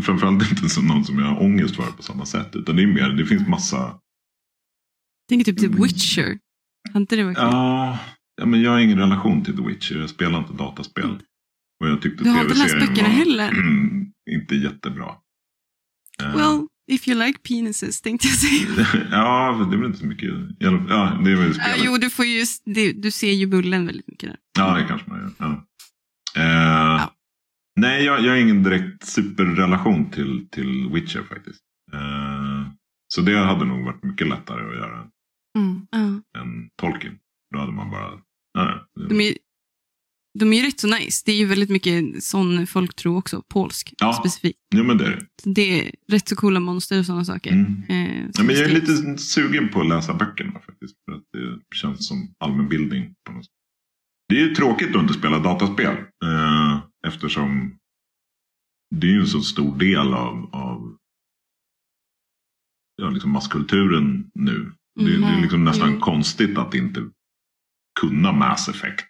framförallt 0.03 0.51
inte 0.51 0.69
som 0.69 0.87
någon 0.87 1.05
som 1.05 1.19
jag 1.19 1.27
har 1.27 1.43
ångest 1.43 1.77
för 1.77 1.93
på 1.93 2.03
samma 2.03 2.27
sätt. 2.27 2.57
Utan 2.57 2.77
det 2.77 2.83
är 2.83 2.87
mer, 2.87 3.09
det 3.09 3.27
finns 3.27 3.49
massa... 3.49 3.99
Tänk 5.29 5.45
typ 5.45 5.59
The 5.59 5.69
Witcher. 5.69 6.39
Har 6.93 7.01
inte 7.01 7.17
det 7.17 7.25
varit? 7.25 7.39
Ja, 7.39 7.99
ja, 8.41 8.47
men 8.47 8.63
jag 8.63 8.71
har 8.71 8.79
ingen 8.79 8.99
relation 8.99 9.45
till 9.45 9.57
The 9.57 9.63
Witcher. 9.63 9.97
Jag 9.97 10.11
spelar 10.11 10.39
inte 10.39 10.53
dataspel. 10.53 11.19
Och 11.81 11.89
jag 11.89 12.03
tyckte 12.03 12.25
Du 12.25 12.31
har 12.31 12.43
inte 12.43 12.55
läst 12.55 12.79
böckerna 12.79 13.09
heller? 13.09 13.53
inte 14.31 14.55
jättebra. 14.57 15.15
Eh, 16.23 16.37
Well, 16.37 16.68
if 16.89 17.09
you 17.09 17.27
like 17.27 17.39
penises 17.39 18.01
tänkte 18.01 18.29
jag 18.29 18.37
säga. 18.37 18.87
ja, 19.11 19.69
det 19.71 19.77
väl 19.77 19.87
inte 19.87 19.99
så 19.99 20.07
mycket. 20.07 20.31
Ja, 20.59 20.71
det 21.25 21.31
är 21.31 21.37
väl 21.37 21.47
Ja, 21.49 21.53
spelet. 21.55 21.81
jo, 21.85 21.97
du, 21.97 22.11
får 22.11 22.25
ju, 22.25 22.45
det, 22.65 22.93
du 22.93 23.11
ser 23.11 23.33
ju 23.33 23.47
bullen 23.47 23.87
väldigt 23.87 24.09
mycket 24.09 24.29
där. 24.29 24.39
Ja, 24.59 24.75
det 24.75 24.85
kanske 24.85 25.11
man 25.11 25.21
gör. 25.21 25.31
Ja. 25.39 25.65
Eh, 26.43 27.09
Nej, 27.81 28.05
jag, 28.05 28.25
jag 28.25 28.31
har 28.31 28.37
ingen 28.37 28.63
direkt 28.63 29.07
superrelation 29.07 30.11
till, 30.11 30.49
till 30.51 30.89
Witcher 30.93 31.23
faktiskt. 31.23 31.61
Eh, 31.93 32.71
så 33.15 33.21
det 33.21 33.39
hade 33.39 33.65
nog 33.65 33.85
varit 33.85 34.03
mycket 34.05 34.29
lättare 34.29 34.67
att 34.71 34.77
göra 34.77 35.07
Mm. 35.59 35.87
Ja. 35.91 36.41
än 36.41 36.69
Tolkien. 36.81 37.19
Då 37.55 37.59
hade 37.61 37.73
man 37.73 37.91
bara... 37.91 38.11
Ja, 38.55 38.89
De 39.09 39.21
är, 39.21 39.35
de 40.39 40.53
är 40.53 40.57
ju 40.57 40.63
rätt 40.67 40.81
så 40.81 40.87
nice. 40.87 41.23
Det 41.27 41.33
är 41.33 41.37
ju 41.37 41.47
väldigt 41.47 41.71
mycket 41.71 42.25
sån 42.25 42.67
folktro 42.67 43.17
också. 43.19 43.43
Polsk 43.49 43.95
Ja. 43.99 44.13
specifikt. 44.13 44.59
ja 44.75 44.83
men 44.83 44.99
det 44.99 45.05
är 45.07 45.11
det. 45.11 45.51
Det 45.55 45.81
är 45.87 45.95
rätt 46.09 46.29
så 46.29 46.37
coola 46.37 46.61
monster 46.61 46.99
och 46.99 47.07
sådana 47.07 47.25
saker. 47.25 47.53
Mm. 47.53 47.83
Eh, 47.89 48.25
Ja, 48.35 48.43
men 48.43 48.55
jag 48.57 48.65
är 48.65 48.75
lite 48.75 49.19
sugen 49.19 49.69
på 49.69 49.81
att 49.81 49.89
läsa 49.89 50.15
böckerna 50.15 50.53
faktiskt. 50.53 50.95
För 51.05 51.13
att 51.17 51.25
det 51.33 51.77
känns 51.77 52.09
som 52.09 52.35
allmänbildning 52.39 53.15
på 53.27 53.33
något 53.33 53.45
sätt. 53.45 53.53
Det 54.29 54.35
är 54.41 54.49
ju 54.49 54.55
tråkigt 54.55 54.97
att 54.97 55.03
inte 55.03 55.15
spela 55.15 55.39
dataspel. 55.39 55.97
Eh, 56.25 56.79
eftersom 57.07 57.79
det 58.97 59.07
är 59.07 59.11
ju 59.13 59.21
en 59.21 59.27
så 59.27 59.41
stor 59.41 59.79
del 59.79 60.15
av, 60.15 60.51
av 60.55 60.97
ja, 63.03 63.11
liksom 63.11 63.31
masskulturen 63.33 64.31
nu. 64.35 64.73
Det, 65.01 65.05
det 65.05 65.13
är 65.13 65.17
Mm. 65.17 65.43
liksom 65.43 65.65
nästan 65.65 65.89
Mm. 65.89 66.01
konstigt 66.01 66.59
att 66.59 66.75
inte 66.75 67.09
kunna 68.01 68.33
Mass 68.33 68.69
Effect. 68.69 69.05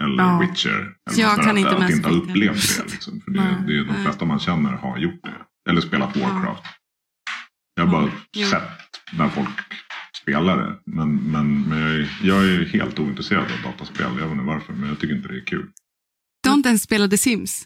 Eller 0.00 0.22
Ja. 0.22 0.38
Witcher. 0.40 0.94
Eller 1.10 1.20
Jag 1.20 1.36
kan 1.36 1.50
att, 1.50 1.58
inte 1.58 1.76
att 1.76 1.90
inte 1.90 2.08
ha 2.08 2.16
upplevt 2.16 2.78
det. 2.78 2.90
Liksom. 2.92 3.20
För 3.20 3.30
det, 3.30 3.40
Nej. 3.40 3.54
det 3.66 3.72
är 3.78 3.84
de 3.84 3.92
Nej. 3.92 4.02
flesta 4.04 4.24
man 4.24 4.38
känner 4.38 4.70
har 4.72 4.98
gjort 4.98 5.22
det. 5.22 5.70
Eller 5.70 5.80
spelat 5.80 6.16
Ja. 6.16 6.28
Warcraft. 6.28 6.62
Jag 7.74 7.86
har 7.86 7.92
bara 7.92 8.10
Jo. 8.36 8.46
sett 8.48 8.62
när 9.12 9.28
folk 9.28 9.48
spelar 10.22 10.56
det. 10.56 10.78
Men, 10.86 11.14
men, 11.16 11.62
men 11.68 11.78
jag, 11.80 11.90
är, 11.90 12.08
jag 12.22 12.44
är 12.44 12.64
helt 12.64 12.98
ointresserad 12.98 13.42
av 13.42 13.72
dataspel. 13.72 14.06
Jag 14.18 14.26
vet 14.26 14.32
inte 14.32 14.44
varför. 14.44 14.72
Men 14.72 14.88
jag 14.88 14.98
tycker 14.98 15.14
inte 15.16 15.28
det 15.28 15.36
är 15.40 15.44
kul. 15.44 15.66
Du 16.42 16.48
har 16.48 16.56
inte 16.56 16.68
ens 16.68 16.82
spelat 16.82 17.10
The 17.10 17.18
Sims? 17.18 17.64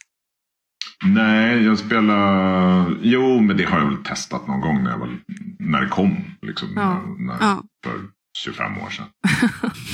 Nej, 1.04 1.62
jag 1.62 1.78
spelar... 1.78 2.96
Jo, 3.02 3.40
men 3.40 3.56
det 3.56 3.64
har 3.64 3.78
jag 3.78 3.86
väl 3.86 4.04
testat 4.04 4.46
någon 4.46 4.60
gång 4.60 4.82
när, 4.84 4.90
jag 4.90 4.98
var, 4.98 5.18
när 5.58 5.80
det 5.80 5.88
kom. 5.88 6.24
Liksom, 6.42 6.68
Ja. 6.76 7.02
när, 7.18 7.26
när, 7.26 7.36
Ja. 7.40 7.62
För 7.84 8.00
25 8.38 8.78
år 8.78 8.90
sedan. 8.90 9.06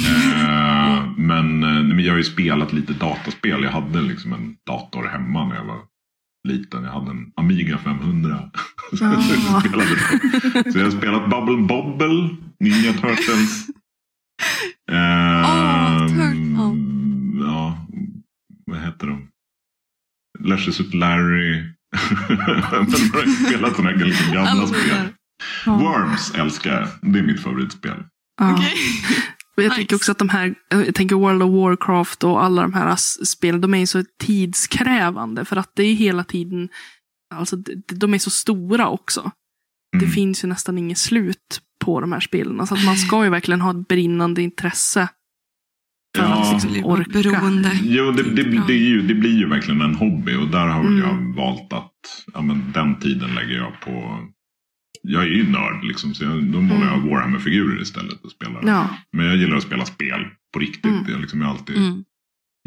eh, 0.06 1.10
men, 1.16 1.62
eh, 1.62 1.82
men 1.82 2.00
jag 2.04 2.12
har 2.12 2.18
ju 2.18 2.24
spelat 2.24 2.72
lite 2.72 2.92
dataspel. 2.92 3.62
Jag 3.62 3.70
hade 3.70 4.02
liksom 4.02 4.32
en 4.32 4.56
dator 4.66 5.04
hemma 5.06 5.48
när 5.48 5.56
jag 5.56 5.64
var 5.64 5.80
liten. 6.48 6.84
Jag 6.84 6.92
hade 6.92 7.10
en 7.10 7.32
Amiga 7.36 7.78
500. 7.78 8.50
Så 8.98 9.04
jag 9.04 9.14
Ah. 9.14 9.60
spelade. 9.60 9.86
Så 10.72 10.78
jag 10.78 10.84
har 10.84 10.90
spelat 10.90 11.30
Bubble 11.30 11.66
Bobble, 11.66 12.36
Ninja 12.60 12.92
Turtles. 12.92 13.66
Ehm, 14.92 16.08
Tur- 16.08 17.44
ja, 17.46 17.86
vad 18.66 18.80
heter 18.80 19.06
de? 19.06 19.28
Lashes 20.40 20.80
with 20.80 20.94
Larry. 20.96 21.52
Men 22.28 22.38
jag 22.46 22.62
har 22.62 23.46
spelat 23.46 23.76
sådana 23.76 23.90
här 23.98 24.04
liksom 24.06 24.32
gamla 24.34 24.66
spel. 24.66 25.08
Worms 25.66 26.34
älskar 26.34 26.72
jag. 26.80 27.12
Det 27.12 27.18
är 27.18 27.22
mitt 27.22 27.42
favoritspel. 27.42 28.04
Ja. 28.38 28.64
Och 29.56 29.62
jag 29.64 29.70
Nice. 29.70 29.80
tycker 29.80 29.96
också 29.96 30.12
att 30.12 30.18
de 30.18 30.28
här, 30.28 30.54
jag 30.70 30.94
tänker 30.94 31.16
World 31.16 31.42
of 31.42 31.50
Warcraft 31.50 32.24
och 32.24 32.44
alla 32.44 32.62
de 32.62 32.72
här 32.72 32.96
spelen, 33.24 33.60
de 33.60 33.74
är 33.74 33.86
så 33.86 34.04
tidskrävande. 34.20 35.44
För 35.44 35.56
att 35.56 35.70
det 35.74 35.82
är 35.82 35.94
hela 35.94 36.24
tiden, 36.24 36.68
alltså 37.34 37.56
de, 37.92 38.14
är 38.14 38.18
så 38.18 38.30
stora 38.30 38.88
också. 38.88 39.30
Det 39.92 39.98
Mm. 40.04 40.10
finns 40.10 40.44
ju 40.44 40.48
nästan 40.48 40.78
inget 40.78 40.98
slut 40.98 41.60
på 41.84 42.00
de 42.00 42.12
här 42.12 42.20
spelen. 42.20 42.66
Så 42.66 42.74
att 42.74 42.84
man 42.84 42.96
ska 42.96 43.24
ju 43.24 43.30
verkligen 43.30 43.60
ha 43.60 43.70
ett 43.70 43.88
brinnande 43.88 44.42
intresse. 44.42 45.08
För 46.16 46.24
Ja. 46.24 46.42
att 46.42 46.52
liksom 46.64 46.84
orka. 46.84 47.10
Beroende. 47.10 47.78
Jo, 47.82 48.10
det, 48.10 48.22
det, 48.22 48.42
det, 48.66 48.72
är 48.72 48.88
ju, 48.88 49.02
det 49.02 49.14
blir 49.14 49.38
ju 49.38 49.48
verkligen 49.48 49.80
en 49.80 49.94
hobby. 49.94 50.34
Och 50.36 50.48
där 50.48 50.66
har 50.66 50.80
Mm. 50.80 50.98
jag 50.98 51.36
valt 51.36 51.72
att 51.72 51.92
ja, 52.34 52.42
men 52.42 52.72
den 52.72 52.98
tiden 53.00 53.34
lägger 53.34 53.56
jag 53.56 53.80
på... 53.80 54.18
Jag 55.02 55.22
är 55.22 55.26
ju 55.28 55.50
nörd 55.50 55.84
liksom. 55.84 56.14
Så 56.14 56.24
jag, 56.24 56.44
då 56.44 56.60
målar 56.60 56.86
jag 56.86 57.00
Warhammer-figurer 57.00 57.82
istället 57.82 58.24
och 58.24 58.30
spelar. 58.30 58.62
Mm. 58.62 58.74
Ja. 58.74 58.88
Men 59.12 59.26
jag 59.26 59.36
gillar 59.36 59.56
att 59.56 59.62
spela 59.62 59.84
spel 59.84 60.26
på 60.52 60.58
riktigt. 60.60 60.84
Mm. 60.84 61.04
Jag, 61.08 61.20
liksom, 61.20 61.40
jag 61.40 61.50
alltid 61.50 61.76
Mm. 61.76 62.04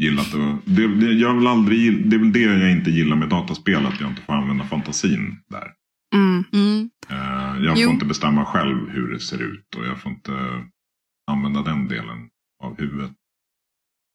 gillat 0.02 0.32
det. 0.32 0.56
det, 0.64 0.86
det 0.96 1.12
jag 1.12 1.34
vill 1.34 1.46
aldrig, 1.46 2.08
det 2.10 2.16
är 2.16 2.18
väl 2.20 2.32
det 2.32 2.40
jag 2.40 2.72
inte 2.72 2.90
gillar 2.90 3.16
med 3.16 3.28
dataspel. 3.28 3.86
Att 3.86 4.00
jag 4.00 4.10
inte 4.10 4.22
får 4.22 4.32
använda 4.32 4.64
fantasin 4.64 5.36
där. 5.50 5.66
Mm. 6.14 6.44
Mm. 6.52 6.90
Eh, 7.10 7.64
jag 7.64 7.74
får 7.76 7.82
Jo. 7.84 7.90
inte 7.90 8.04
bestämma 8.06 8.44
själv 8.44 8.88
hur 8.90 9.12
det 9.12 9.20
ser 9.20 9.42
ut. 9.42 9.74
Och 9.76 9.86
jag 9.86 9.98
får 10.00 10.12
inte 10.12 10.32
använda 11.30 11.62
den 11.62 11.88
delen 11.88 12.28
av 12.64 12.78
huvudet. 12.80 13.10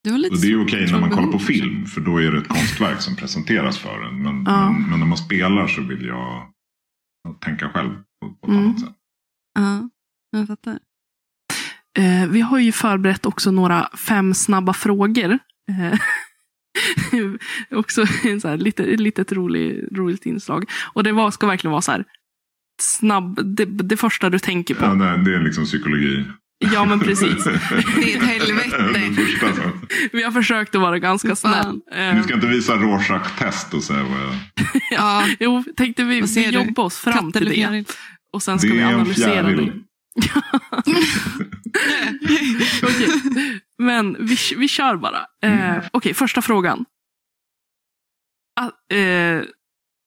Det 0.03 0.11
var 0.11 0.17
lite 0.17 0.35
Och 0.35 0.41
det 0.41 0.51
är 0.51 0.63
okej 0.63 0.91
när 0.91 0.99
man 0.99 1.09
kollar 1.09 1.31
på 1.31 1.39
film. 1.39 1.85
För 1.85 2.01
då 2.01 2.17
är 2.21 2.31
det 2.31 2.37
ett 2.37 2.47
konstverk 2.47 3.01
som 3.01 3.15
presenteras 3.15 3.77
för 3.77 4.01
en. 4.03 4.21
Men, 4.23 4.43
Ja. 4.45 4.71
men, 4.71 4.89
men 4.89 4.99
när 4.99 5.07
man 5.07 5.17
spelar 5.17 5.67
så 5.67 5.81
vill 5.81 6.05
jag 6.05 6.47
tänka 7.33 7.69
själv 7.69 7.89
på, 8.21 8.29
på 8.29 8.47
ett 8.47 8.49
Mm. 8.53 8.65
annat 8.65 8.79
sätt. 8.79 8.89
Ja, 9.53 9.89
jag 10.31 10.47
fattar. 10.47 10.79
Eh, 11.97 12.27
vi 12.29 12.41
har 12.41 12.59
ju 12.59 12.71
förberett 12.71 13.25
också 13.25 13.51
några 13.51 13.89
fem 13.97 14.33
snabba 14.33 14.73
frågor. 14.73 15.39
Eh, 15.69 15.99
också 17.77 18.05
en 18.23 18.41
så 18.41 18.47
här, 18.47 18.57
lite, 18.57 18.83
litet 18.85 19.31
rolig, 19.31 19.87
roligt 19.91 20.25
inslag. 20.25 20.65
Och 20.93 21.03
det 21.03 21.11
var, 21.11 21.31
ska 21.31 21.47
verkligen 21.47 21.71
vara 21.71 21.81
så 21.81 21.91
här 21.91 22.05
snabb, 22.81 23.55
det, 23.55 23.65
det 23.65 23.97
första 23.97 24.29
du 24.29 24.39
tänker 24.39 24.75
på. 24.75 24.85
Ja, 24.85 24.93
nej, 24.93 25.17
det 25.17 25.35
är 25.35 25.39
liksom 25.39 25.65
psykologi. 25.65 26.25
Ja, 26.59 26.85
men 26.85 26.99
precis. 26.99 27.43
Det 27.43 28.13
är 28.13 28.17
ett 28.17 28.23
helvete. 28.23 29.13
första. 29.15 29.47
Vi 30.11 30.23
har 30.23 30.31
försökt 30.31 30.75
att 30.75 30.81
vara 30.81 30.99
ganska 30.99 31.35
snäll. 31.35 31.79
Ni 32.15 32.23
ska 32.23 32.33
inte 32.33 32.47
visa 32.47 32.75
Rorschach-test 32.75 33.73
och 33.73 33.83
säga 33.83 34.03
vad 34.03 34.19
jag... 34.21 34.35
Ja, 34.91 35.25
jo, 35.39 35.63
tänkte 35.77 36.03
vi, 36.03 36.21
vi 36.21 36.49
jobbar 36.49 36.83
oss 36.83 36.97
fram 36.97 37.31
till 37.31 37.49
det. 37.49 37.83
Och 38.33 38.43
sen 38.43 38.59
ska 38.59 38.67
Det 38.69 38.75
vi 38.75 38.83
analysera 38.83 39.43
det. 39.43 39.73
Okej. 42.83 43.09
Men 43.77 44.25
vi, 44.25 44.37
vi 44.57 44.67
kör 44.67 44.95
bara. 44.97 45.25
Eh, 45.43 45.69
Mm. 45.75 45.81
Okej, 45.93 46.13
första 46.13 46.41
frågan. 46.41 46.85
Att, 48.59 48.91
eh, 48.93 49.41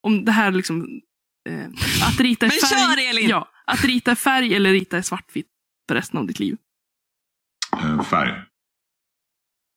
om 0.03 0.24
det 0.24 0.32
här 0.32 0.53
liksom... 0.53 0.86
Eh, 1.48 1.66
att 2.09 2.20
rita 2.20 2.46
i 2.46 2.48
Men 2.48 2.59
färg. 2.59 3.05
kör, 3.05 3.11
Elin! 3.11 3.28
Ja, 3.28 3.48
att 3.66 3.84
rita 3.84 4.12
i 4.12 4.16
färg 4.16 4.55
eller 4.55 4.72
rita 4.72 4.98
i 4.98 5.03
svartvitt 5.03 5.49
för 5.91 5.95
resten 5.95 6.18
av 6.18 6.26
ditt 6.26 6.38
liv. 6.38 6.57
Eh, 7.76 8.03
färg. 8.03 8.30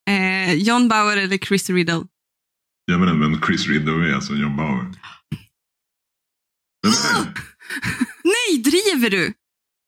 Eh, 0.10 0.54
John 0.54 0.88
Bauer 0.88 1.18
eller 1.18 1.38
Chris 1.38 1.70
Riddle? 1.70 2.04
Jag 2.86 3.00
inte 3.00 3.20
vem 3.20 3.42
Chris 3.42 3.68
Riddle 3.68 4.10
är, 4.10 4.14
alltså 4.16 4.34
John 4.34 4.58
Bauer. 4.58 4.86
Nej, 8.24 8.58
driver 8.64 9.10
du? 9.10 9.34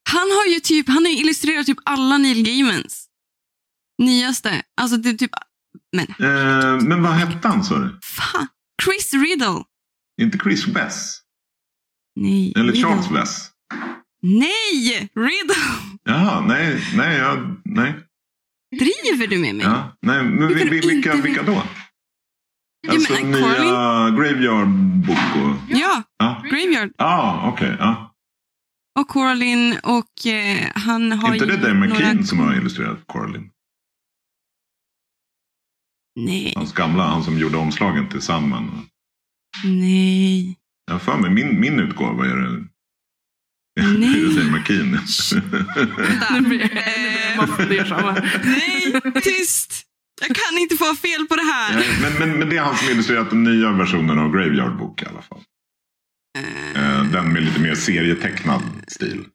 Han 0.10 0.32
har 0.32 0.46
ju 0.54 0.60
typ, 0.60 0.88
han 0.88 1.06
har 1.06 1.12
illustrerat 1.12 1.66
typ 1.66 1.78
alla 1.86 2.18
Neil 2.18 2.46
Gaimans. 2.46 3.08
Nyaste. 4.02 4.64
Alltså 4.82 4.98
det 4.98 5.10
är 5.10 5.14
typ, 5.14 5.32
men 5.92 6.06
Eh, 6.08 6.82
men 6.88 7.04
vad 7.04 7.12
hette 7.14 7.48
han 7.48 7.64
sa 7.64 7.78
du? 7.80 8.00
fan. 8.04 8.48
Chris 8.84 9.14
Riddle. 9.14 9.64
Inte 10.22 10.38
Chris 10.38 10.68
Wess? 10.68 11.20
Nej. 12.16 12.54
Eller 12.56 12.74
Riddle. 12.74 12.88
Charles 12.90 13.12
Wess? 13.12 13.52
Nej, 14.22 15.10
Riddle. 15.16 15.95
Jaha, 16.06 16.42
nej, 16.48 16.82
nej, 16.98 17.18
jag, 17.18 17.56
nej. 17.66 17.94
Driver 18.80 19.28
du 19.28 19.38
med 19.40 19.56
mig? 19.56 19.66
Ja, 19.66 19.98
nej 20.02 20.24
men 20.24 20.48
vi, 20.48 20.54
Vilka 20.54 20.70
vi, 20.72 20.80
vilka, 20.80 21.14
inte- 21.14 21.28
vilka 21.28 21.44
då? 21.44 21.64
Alltså 22.90 23.14
men, 23.14 23.32
nya 23.32 23.42
Coraline? 23.42 24.16
Graveyard 24.16 24.68
Book 25.08 25.36
och... 25.36 25.56
Ja, 25.78 26.04
Ja, 26.18 26.42
Graveyard. 26.50 26.92
ah, 26.98 27.50
okej. 27.50 27.76
ja. 27.80 28.12
Och 29.00 29.08
Coraline 29.08 29.76
och 29.84 30.28
eh, 30.28 30.72
han 30.76 31.12
har 31.12 31.34
Inte 31.34 31.46
det 31.46 31.58
Dave 31.58 31.74
McKean 31.74 32.14
några... 32.16 32.26
som 32.26 32.40
har 32.40 32.54
illustrerat 32.56 33.08
Coraline? 33.08 33.50
Nej, 36.20 36.54
Hans 36.56 36.74
gamla, 36.74 37.04
han 37.04 37.24
som 37.24 37.38
gjorde 37.38 37.58
omslagen 37.58 38.10
till 38.10 38.22
Sandman. 38.22 38.86
nej. 39.66 40.58
Jag 40.92 41.02
för 41.02 41.18
mig, 41.18 41.30
min, 41.32 41.60
min 41.60 41.80
utgåva 41.80 42.26
är 42.26 42.36
det... 42.36 42.64
Nej. 43.82 44.22
det 44.22 44.36
Dave 44.36 44.52
McKean. 44.52 45.00
Nu 46.34 46.42
blir 46.42 46.60
jag 46.60 46.72
ännu 46.78 47.40
mer 47.40 47.42
Eh, 47.42 47.56
fundersam 47.58 48.04
här. 48.04 48.42
Nej, 48.44 49.02
tyst! 49.22 49.82
Jag 50.28 50.36
kan 50.36 50.58
inte 50.60 50.76
få 50.76 50.96
fel 50.96 51.28
på 51.28 51.36
det 51.36 51.42
här. 51.42 51.76
Nej, 51.76 51.88
men, 52.02 52.14
men, 52.20 52.40
men 52.40 52.50
det 52.50 52.58
är 52.58 52.62
han 52.62 52.78
som 52.78 52.90
illustrerat 52.90 53.30
den 53.30 53.44
nya 53.44 53.72
versionen 53.72 54.20
av 54.20 54.32
Graveyard 54.32 54.78
Book 54.78 55.02
i 55.02 55.06
alla 55.06 55.22
fall. 55.22 55.42
Eh, 56.76 57.04
den 57.04 57.34
med 57.34 57.44
lite 57.44 57.60
mer 57.60 57.76
serietecknad 57.76 58.62
stil. 58.88 59.26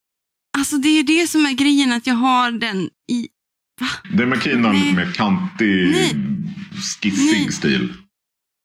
Alltså 0.59 0.77
det 0.77 0.89
är 0.89 1.03
det 1.03 1.27
som 1.27 1.47
är 1.47 1.53
grejen, 1.53 1.93
att 1.93 2.07
jag 2.07 2.15
har 2.15 2.51
den 2.51 2.89
i... 3.13 3.29
Det 4.13 4.23
är 4.23 4.27
McKinnon 4.27 4.73
Nej. 4.73 4.95
med 4.95 5.15
kantig, 5.15 5.91
Nej. 5.91 6.17
skissig 7.01 7.33
Nej. 7.33 7.53
stil. 7.53 7.95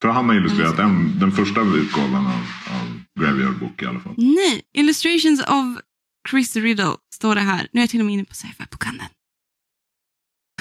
För 0.02 0.10
han 0.10 0.30
har 0.30 0.36
illustrerat 0.36 0.80
en, 0.80 1.20
den 1.20 1.32
första 1.32 1.62
utgåvan 1.62 2.26
av, 2.28 2.44
av 2.76 2.95
Graveyard 3.20 3.60
Book 3.60 3.82
i 3.82 3.86
alla 3.86 4.00
fall. 4.00 4.14
Nej, 4.18 4.62
Illustrations 4.74 5.42
of 5.42 5.66
Chris 6.30 6.56
Riddle 6.56 6.96
står 7.14 7.36
det 7.36 7.42
här. 7.42 7.68
Nu 7.72 7.80
är 7.80 7.84
jag 7.84 7.90
till 7.90 8.00
och 8.00 8.06
med 8.06 8.14
inne 8.14 8.24
på 8.26 8.34
sci-fi-bokhandeln. 8.36 9.10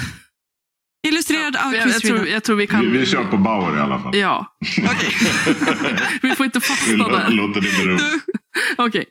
Illustrerad 1.09 1.57
av 1.57 1.75
jag, 1.75 1.83
Chris 1.83 1.95
jag, 1.95 2.03
tror, 2.03 2.19
Riddle. 2.19 2.31
jag 2.33 2.45
tror 2.45 2.57
vi 2.57 2.67
kan... 2.67 2.81
Vi, 2.93 2.99
vi 2.99 3.07
kör 3.07 3.25
på 3.25 3.37
Bauer 3.37 3.77
i 3.77 3.81
alla 3.81 3.99
fall. 4.03 4.17
Ja. 4.17 4.57
vi 6.23 6.31
får 6.31 6.47
inte 6.47 6.61
fastna 6.61 7.09
där. 7.09 7.31
låter 7.31 7.61
det 7.61 7.85
bero. 7.85 7.99
Okej. 8.77 9.05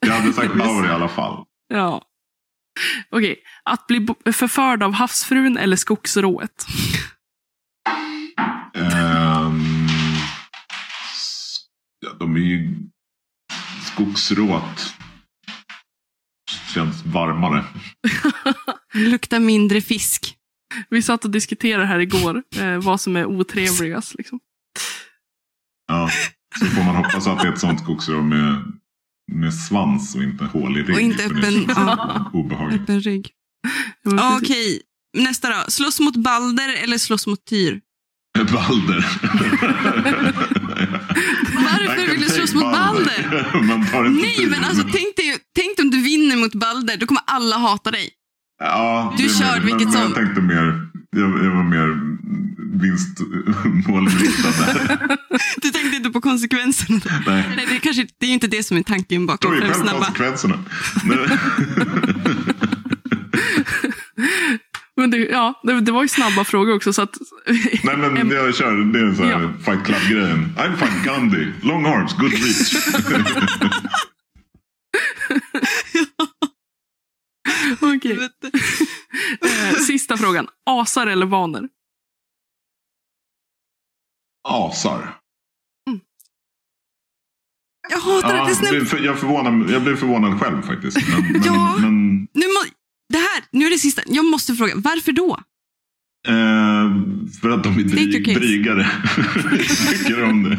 Jag 0.00 0.12
hade 0.14 0.32
sagt 0.32 0.54
Bauer 0.54 0.86
i 0.86 0.88
alla 0.88 1.08
fall. 1.08 1.44
Ja. 1.68 2.02
Okej. 3.10 3.36
Att 3.64 3.86
bli 3.86 4.06
förförd 4.32 4.82
av 4.82 4.92
havsfrun 4.92 5.56
eller 5.56 5.76
skogsrået? 5.76 6.66
S- 8.74 8.94
ja, 12.06 12.12
de 12.18 12.36
är 12.36 12.40
ju 12.40 12.74
skogsråt. 13.92 14.94
Känns 16.74 17.04
varmare. 17.04 17.64
Luktar 18.94 19.40
mindre 19.40 19.80
fisk. 19.80 20.36
Vi 20.90 21.02
satt 21.02 21.24
och 21.24 21.30
diskuterade 21.30 21.86
här 21.86 21.98
igår 21.98 22.42
eh, 22.56 22.78
vad 22.78 23.00
som 23.00 23.16
är 23.16 23.26
otrevligast. 23.26 24.14
Liksom. 24.18 24.40
Ja. 25.88 26.10
Så 26.58 26.66
får 26.66 26.82
man 26.82 26.96
hoppas 26.96 27.26
att 27.26 27.40
det 27.42 27.48
är 27.48 27.52
ett 27.52 27.58
sånt 27.60 27.80
skogsrå 27.80 28.22
med, 28.22 28.72
med 29.32 29.54
svans 29.54 30.14
och 30.14 30.22
inte 30.22 30.44
hål 30.44 30.78
i 30.78 30.82
rygg. 30.82 30.94
Och 30.94 31.00
inte 31.00 31.24
öppen- 31.24 31.52
känns 31.52 31.78
ja. 31.78 32.30
Obehagligt. 32.32 32.82
Öppen 32.82 33.00
rygg. 33.00 33.30
Okej, 34.40 34.82
nästa 35.18 35.48
då. 35.48 35.70
Slåss 35.70 36.00
mot 36.00 36.16
Balder 36.16 36.82
eller 36.82 36.98
slåss 36.98 37.26
mot 37.26 37.44
Tyr? 37.44 37.80
Balder. 38.38 39.06
Varför 41.96 42.12
vill 42.12 42.20
du 42.20 42.28
slåss 42.28 42.54
mot 42.54 42.62
Balder? 42.72 43.46
Inte 43.54 44.08
Nej, 44.10 44.46
men 44.50 44.64
alltså 44.64 44.82
tänk 44.82 45.16
dig, 45.16 45.38
tänk 45.56 45.76
dig 45.76 45.84
om 45.84 45.90
du 45.90 46.02
vinner 46.02 46.36
mot 46.36 46.54
Balder. 46.54 46.96
Då 46.96 47.06
kommer 47.06 47.22
alla 47.26 47.56
hata 47.56 47.90
dig. 47.90 48.08
Ja, 48.60 49.14
Du 49.18 49.28
kör 49.28 49.44
mer- 49.54 49.60
vilket 49.60 49.82
men, 49.82 49.92
som. 49.92 50.00
Jag 50.02 50.14
tänkte 50.14 50.40
mer, 50.40 50.88
jag, 51.16 51.44
jag 51.44 51.50
var 51.56 51.64
mer 51.64 51.88
vinstmålinriktad 52.82 54.50
där. 54.58 55.16
Du 55.62 55.70
tänkte 55.70 55.96
inte 55.96 56.10
på 56.10 56.20
konsekvenserna. 56.20 57.00
Nej. 57.26 57.44
Nej, 57.56 57.66
det, 57.68 57.76
är 57.76 57.80
kanske, 57.80 58.06
det 58.18 58.26
är 58.26 58.28
ju 58.28 58.34
inte 58.34 58.46
det 58.46 58.62
som 58.62 58.76
är 58.76 58.82
tanken 58.82 59.26
Ta 59.26 59.32
bakom 59.32 59.54
ju 59.54 59.60
fem 59.60 59.70
själv 59.70 59.82
snabba. 59.82 60.04
konsekvenserna. 60.04 60.58
Men 65.02 65.10
det, 65.10 65.18
ja, 65.18 65.60
det, 65.62 65.80
det 65.80 65.92
var 65.92 66.02
ju 66.02 66.08
snabba 66.08 66.44
frågor 66.44 66.74
också. 66.76 66.92
Så 66.92 67.02
att, 67.02 67.16
Nej 67.84 67.96
men 67.96 68.16
En- 68.16 68.30
jag 68.30 68.54
kör, 68.54 68.72
det 68.92 68.98
är 69.00 69.14
så 69.14 69.22
här 69.22 69.30
Ja. 69.42 69.52
fight 69.64 69.84
club-grejen. 69.86 70.54
I'm 70.58 70.76
fine 70.76 71.04
Gandhi, 71.04 71.52
long 71.62 71.86
arms, 71.86 72.12
good 72.16 72.32
reach. 72.32 72.74
Okej. 77.80 78.18
Eh, 79.40 79.74
sista 79.76 80.16
frågan. 80.16 80.48
Asar 80.66 81.06
eller 81.06 81.26
vaner? 81.26 81.68
Asar. 84.48 85.18
Jag 87.90 87.98
hatar 87.98 88.36
Ja, 88.36 88.44
det 88.72 88.86
för, 88.86 88.98
jag, 88.98 89.18
förvånar, 89.18 89.72
jag 89.72 89.82
blev 89.82 89.96
förvånad 89.96 90.40
själv 90.40 90.62
faktiskt. 90.62 91.08
Men, 91.08 91.32
men, 91.32 91.42
Ja. 91.44 91.76
men 91.80 92.14
Nu, 92.32 92.46
må, 92.46 92.62
det 93.12 93.18
här, 93.18 93.44
nu 93.52 93.64
är 93.66 93.70
det 93.70 93.78
sista. 93.78 94.02
Jag 94.06 94.24
måste 94.24 94.54
fråga, 94.54 94.72
varför 94.76 95.12
då? 95.12 95.38
Eh, 96.28 97.02
för 97.40 97.50
att 97.50 97.62
de 97.64 97.78
är 97.78 97.82
dryg, 97.82 98.34
drygare. 98.36 98.90
tycker 99.98 100.24
om 100.24 100.42
det. 100.42 100.58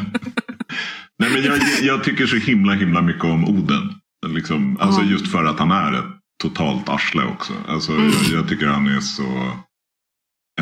Nej, 1.20 1.30
men 1.34 1.44
jag, 1.44 1.60
jag 1.82 2.04
tycker 2.04 2.28
så 2.28 2.36
himla 2.36 2.74
himla 2.74 3.02
mycket 3.02 3.24
om 3.24 3.46
Oden. 3.46 3.94
Liksom, 4.28 4.78
alltså. 4.80 5.02
Just 5.04 5.28
för 5.32 5.46
att 5.46 5.60
han 5.60 5.72
är 5.72 5.94
ett 5.94 6.06
totalt 6.44 6.90
arsle 6.90 7.24
också. 7.24 7.54
Alltså, 7.68 7.92
Mm. 7.92 8.12
jag, 8.32 8.40
jag 8.40 8.50
tycker 8.50 8.68
han 8.68 8.88
är 8.88 9.00
så 9.00 9.52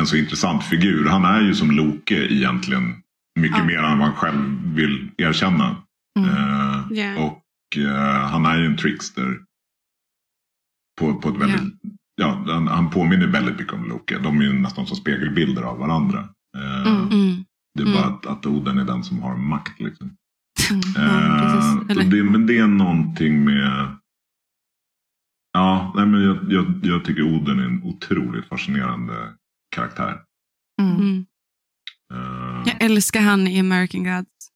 en 0.00 0.06
så 0.06 0.16
intressant 0.16 0.64
figur. 0.64 1.08
Han 1.08 1.24
är 1.24 1.40
ju 1.40 1.54
som 1.54 1.70
Loke 1.70 2.26
egentligen. 2.32 2.94
Mycket 3.40 3.58
Ja. 3.58 3.64
mer 3.64 3.78
än 3.78 3.98
vad 3.98 4.08
han 4.08 4.16
själv 4.16 4.74
vill 4.74 5.10
erkänna. 5.16 5.76
Mm. 6.18 6.30
Eh, 6.30 6.80
Ja. 6.90 7.16
Och 7.18 7.78
eh, 7.78 8.28
han 8.30 8.46
är 8.46 8.58
ju 8.58 8.66
en 8.66 8.76
trickster. 8.76 9.38
På, 11.02 11.14
på 11.20 11.28
ett 11.28 11.36
väldigt, 11.42 11.74
ja. 12.14 12.44
han, 12.46 12.68
han 12.68 12.90
påminner 12.90 13.26
väldigt 13.26 13.58
mycket 13.58 13.72
om 13.72 13.84
Loke. 13.88 14.18
De 14.18 14.38
är 14.40 14.42
ju 14.44 14.52
nästan 14.52 14.86
som 14.86 14.96
spegelbilder 14.96 15.62
av 15.62 15.78
varandra. 15.78 16.28
Eh, 16.56 16.86
Mm. 16.92 17.08
Mm. 17.10 17.44
Det 17.74 17.82
är 17.82 17.86
Mm. 17.86 17.98
bara 17.98 18.06
att, 18.06 18.26
att 18.26 18.46
Oden 18.46 18.78
är 18.78 18.84
den 18.84 19.04
som 19.04 19.22
har 19.22 19.36
makt. 19.36 19.80
Liksom. 19.80 20.16
Mm. 20.70 20.82
Ja, 20.96 21.38
precis. 21.42 21.90
Eh, 21.90 22.04
så 22.04 22.10
det, 22.10 22.22
men 22.24 22.46
det 22.46 22.58
är 22.58 22.66
någonting 22.66 23.44
med... 23.44 23.96
Ja, 25.52 25.92
nej, 25.96 26.06
men 26.06 26.22
jag, 26.22 26.52
jag, 26.52 26.80
jag 26.82 27.04
tycker 27.04 27.22
Oden 27.22 27.58
är 27.58 27.64
en 27.64 27.82
otroligt 27.82 28.46
fascinerande 28.48 29.34
karaktär. 29.76 30.20
Eh, 32.12 32.62
Jag 32.66 32.82
älskar 32.82 33.20
han 33.20 33.46
i 33.48 33.60
American 33.60 34.04
Gods. 34.04 34.48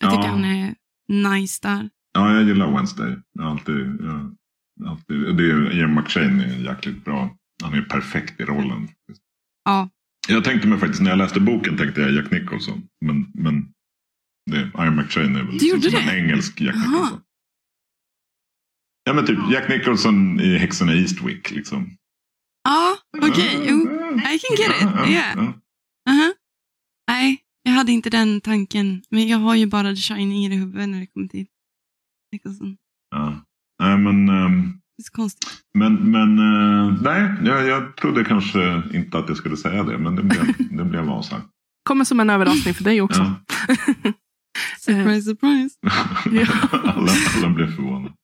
Jag 0.00 0.10
tycker 0.10 0.24
Ja. 0.24 0.30
han 0.30 0.44
är 0.44 0.74
nice 1.08 1.58
där. 1.62 1.90
Ja, 2.12 2.34
jag 2.34 2.42
gillar 2.44 2.70
Wednesday. 2.76 3.16
Jag 3.32 3.42
har 3.44 3.50
alltid, 3.50 3.96
jag, 4.00 4.36
alltid, 4.86 5.36
det 5.36 5.50
är, 5.50 5.78
Ian 5.78 5.94
McShane 5.94 6.44
är 6.44 6.58
jäkligt 6.58 7.04
bra. 7.04 7.36
Han 7.62 7.74
är 7.74 7.82
perfekt 7.82 8.40
i 8.40 8.44
rollen. 8.44 8.88
Ja. 9.64 9.90
Jag 10.28 10.44
tänkte 10.44 10.68
mig 10.68 10.78
faktiskt, 10.78 11.02
när 11.02 11.10
jag 11.10 11.18
läste 11.18 11.40
boken 11.40 11.76
tänkte 11.76 12.00
jag 12.00 12.12
Jack 12.12 12.30
Nicholson. 12.30 12.82
Men, 13.04 13.26
men 13.34 13.72
det, 14.50 14.70
Ian 14.78 14.96
McShane 14.96 15.38
är 15.38 15.44
väl 15.44 15.66
gjorde 15.66 15.90
som 15.90 15.90
det? 15.90 16.10
en 16.12 16.24
engelsk 16.24 16.60
Jack. 16.60 16.76
Nicholson. 16.76 17.20
Ja 19.04 19.12
men 19.14 19.26
typ 19.26 19.38
Jack 19.52 19.68
Nicholson 19.68 20.40
i 20.40 20.58
Häxorna 20.58 20.94
i 20.94 21.00
Eastwick 21.00 21.50
liksom. 21.50 21.96
Ja, 22.62 22.96
okej. 23.22 23.64
jo. 23.68 23.82
I 24.18 24.38
can 24.38 24.56
get 24.58 24.70
it. 24.76 25.10
Yeah. 25.10 25.36
ja. 25.36 25.52
Aha. 26.10 26.32
Nej, 27.08 27.38
jag 27.62 27.72
hade 27.72 27.92
inte 27.92 28.10
den 28.10 28.40
tanken. 28.40 29.02
Men 29.10 29.28
jag 29.28 29.38
har 29.38 29.54
ju 29.54 29.66
bara 29.66 29.94
The 29.94 30.00
Shining 30.00 30.44
i 30.46 30.56
huvudet 30.56 30.88
när 30.88 31.00
det 31.00 31.06
kommer 31.06 31.28
till 31.28 31.46
Nicholson. 32.32 32.76
Ja. 33.10 33.44
Nej 33.82 33.98
men, 33.98 34.26
Det 34.26 34.32
är 35.00 35.04
så 35.04 35.12
konstigt. 35.12 35.50
men, 35.74 35.94
men 35.94 36.38
eh, 36.38 37.02
nej, 37.02 37.32
jag, 37.44 37.66
jag 37.66 37.96
trodde 37.96 38.24
kanske 38.24 38.82
inte 38.94 39.18
att 39.18 39.28
jag 39.28 39.36
skulle 39.36 39.56
säga 39.56 39.82
det. 39.82 39.98
Men 39.98 40.16
det 40.16 40.22
blev, 40.22 40.44
det 40.70 40.84
blev 40.84 41.04
Vasa. 41.04 41.42
Kommer 41.84 42.04
som 42.04 42.20
en 42.20 42.30
överraskning 42.30 42.74
för 42.74 42.84
dig 42.84 43.00
också. 43.00 43.20
Ja. 43.20 43.34
Surprise, 44.78 45.22
surprise. 45.30 45.76
alla, 46.72 47.12
alla 47.36 47.48
blev 47.54 47.76
förvånade. 47.76 48.14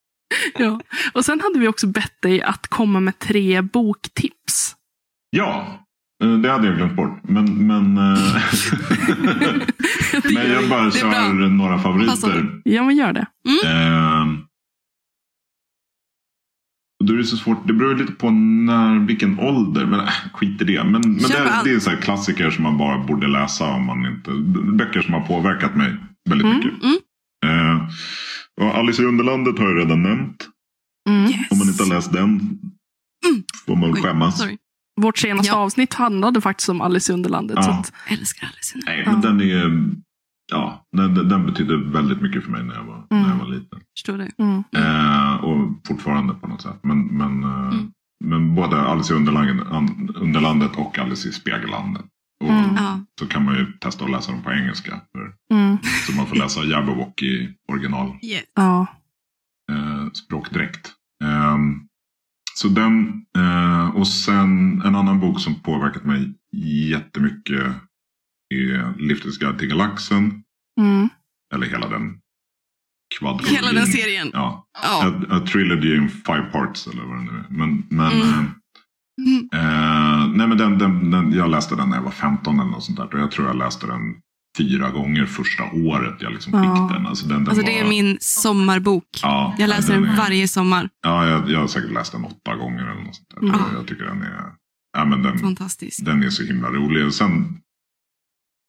Ja. 0.58 0.80
Och 1.12 1.24
sen 1.24 1.40
hade 1.40 1.58
vi 1.58 1.68
också 1.68 1.86
bett 1.86 2.22
dig 2.22 2.42
att 2.42 2.66
komma 2.66 3.00
med 3.00 3.18
tre 3.18 3.60
boktips. 3.60 4.74
Ja, 5.30 5.78
eh, 6.24 6.32
det 6.38 6.50
hade 6.50 6.66
jag 6.66 6.76
glömt 6.76 6.96
bort. 6.96 7.20
Men, 7.22 7.66
men, 7.66 7.98
eh, 7.98 8.18
men 10.34 10.50
jag 10.52 10.68
bara 10.68 10.90
kör 10.90 11.48
några 11.48 11.78
favoriter. 11.78 12.60
Ja, 12.64 12.82
men 12.84 12.96
gör 12.96 13.12
det. 13.12 13.26
Ehm, 17.04 17.06
då 17.06 17.12
är 17.12 17.16
det 17.18 17.24
så 17.24 17.36
svårt. 17.36 17.66
Det 17.66 17.72
beror 17.72 17.94
lite 17.94 18.12
på 18.12 18.30
när, 18.30 19.06
vilken 19.06 19.38
ålder. 19.38 19.86
Men 19.86 20.00
äh, 20.00 20.08
skit 20.32 20.62
i 20.62 20.64
det. 20.64 20.84
Men, 20.84 20.92
men 20.92 21.16
det, 21.18 21.50
allt. 21.52 21.64
det 21.64 21.70
är 21.70 21.78
så 21.78 21.90
här 21.90 21.96
klassiker 21.96 22.50
som 22.50 22.62
man 22.62 22.78
bara 22.78 22.98
borde 23.04 23.26
läsa. 23.26 23.64
om 23.70 23.84
man 23.86 24.06
inte 24.06 24.30
Böcker 24.72 25.02
som 25.02 25.14
har 25.14 25.20
påverkat 25.20 25.76
mig 25.76 25.96
väldigt 26.30 26.46
Mm, 26.46 26.56
mycket. 26.58 26.72
mm. 26.82 26.96
Ehm, 27.46 27.78
och 28.60 28.76
Alice 28.78 29.02
i 29.02 29.06
Underlandet 29.06 29.58
har 29.58 29.66
jag 29.68 29.78
redan 29.78 30.02
nämnt. 30.02 30.48
Mm. 31.08 31.24
Yes. 31.30 31.50
Om 31.50 31.58
man 31.58 31.68
inte 31.68 31.82
har 31.82 31.90
läst 31.90 32.12
den 32.12 32.58
får 33.66 33.76
man 33.76 33.88
väl 33.90 33.94
Oj, 33.98 34.02
skämmas. 34.02 34.38
Sorry. 34.38 34.56
Vårt 35.00 35.18
senaste 35.18 35.48
Ja. 35.48 35.54
avsnitt 35.56 35.94
handlade 35.94 36.40
faktiskt 36.40 36.68
om 36.68 36.80
Alice 36.80 37.12
i 37.12 37.14
Underlandet. 37.14 37.56
Ja. 37.56 37.62
Så 37.62 37.70
att, 37.70 37.92
Älskar 38.06 38.46
Alice. 38.46 38.78
Nej, 38.86 39.02
Ja. 39.06 39.12
men 39.12 39.20
den 39.20 39.40
är... 39.40 39.90
Ja, 40.52 40.86
den, 40.96 41.14
den 41.28 41.46
betyder 41.46 41.76
väldigt 41.92 42.20
mycket 42.22 42.44
för 42.44 42.50
mig 42.50 42.64
när 42.64 42.74
jag 42.74 42.84
var, 42.84 43.06
när 43.10 43.28
jag 43.28 43.36
var 43.36 43.46
liten. 43.46 43.80
Förstår 43.96 44.18
det. 44.18 44.30
mm. 44.38 44.64
Eh, 44.76 45.34
och 45.44 45.68
fortfarande 45.86 46.34
på 46.34 46.46
något 46.48 46.62
sätt. 46.62 46.78
Men, 46.82 47.06
men, 47.06 47.44
eh, 47.44 47.68
Mm. 47.68 47.92
men 48.24 48.54
både 48.54 48.76
Alice 48.82 49.12
i 49.14 49.16
Underlandet, 49.16 49.66
an- 49.70 50.10
Underlandet 50.14 50.76
och 50.76 50.98
Alice 50.98 51.28
i 51.28 51.32
Spegellandet. 51.32 52.04
Och 52.44 52.50
Mm. 52.50 52.74
Ja. 52.76 53.00
Så 53.20 53.26
kan 53.26 53.44
man 53.44 53.54
ju 53.54 53.72
testa 53.72 54.04
att 54.04 54.10
läsa 54.10 54.32
dem 54.32 54.42
på 54.42 54.52
engelska. 54.52 55.00
För, 55.12 55.32
Mm. 55.56 55.78
så 56.06 56.12
man 56.16 56.26
får 56.26 56.36
läsa 56.36 56.64
Jabberwocky 56.64 57.48
original 57.72 58.08
Yes. 58.22 58.42
Ja. 58.54 58.86
eh, 59.72 60.10
språkdräkt. 60.12 60.92
Ehm, 61.24 61.80
så 62.54 62.68
den 62.68 63.24
eh, 63.38 63.88
och 63.96 64.08
sen 64.08 64.82
en 64.84 64.94
annan 64.94 65.20
bok 65.20 65.40
som 65.40 65.54
påverkat 65.54 66.04
mig 66.04 66.34
jättemycket 66.90 67.72
är 68.60 68.94
Liftets 68.98 69.38
guide 69.38 69.58
till 69.58 69.68
galaxen. 69.68 70.42
Mm. 70.80 71.08
Eller 71.54 71.66
hela 71.66 71.88
den 71.88 72.18
kvadrilogi. 73.18 73.54
Hela 73.56 73.72
den 73.72 73.86
serien. 73.86 74.30
Ja. 74.32 74.66
Ja. 74.82 75.06
A, 75.08 75.22
a 75.30 75.40
trilogy 75.40 75.96
in 75.96 76.08
five 76.08 76.42
parts 76.52 76.86
eller 76.86 77.02
vad 77.04 77.16
det 77.18 77.22
nu 77.22 77.30
är. 77.38 77.44
Men, 77.48 77.86
men, 77.88 78.12
Mm. 78.12 78.28
eh, 78.28 78.44
Mm. 79.26 79.48
eh, 79.52 80.36
nej, 80.36 80.46
men 80.48 80.58
den, 80.58 80.78
den, 80.78 81.10
den, 81.10 81.32
jag 81.32 81.50
läste 81.50 81.76
den 81.76 81.88
när 81.88 81.96
jag 81.96 82.02
var 82.02 82.10
15 82.10 82.60
eller 82.60 82.70
något 82.70 82.84
sånt 82.84 82.96
där. 82.98 83.14
Och 83.14 83.20
jag 83.20 83.30
tror 83.30 83.46
jag 83.46 83.56
läste 83.56 83.86
den 83.86 84.00
fyra 84.58 84.90
gånger 84.90 85.26
första 85.26 85.62
året 85.72 86.14
jag 86.20 86.32
liksom 86.32 86.52
fick 86.52 86.64
Ja. 86.64 86.90
den. 86.94 87.06
Alltså, 87.06 87.26
den, 87.26 87.38
den 87.38 87.48
Alltså 87.48 87.66
det 87.66 87.80
är 87.80 87.88
min 87.88 88.18
sommarbok. 88.20 89.04
Ja, 89.22 89.54
Jag 89.58 89.68
läser 89.68 89.94
den 89.94 90.04
är- 90.04 90.16
varje 90.16 90.48
sommar. 90.48 90.88
Ja, 91.02 91.26
jag, 91.28 91.50
jag 91.50 91.60
har 91.60 91.66
säkert 91.66 91.92
läst 91.92 92.12
den 92.12 92.24
åtta 92.24 92.54
gånger 92.56 92.82
eller 92.90 93.02
något 93.02 93.14
sånt 93.16 93.28
där. 93.30 93.38
Mm. 93.48 93.60
Jag, 93.74 93.86
tycker 93.86 94.04
den 94.04 94.22
är, 94.22 94.42
ja, 94.96 95.04
men 95.04 95.22
den, 95.22 95.38
Fantastiskt. 95.38 96.04
den 96.04 96.22
är 96.22 96.30
så 96.30 96.42
himla 96.42 96.68
rolig. 96.68 97.06
Och 97.06 97.14
sen, 97.14 97.58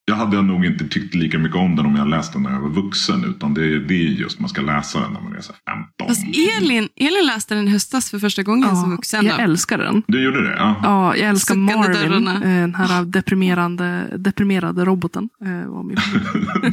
jag 0.08 0.16
hade 0.16 0.42
nog 0.42 0.66
inte 0.66 0.88
tyckt 0.88 1.16
lika 1.16 1.40
mycket 1.40 1.58
om 1.58 1.76
den 1.76 1.86
om 1.86 1.96
jag 1.96 2.08
läste 2.08 2.34
den 2.34 2.44
när 2.44 2.52
jag 2.52 2.60
var 2.60 2.70
vuxen. 2.70 3.24
Utan 3.24 3.54
det, 3.54 3.80
det 3.80 3.94
är 3.94 4.08
just 4.08 4.40
man 4.40 4.50
ska 4.50 4.62
läsa 4.62 5.00
den 5.00 5.14
när 5.14 5.22
man 5.22 5.36
är 5.36 5.42
så 5.42 5.54
här 5.66 5.76
15. 5.98 6.08
Fast 6.08 6.24
Elin, 6.62 6.90
Elin 6.96 7.26
läste 7.26 7.56
den 7.56 7.68
i 7.68 7.72
höstas 7.72 8.12
för 8.12 8.20
första 8.20 8.44
gången 8.44 8.76
som 8.76 8.92
vuxen. 8.92 9.26
jag 9.26 9.40
älskar 9.40 9.78
den. 9.78 10.04
Du 10.08 10.24
gjorde 10.24 10.42
det? 10.44 10.56
Ja. 10.58 10.76
Ja, 10.84 11.16
jag 11.16 11.30
älskar 11.30 11.56
Suckande 11.56 11.76
Marvin, 11.76 11.94
dörrarna. 12.12 12.34
eh, 12.36 12.42
den 12.62 12.76
här 12.76 13.04
deprimerande, 13.06 14.18
deprimerade 14.18 14.86
roboten. 14.86 15.30
eh, 15.46 15.70
var 15.72 15.84
min. 15.84 15.96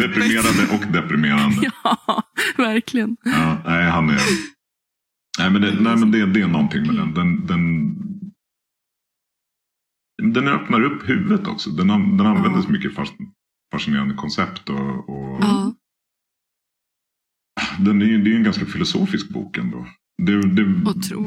Deprimerade 0.00 0.74
och 0.74 0.92
deprimerande. 0.92 1.56
ja, 1.84 2.22
verkligen. 2.56 3.16
Ja, 3.24 3.56
nej, 3.66 3.90
han 3.90 4.10
är... 4.10 4.18
Nej, 5.38 5.50
men 5.50 5.62
det, 5.62 5.74
nej, 5.80 5.96
men 5.96 6.10
det, 6.10 6.26
det 6.26 6.40
är 6.40 6.46
någonting 6.46 6.86
med 6.86 6.96
den. 6.96 7.14
Den, 7.14 7.46
den, 7.46 7.94
den 10.22 10.48
öppnar 10.48 10.82
upp 10.82 11.08
huvudet 11.08 11.46
också. 11.46 11.70
Den, 11.70 12.16
den 12.16 12.26
använder 12.26 12.62
så 12.62 12.70
mycket 12.70 12.94
fas- 12.94 13.12
fascinerande 13.72 14.14
koncept. 14.14 14.68
Och, 14.68 15.08
och 15.08 15.40
den 17.78 18.02
är, 18.02 18.06
det 18.06 18.30
är 18.30 18.32
ju 18.32 18.36
en 18.36 18.44
ganska 18.44 18.66
filosofisk 18.66 19.28
bok 19.28 19.58
ändå. 19.58 19.86
Det, 20.22 20.42
det 20.42 20.62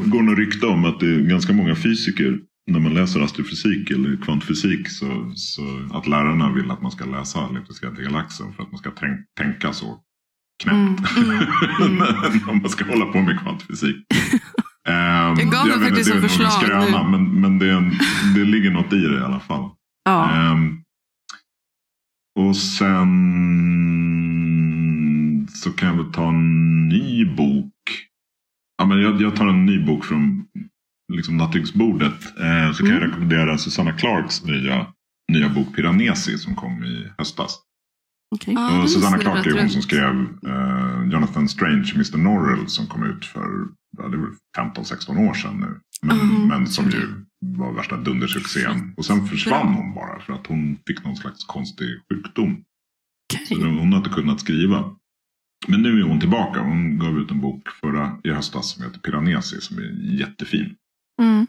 går 0.06 0.22
något 0.22 0.38
rykte 0.38 0.66
om 0.66 0.86
att 0.86 1.00
det 1.00 1.16
är 1.16 1.20
ganska 1.20 1.54
många 1.54 1.76
fysiker 1.76 2.40
när 2.72 2.80
man 2.80 2.94
läser 2.94 3.20
astrofysik 3.20 3.92
eller 3.92 4.18
kvantfysik 4.18 4.90
så, 4.90 5.32
så 5.36 5.62
att 5.94 6.08
lärarna 6.08 6.54
vill 6.54 6.72
att 6.72 6.82
man 6.82 6.92
ska 6.92 7.06
läsa 7.06 7.50
elliptiska 7.50 7.90
galaxen 7.92 8.54
för 8.54 8.64
att 8.64 8.72
man 8.72 8.78
ska 8.78 8.92
tänk, 8.92 9.20
tänka 9.38 9.74
så 9.74 10.02
knäppt. 10.64 11.18
Mm. 11.18 11.42
Mm. 11.82 12.08
Om 12.50 12.62
man 12.62 12.70
ska 12.70 12.86
hålla 12.86 13.06
på 13.06 13.22
med 13.22 13.40
kvantfysik. 13.40 13.96
Ehm, 14.88 15.36
Jag 15.40 15.52
gav 15.52 15.68
mig 15.68 15.80
faktiskt 15.90 16.12
som 16.12 16.22
förslag 16.22 16.52
skröna, 16.52 17.04
nu. 17.04 17.10
men, 17.12 17.42
men 17.42 17.60
det, 17.60 17.72
en, 17.72 17.92
det 18.36 18.44
ligger 18.44 18.72
något 18.72 18.94
i 18.94 19.00
det 19.00 19.18
i 19.20 19.24
alla 19.24 19.40
fall. 19.40 19.70
Ja. 20.06 20.32
Ehm, 20.32 20.82
och 22.40 22.58
sen 24.66 25.48
så 25.50 25.72
kan 25.72 25.88
jag 25.90 25.96
väl 26.04 26.14
ta 26.14 26.30
en 26.30 26.88
ny 26.88 27.26
bok. 27.26 27.72
Ja, 28.78 28.86
men 28.86 29.02
jag, 29.02 29.22
jag 29.22 29.36
tar 29.36 29.48
en 29.48 29.66
ny 29.66 29.86
bok 29.86 30.06
från 30.06 30.46
liksom, 31.14 31.38
nattduksbordet. 31.38 32.40
Eh, 32.40 32.72
så 32.74 32.84
kan 32.84 32.88
jag 32.94 32.98
Mm. 32.98 33.10
rekommendera 33.10 33.58
Susanna 33.58 33.92
Clarks 33.92 34.44
nya, 34.44 34.88
nya 35.32 35.50
bok 35.50 35.76
Piranesi 35.76 36.38
som 36.38 36.56
kom 36.56 36.84
i 36.84 37.12
höstas. 37.18 37.60
Ja, 38.46 38.70
den 38.72 38.82
och 38.82 38.90
Susanna 38.90 39.18
Clark 39.18 39.46
är 39.46 39.60
hon 39.60 39.70
som 39.70 39.82
skrev 39.82 40.28
eh, 40.48 41.10
Jonathan 41.12 41.50
Strange, 41.50 41.92
Mr. 41.96 42.18
Norrell 42.18 42.68
som 42.68 42.88
kom 42.88 43.04
ut 43.04 43.26
för 43.26 43.48
ja, 43.98 44.08
det 44.08 44.18
var 44.18 44.30
15-16 44.58 45.30
år 45.30 45.34
sedan 45.34 45.58
nu. 45.60 45.80
Men, 46.02 46.18
Mhm. 46.18 46.48
men 46.48 46.68
som 46.68 46.86
ju 46.90 47.26
var 47.46 47.74
värsta 47.74 47.98
dundersuccén. 47.98 48.94
Och 48.98 49.06
sen 49.06 49.28
försvann 49.28 49.74
hon 49.74 49.94
bara 49.94 50.20
för 50.20 50.34
att 50.34 50.48
hon 50.48 50.78
fick 50.88 51.04
någon 51.04 51.16
slags 51.16 51.44
konstig 51.44 51.88
sjukdom. 52.12 52.64
Så 53.48 53.56
Okej. 53.56 53.78
hon 53.80 53.92
har 53.92 53.98
inte 53.98 54.10
kunnat 54.10 54.40
skriva. 54.40 54.96
Men 55.68 55.82
nu 55.82 56.00
är 56.00 56.04
hon 56.04 56.20
tillbaka. 56.20 56.60
Hon 56.62 57.00
gav 57.00 57.18
ut 57.20 57.32
en 57.32 57.42
bok 57.42 57.70
förra 57.82 58.18
i 58.24 58.30
höstas 58.32 58.70
som 58.72 58.84
heter 58.84 59.00
Piranesi 59.00 59.62
som 59.62 59.78
är 59.78 60.16
jättefin. 60.20 60.76
Mm. 61.22 61.48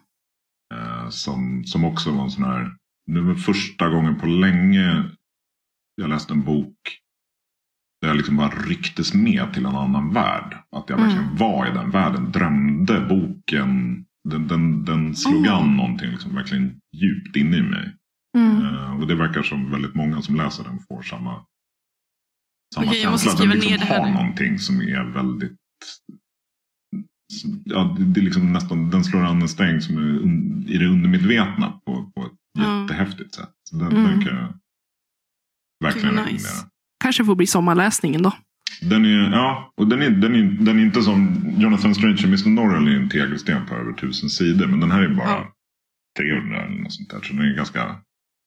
Eh, 0.75 1.09
som, 1.09 1.65
som 1.65 1.85
också 1.85 2.11
var 2.13 2.25
en 2.25 2.31
sån 2.31 2.45
här. 2.45 2.73
Det 3.07 3.21
var 3.21 3.35
första 3.35 3.89
gången 3.89 4.17
på 4.21 4.27
länge 4.27 5.05
jag 5.97 6.09
läste 6.11 6.33
en 6.33 6.43
bok. 6.43 6.77
Där 8.01 8.09
jag 8.09 8.17
liksom 8.17 8.37
bara 8.37 8.49
rycktes 8.51 9.15
med 9.15 9.55
till 9.55 9.67
en 9.67 9.77
annan 9.77 10.13
värld. 10.13 10.57
Att 10.77 10.89
jag 10.89 10.99
Mm. 10.99 11.09
verkligen 11.11 11.37
var 11.37 11.67
i 11.67 11.71
den 11.71 11.91
världen. 11.91 12.33
Drömde 12.33 13.01
boken. 13.09 14.05
Den, 14.29 14.49
den, 14.49 14.85
den 14.85 15.17
slog 15.17 15.47
Mm. 15.47 15.53
an 15.53 15.77
någonting 15.77 16.11
liksom 16.11 16.35
verkligen 16.35 16.81
djupt 16.97 17.37
inne 17.37 17.57
i 17.57 17.63
mig. 17.63 17.97
Mm. 18.39 18.65
Eh, 18.67 19.01
och 19.01 19.07
det 19.07 19.15
verkar 19.15 19.43
som 19.43 19.71
väldigt 19.71 19.95
många 19.95 20.23
som 20.23 20.37
läser 20.37 20.65
den 20.65 20.79
får 20.89 21.03
samma, 21.03 21.45
samma 22.75 22.87
måste 22.87 23.01
känsla. 23.03 23.31
Den 23.31 23.37
skriva 23.39 23.55
liksom 23.55 23.89
har 23.89 24.11
någonting 24.11 24.59
som 24.59 24.81
är 24.81 25.05
väldigt... 25.05 25.57
Ja, 27.65 27.97
det, 28.01 28.21
är 28.21 28.25
liksom 28.25 28.53
nästan, 28.53 28.91
den 28.91 29.05
slår 29.05 29.25
an 29.25 29.43
en 29.43 29.49
sträng 29.49 29.81
som 29.81 29.97
är 29.99 30.71
i 30.75 30.79
det 30.79 30.87
undermedvetna 30.87 31.71
på, 31.87 32.11
på 32.15 32.27
ett 32.27 32.33
Ja. 32.59 32.83
jättehäftigt 32.83 33.35
sätt. 33.35 33.51
Så 33.71 33.77
den, 33.77 33.93
Mm. 33.93 34.03
den 34.05 34.25
kan 34.25 34.37
jag 34.37 34.49
verkligen 35.85 36.09
nice. 36.15 36.23
rekommendera. 36.25 36.71
Kanske 37.05 37.25
får 37.25 37.35
bli 37.35 37.47
sommarläsningen 37.47 38.23
då. 38.23 38.33
Den 38.81 39.05
är, 39.05 39.31
ja, 39.33 39.73
och 39.77 39.89
den 39.89 40.03
är, 40.03 40.11
den, 40.11 40.35
är, 40.35 40.43
den 40.65 40.79
är 40.79 40.83
inte 40.83 41.03
som 41.03 41.45
Jonathan 41.59 41.95
Strange 41.95 42.15
och 42.17 42.25
Mr. 42.25 42.49
Norrell 42.49 42.89
är 42.89 42.97
en 43.01 43.09
tegelsten 43.09 43.67
på 43.67 43.75
över 43.75 43.93
tusen 43.93 44.31
sidor. 44.31 44.67
Men 44.67 44.81
den 44.81 44.91
här 44.91 45.03
är 45.03 45.09
bara 45.15 45.29
Ja. 45.29 45.53
300 46.19 46.63
eller 46.67 46.83
något 46.83 46.93
sånt 46.93 47.11
där. 47.11 47.21
Så 47.23 47.33
den 47.33 47.43
är 47.43 47.57
ganska... 47.57 47.97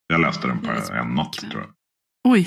Jag 0.08 0.22
läste 0.22 0.48
den 0.48 0.60
på 0.60 0.72
en 0.94 1.16
natt 1.16 1.34
tror 1.34 1.62
jag. 1.62 1.72
Oj. 2.28 2.44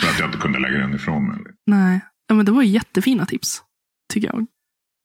För 0.00 0.08
att 0.10 0.18
jag 0.18 0.28
inte 0.28 0.38
kunde 0.38 0.58
lägga 0.58 0.78
den 0.78 0.94
ifrån 0.94 1.26
mig. 1.28 1.38
nej. 1.66 2.00
Ja, 2.26 2.34
men 2.34 2.46
det 2.46 2.52
var 2.52 2.62
ju 2.62 2.68
jättefina 2.68 3.26
tips. 3.26 3.62
Tycker 4.12 4.28
jag. 4.28 4.46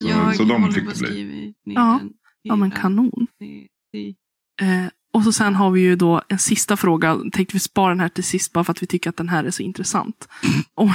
Så- 0.03 0.09
Jag 0.09 0.35
så 0.35 0.43
de 0.43 0.71
fick 0.71 0.93
det 0.93 0.99
bli. 0.99 1.53
Ja. 1.63 1.99
Ja, 2.41 2.55
men 2.55 2.71
kanon. 2.71 3.27
Det- 3.39 3.67
det- 3.91 4.15
Eh, 4.61 4.87
och 5.15 5.23
så 5.23 5.31
sen 5.31 5.55
har 5.55 5.71
vi 5.71 5.81
ju 5.81 5.95
då 5.95 6.21
en 6.27 6.39
sista 6.39 6.77
fråga. 6.77 7.19
Tänkte 7.31 7.55
vi 7.55 7.59
spara 7.59 7.89
den 7.89 7.99
här 7.99 8.09
till 8.09 8.23
sist 8.23 8.53
bara 8.53 8.63
för 8.63 8.71
att 8.71 8.83
vi 8.83 8.87
tycker 8.87 9.09
att 9.09 9.17
den 9.17 9.29
här 9.29 9.43
är 9.43 9.51
så 9.51 9.63
intressant. 9.63 10.27
om, 10.73 10.93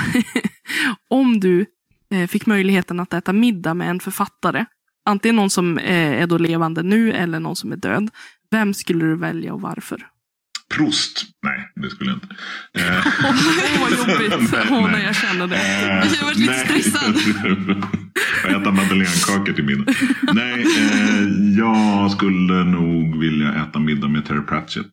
om 1.09 1.41
du 1.41 1.67
eh, 2.11 2.27
fick 2.27 2.47
möjligheten 2.47 3.01
att 3.01 3.13
äta 3.13 3.33
middag 3.33 3.75
med 3.75 3.91
en 3.91 4.01
författare, 4.01 4.65
antingen 5.05 5.37
någon 5.37 5.51
som 5.51 5.79
eh, 5.79 6.23
är 6.23 6.27
då 6.27 6.39
levande 6.39 6.83
nu 6.83 7.13
eller 7.13 7.41
någon 7.41 7.57
som 7.57 7.73
är 7.73 7.77
död. 7.77 8.11
Vem 8.51 8.75
skulle 8.75 9.05
du 9.05 9.17
välja 9.17 9.55
och 9.55 9.61
varför? 9.61 10.07
Prost! 10.75 11.25
Nej, 11.43 11.73
det 11.75 11.91
skulle 11.91 12.11
jag 12.11 12.17
inte. 12.17 12.27
Eh, 12.79 13.07
Åh, 13.25 13.81
vad 13.81 13.91
jobbigt. 13.93 14.55
Åh, 14.71 14.91
nej. 14.93 15.05
jag 15.05 15.17
känner 15.17 15.47
det. 15.47 15.57
Eh, 15.57 16.13
Jag 16.19 16.25
varit 16.25 16.37
lite 16.37 16.55
stressad. 16.55 17.15
Jag 18.45 18.61
äta 18.63 18.71
madeleinekakor 18.71 19.53
till 19.53 19.65
middag. 19.65 19.95
Nej, 20.35 20.61
eh, 20.63 21.29
jag 21.59 22.11
skulle 22.11 22.65
nog 22.65 23.19
vilja 23.21 23.55
äta 23.55 23.79
middag 23.79 24.09
med 24.09 24.27
Terry 24.27 24.41
Pratchett. 24.47 24.87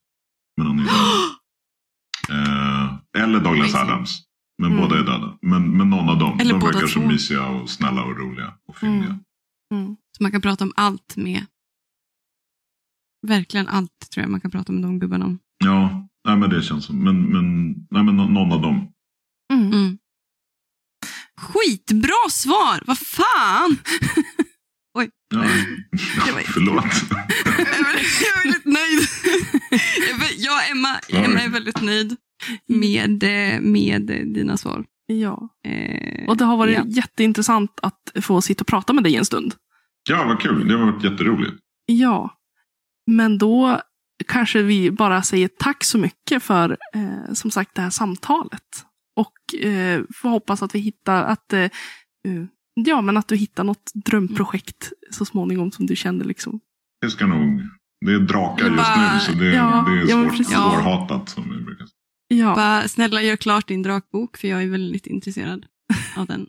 Men 0.58 0.68
han 0.68 0.80
är. 0.80 0.86
Eh, 2.30 3.24
eller 3.24 3.40
Douglas. 3.40 3.76
Adams. 3.76 4.24
Men 4.62 4.72
Mm. 4.72 4.82
båda 4.84 5.00
är 5.00 5.04
döda. 5.04 5.38
Men, 5.42 5.78
men 5.78 5.90
någon 5.90 6.10
av 6.10 6.20
dem. 6.20 6.40
Eller 6.40 6.52
de 6.52 6.60
verkar 6.62 6.88
så 6.88 7.00
mysiga 7.00 7.46
och 7.46 7.70
snälla 7.70 8.04
och 8.04 8.18
roliga. 8.20 8.54
Och 8.68 8.78
fyndiga. 8.78 9.10
Mm. 9.10 9.84
Mm. 9.86 9.96
Så 10.18 10.24
man 10.24 10.32
kan 10.32 10.42
prata 10.42 10.64
om 10.64 10.74
allt 10.76 11.18
med. 11.18 11.46
Verkligen 13.28 13.68
allt 13.68 14.10
tror 14.14 14.22
jag 14.24 14.32
man 14.32 14.42
kan 14.42 14.52
prata 14.52 14.72
med 14.72 14.82
de 14.84 15.00
gubbarna 15.00 15.26
om. 15.26 15.40
Ja, 15.66 16.08
nej, 16.28 16.38
men 16.38 16.50
det 16.50 16.62
känns 16.62 16.86
som. 16.86 17.04
Men, 17.04 17.24
men, 17.24 17.68
nej, 17.92 18.04
men 18.04 18.18
nå- 18.18 18.28
någon 18.28 18.52
av 18.52 18.62
dem. 18.62 18.92
Mm. 19.54 19.68
Mm. 19.74 19.98
Skitbra 21.42 22.30
svar! 22.32 22.84
Vad 22.88 22.98
fan! 23.00 23.78
Ja. 25.30 25.42
Det 26.26 26.32
var- 26.32 26.42
Förlåt. 26.42 26.86
jag 28.22 28.38
är 28.38 28.44
väldigt 28.44 28.66
nöjd. 28.66 29.00
Jag 30.38 30.54
och 30.56 30.72
Emma, 30.72 31.00
Emma 31.10 31.40
är 31.40 31.50
väldigt 31.50 31.82
nöjd 31.82 32.16
med, 32.68 33.24
eh, 33.24 33.62
med 33.62 34.10
eh, 34.10 34.26
dina 34.26 34.58
svar. 34.58 34.86
Ja. 35.06 35.50
Eh, 35.66 36.28
Och 36.28 36.38
det 36.38 36.46
har 36.46 36.58
varit 36.58 36.76
ja. 36.78 36.84
jätteintressant 36.88 37.80
att 37.82 38.12
få 38.22 38.42
sitta 38.42 38.62
och 38.62 38.68
prata 38.68 38.94
med 38.94 39.04
dig 39.04 39.16
en 39.16 39.26
stund. 39.26 39.54
Ja, 40.10 40.26
vad 40.28 40.40
kul. 40.42 40.68
Det 40.68 40.78
har 40.78 40.92
varit 40.92 41.04
jätteroligt. 41.04 41.56
Ja. 41.86 42.38
Men 43.12 43.38
då 43.38 43.82
kanske 44.28 44.62
vi 44.62 44.92
bara 44.92 45.22
säger 45.24 45.48
tack 45.48 45.84
så 45.84 45.98
mycket 45.98 46.44
för 46.44 46.78
eh, 46.96 47.34
som 47.34 47.52
sagt 47.52 47.76
det 47.76 47.82
här 47.82 47.90
samtalet. 47.90 48.86
Och 49.16 49.64
eh, 49.64 50.02
får 50.16 50.30
hoppas 50.30 50.64
att 50.64 50.76
vi 50.76 50.80
hittar 50.80 51.24
att 51.24 51.54
eh, 51.54 51.60
eh, 51.62 51.70
Ja, 52.80 53.02
men 53.02 53.18
att 53.18 53.28
du 53.28 53.36
hittar 53.36 53.64
något 53.64 53.92
drömprojekt 54.06 54.92
så 55.12 55.26
småningom 55.26 55.72
som 55.72 55.86
du 55.86 55.96
känner 55.96 56.26
liksom. 56.26 56.60
Det 57.02 57.10
ska 57.10 57.28
nog... 57.28 57.62
Det 58.06 58.12
är 58.14 58.20
drakar 58.20 58.66
just 58.66 58.78
bara- 58.78 59.14
nu 59.14 59.20
så 59.20 59.32
det, 59.32 59.46
Ja, 59.54 59.86
det 59.88 59.94
är 60.02 60.10
ja, 60.10 60.24
svårt, 60.24 60.30
precis. 60.38 60.48
svårhatat 60.56 61.30
som 61.30 61.44
vi 61.44 61.64
brukar 61.66 61.86
säga. 61.86 61.96
Ja, 62.28 62.56
Bara, 62.56 62.88
snälla 62.88 63.22
gör 63.22 63.36
klart 63.36 63.68
din 63.68 63.82
drakbok 63.84 64.38
för 64.38 64.48
jag 64.48 64.64
är 64.64 64.68
väldigt 64.68 65.08
intresserad 65.08 65.66
av 66.18 66.26
den. 66.26 66.48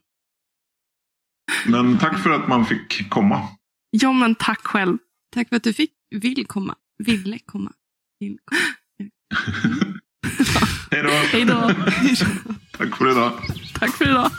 Men 1.66 1.98
tack 1.98 2.18
för 2.18 2.30
att 2.30 2.48
man 2.48 2.66
fick 2.66 3.10
komma. 3.10 3.48
ja 3.90 4.12
men 4.12 4.34
tack 4.34 4.60
själv. 4.66 4.98
Tack 5.34 5.48
för 5.48 5.56
att 5.56 5.62
du 5.62 5.72
fick, 5.72 5.90
vill 6.10 6.46
komma, 6.46 6.74
ville 6.98 7.38
komma. 7.38 7.72
Vill 8.20 8.38
komma. 8.44 8.60
Hej 10.90 11.02
då. 11.02 11.08
Hej 11.10 11.44
då. 11.44 11.70
Tack 12.78 12.96
för 12.96 13.10
idag. 13.10 13.32
Tack 13.78 13.96
för 13.96 14.04
idag. 14.04 14.30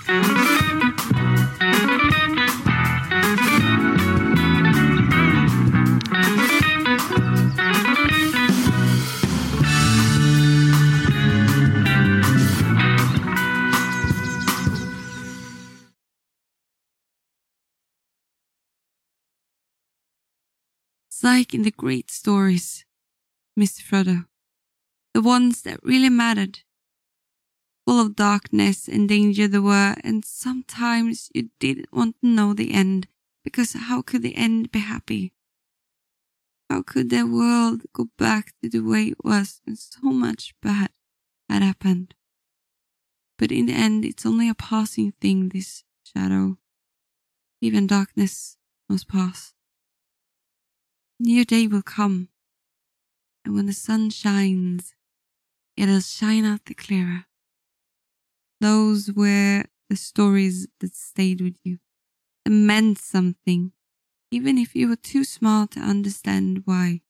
It's 21.19 21.23
like 21.25 21.53
in 21.53 21.63
the 21.63 21.71
great 21.71 22.09
stories, 22.09 22.85
Mr. 23.59 23.81
Frodo. 23.81 24.27
The 25.13 25.21
ones 25.21 25.63
that 25.63 25.83
really 25.83 26.07
mattered. 26.07 26.59
Full 27.85 27.99
of 27.99 28.15
darkness 28.15 28.87
and 28.87 29.09
danger 29.09 29.45
they 29.45 29.59
were, 29.59 29.97
and 30.01 30.23
sometimes 30.23 31.29
you 31.33 31.49
didn't 31.59 31.91
want 31.91 32.15
to 32.21 32.27
know 32.27 32.53
the 32.53 32.71
end, 32.71 33.09
because 33.43 33.73
how 33.73 34.01
could 34.01 34.21
the 34.21 34.37
end 34.37 34.71
be 34.71 34.79
happy? 34.79 35.33
How 36.69 36.83
could 36.83 37.09
the 37.09 37.23
world 37.23 37.81
go 37.91 38.07
back 38.17 38.53
to 38.63 38.69
the 38.69 38.79
way 38.79 39.07
it 39.07 39.21
was 39.21 39.59
when 39.65 39.75
so 39.75 40.11
much 40.11 40.55
bad 40.61 40.89
had 41.49 41.61
happened? 41.63 42.15
But 43.37 43.51
in 43.51 43.65
the 43.65 43.73
end, 43.73 44.05
it's 44.05 44.25
only 44.25 44.47
a 44.47 44.55
passing 44.55 45.11
thing, 45.19 45.49
this 45.49 45.83
shadow. 46.01 46.57
Even 47.59 47.87
darkness 47.87 48.55
must 48.87 49.09
pass. 49.09 49.53
New 51.19 51.45
day 51.45 51.67
will 51.67 51.81
come, 51.83 52.29
and 53.43 53.53
when 53.53 53.65
the 53.65 53.73
sun 53.73 54.09
shines, 54.09 54.95
it'll 55.77 56.01
shine 56.01 56.45
out 56.45 56.65
the 56.65 56.73
clearer. 56.75 57.25
Those 58.61 59.11
were 59.11 59.65
the 59.89 59.95
stories 59.95 60.67
that 60.79 60.95
stayed 60.95 61.41
with 61.41 61.57
you, 61.63 61.79
that 62.45 62.51
meant 62.51 62.99
something, 62.99 63.73
even 64.31 64.57
if 64.57 64.75
you 64.75 64.89
were 64.89 64.95
too 64.97 65.23
small 65.23 65.67
to 65.67 65.79
understand 65.81 66.63
why. 66.65 67.01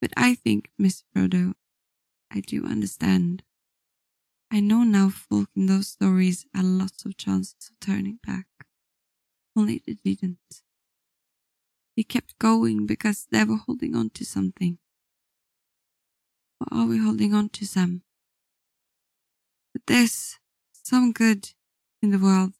But 0.00 0.12
I 0.16 0.36
think, 0.36 0.70
Miss 0.78 1.02
Frodo, 1.12 1.54
I 2.30 2.40
do 2.40 2.64
understand. 2.64 3.44
I 4.50 4.60
know 4.60 4.84
now 4.84 5.10
folk 5.10 5.50
in 5.54 5.66
those 5.66 5.88
stories 5.88 6.46
had 6.54 6.64
lots 6.64 7.04
of 7.04 7.18
chances 7.18 7.68
of 7.70 7.78
turning 7.78 8.20
back, 8.24 8.46
only 9.56 9.82
they 9.86 9.94
didn't. 9.94 10.63
They 11.96 12.04
kept 12.04 12.38
going 12.38 12.86
because 12.86 13.26
they 13.30 13.44
were 13.44 13.60
holding 13.66 13.94
on 13.96 14.10
to 14.10 14.24
something. 14.24 14.78
What 16.58 16.72
are 16.72 16.86
we 16.86 16.98
holding 16.98 17.34
on 17.34 17.48
to, 17.48 17.66
Sam? 17.66 18.02
But 19.72 19.86
there's 19.86 20.38
some 20.72 21.12
good 21.12 21.48
in 22.02 22.10
the 22.10 22.18
world, 22.18 22.52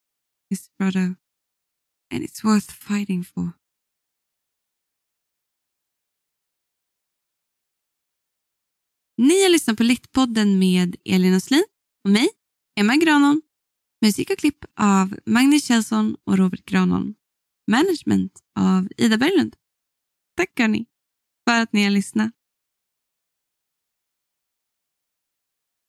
Mr. 0.52 0.68
Frodo, 0.78 1.16
and 2.10 2.24
it's 2.24 2.44
worth 2.44 2.70
fighting 2.70 3.24
for. 3.24 3.52
Ni 9.16 9.42
har 9.42 9.50
lyssnat 9.50 9.76
på 9.76 9.82
Littpodden 9.82 10.58
med 10.58 10.96
Elin 11.04 11.34
Oslin 11.34 11.64
och 12.04 12.10
mig, 12.10 12.28
Emma 12.76 12.96
Granholm. 12.96 13.42
Musik 14.00 14.30
och 14.30 14.38
klipp 14.38 14.64
av 14.74 15.18
Magnus 15.26 15.64
Kjellson 15.64 16.16
och 16.24 16.38
Robert 16.38 16.64
Granholm. 16.64 17.14
Management 17.66 18.40
av 18.58 18.88
Ida 18.96 19.18
Berglund. 19.18 19.56
Tack 20.36 20.58
hörni 20.58 20.86
för 21.48 21.62
att 21.62 21.72
ni 21.72 21.84
har 21.84 21.90
lyssnat. 21.90 22.32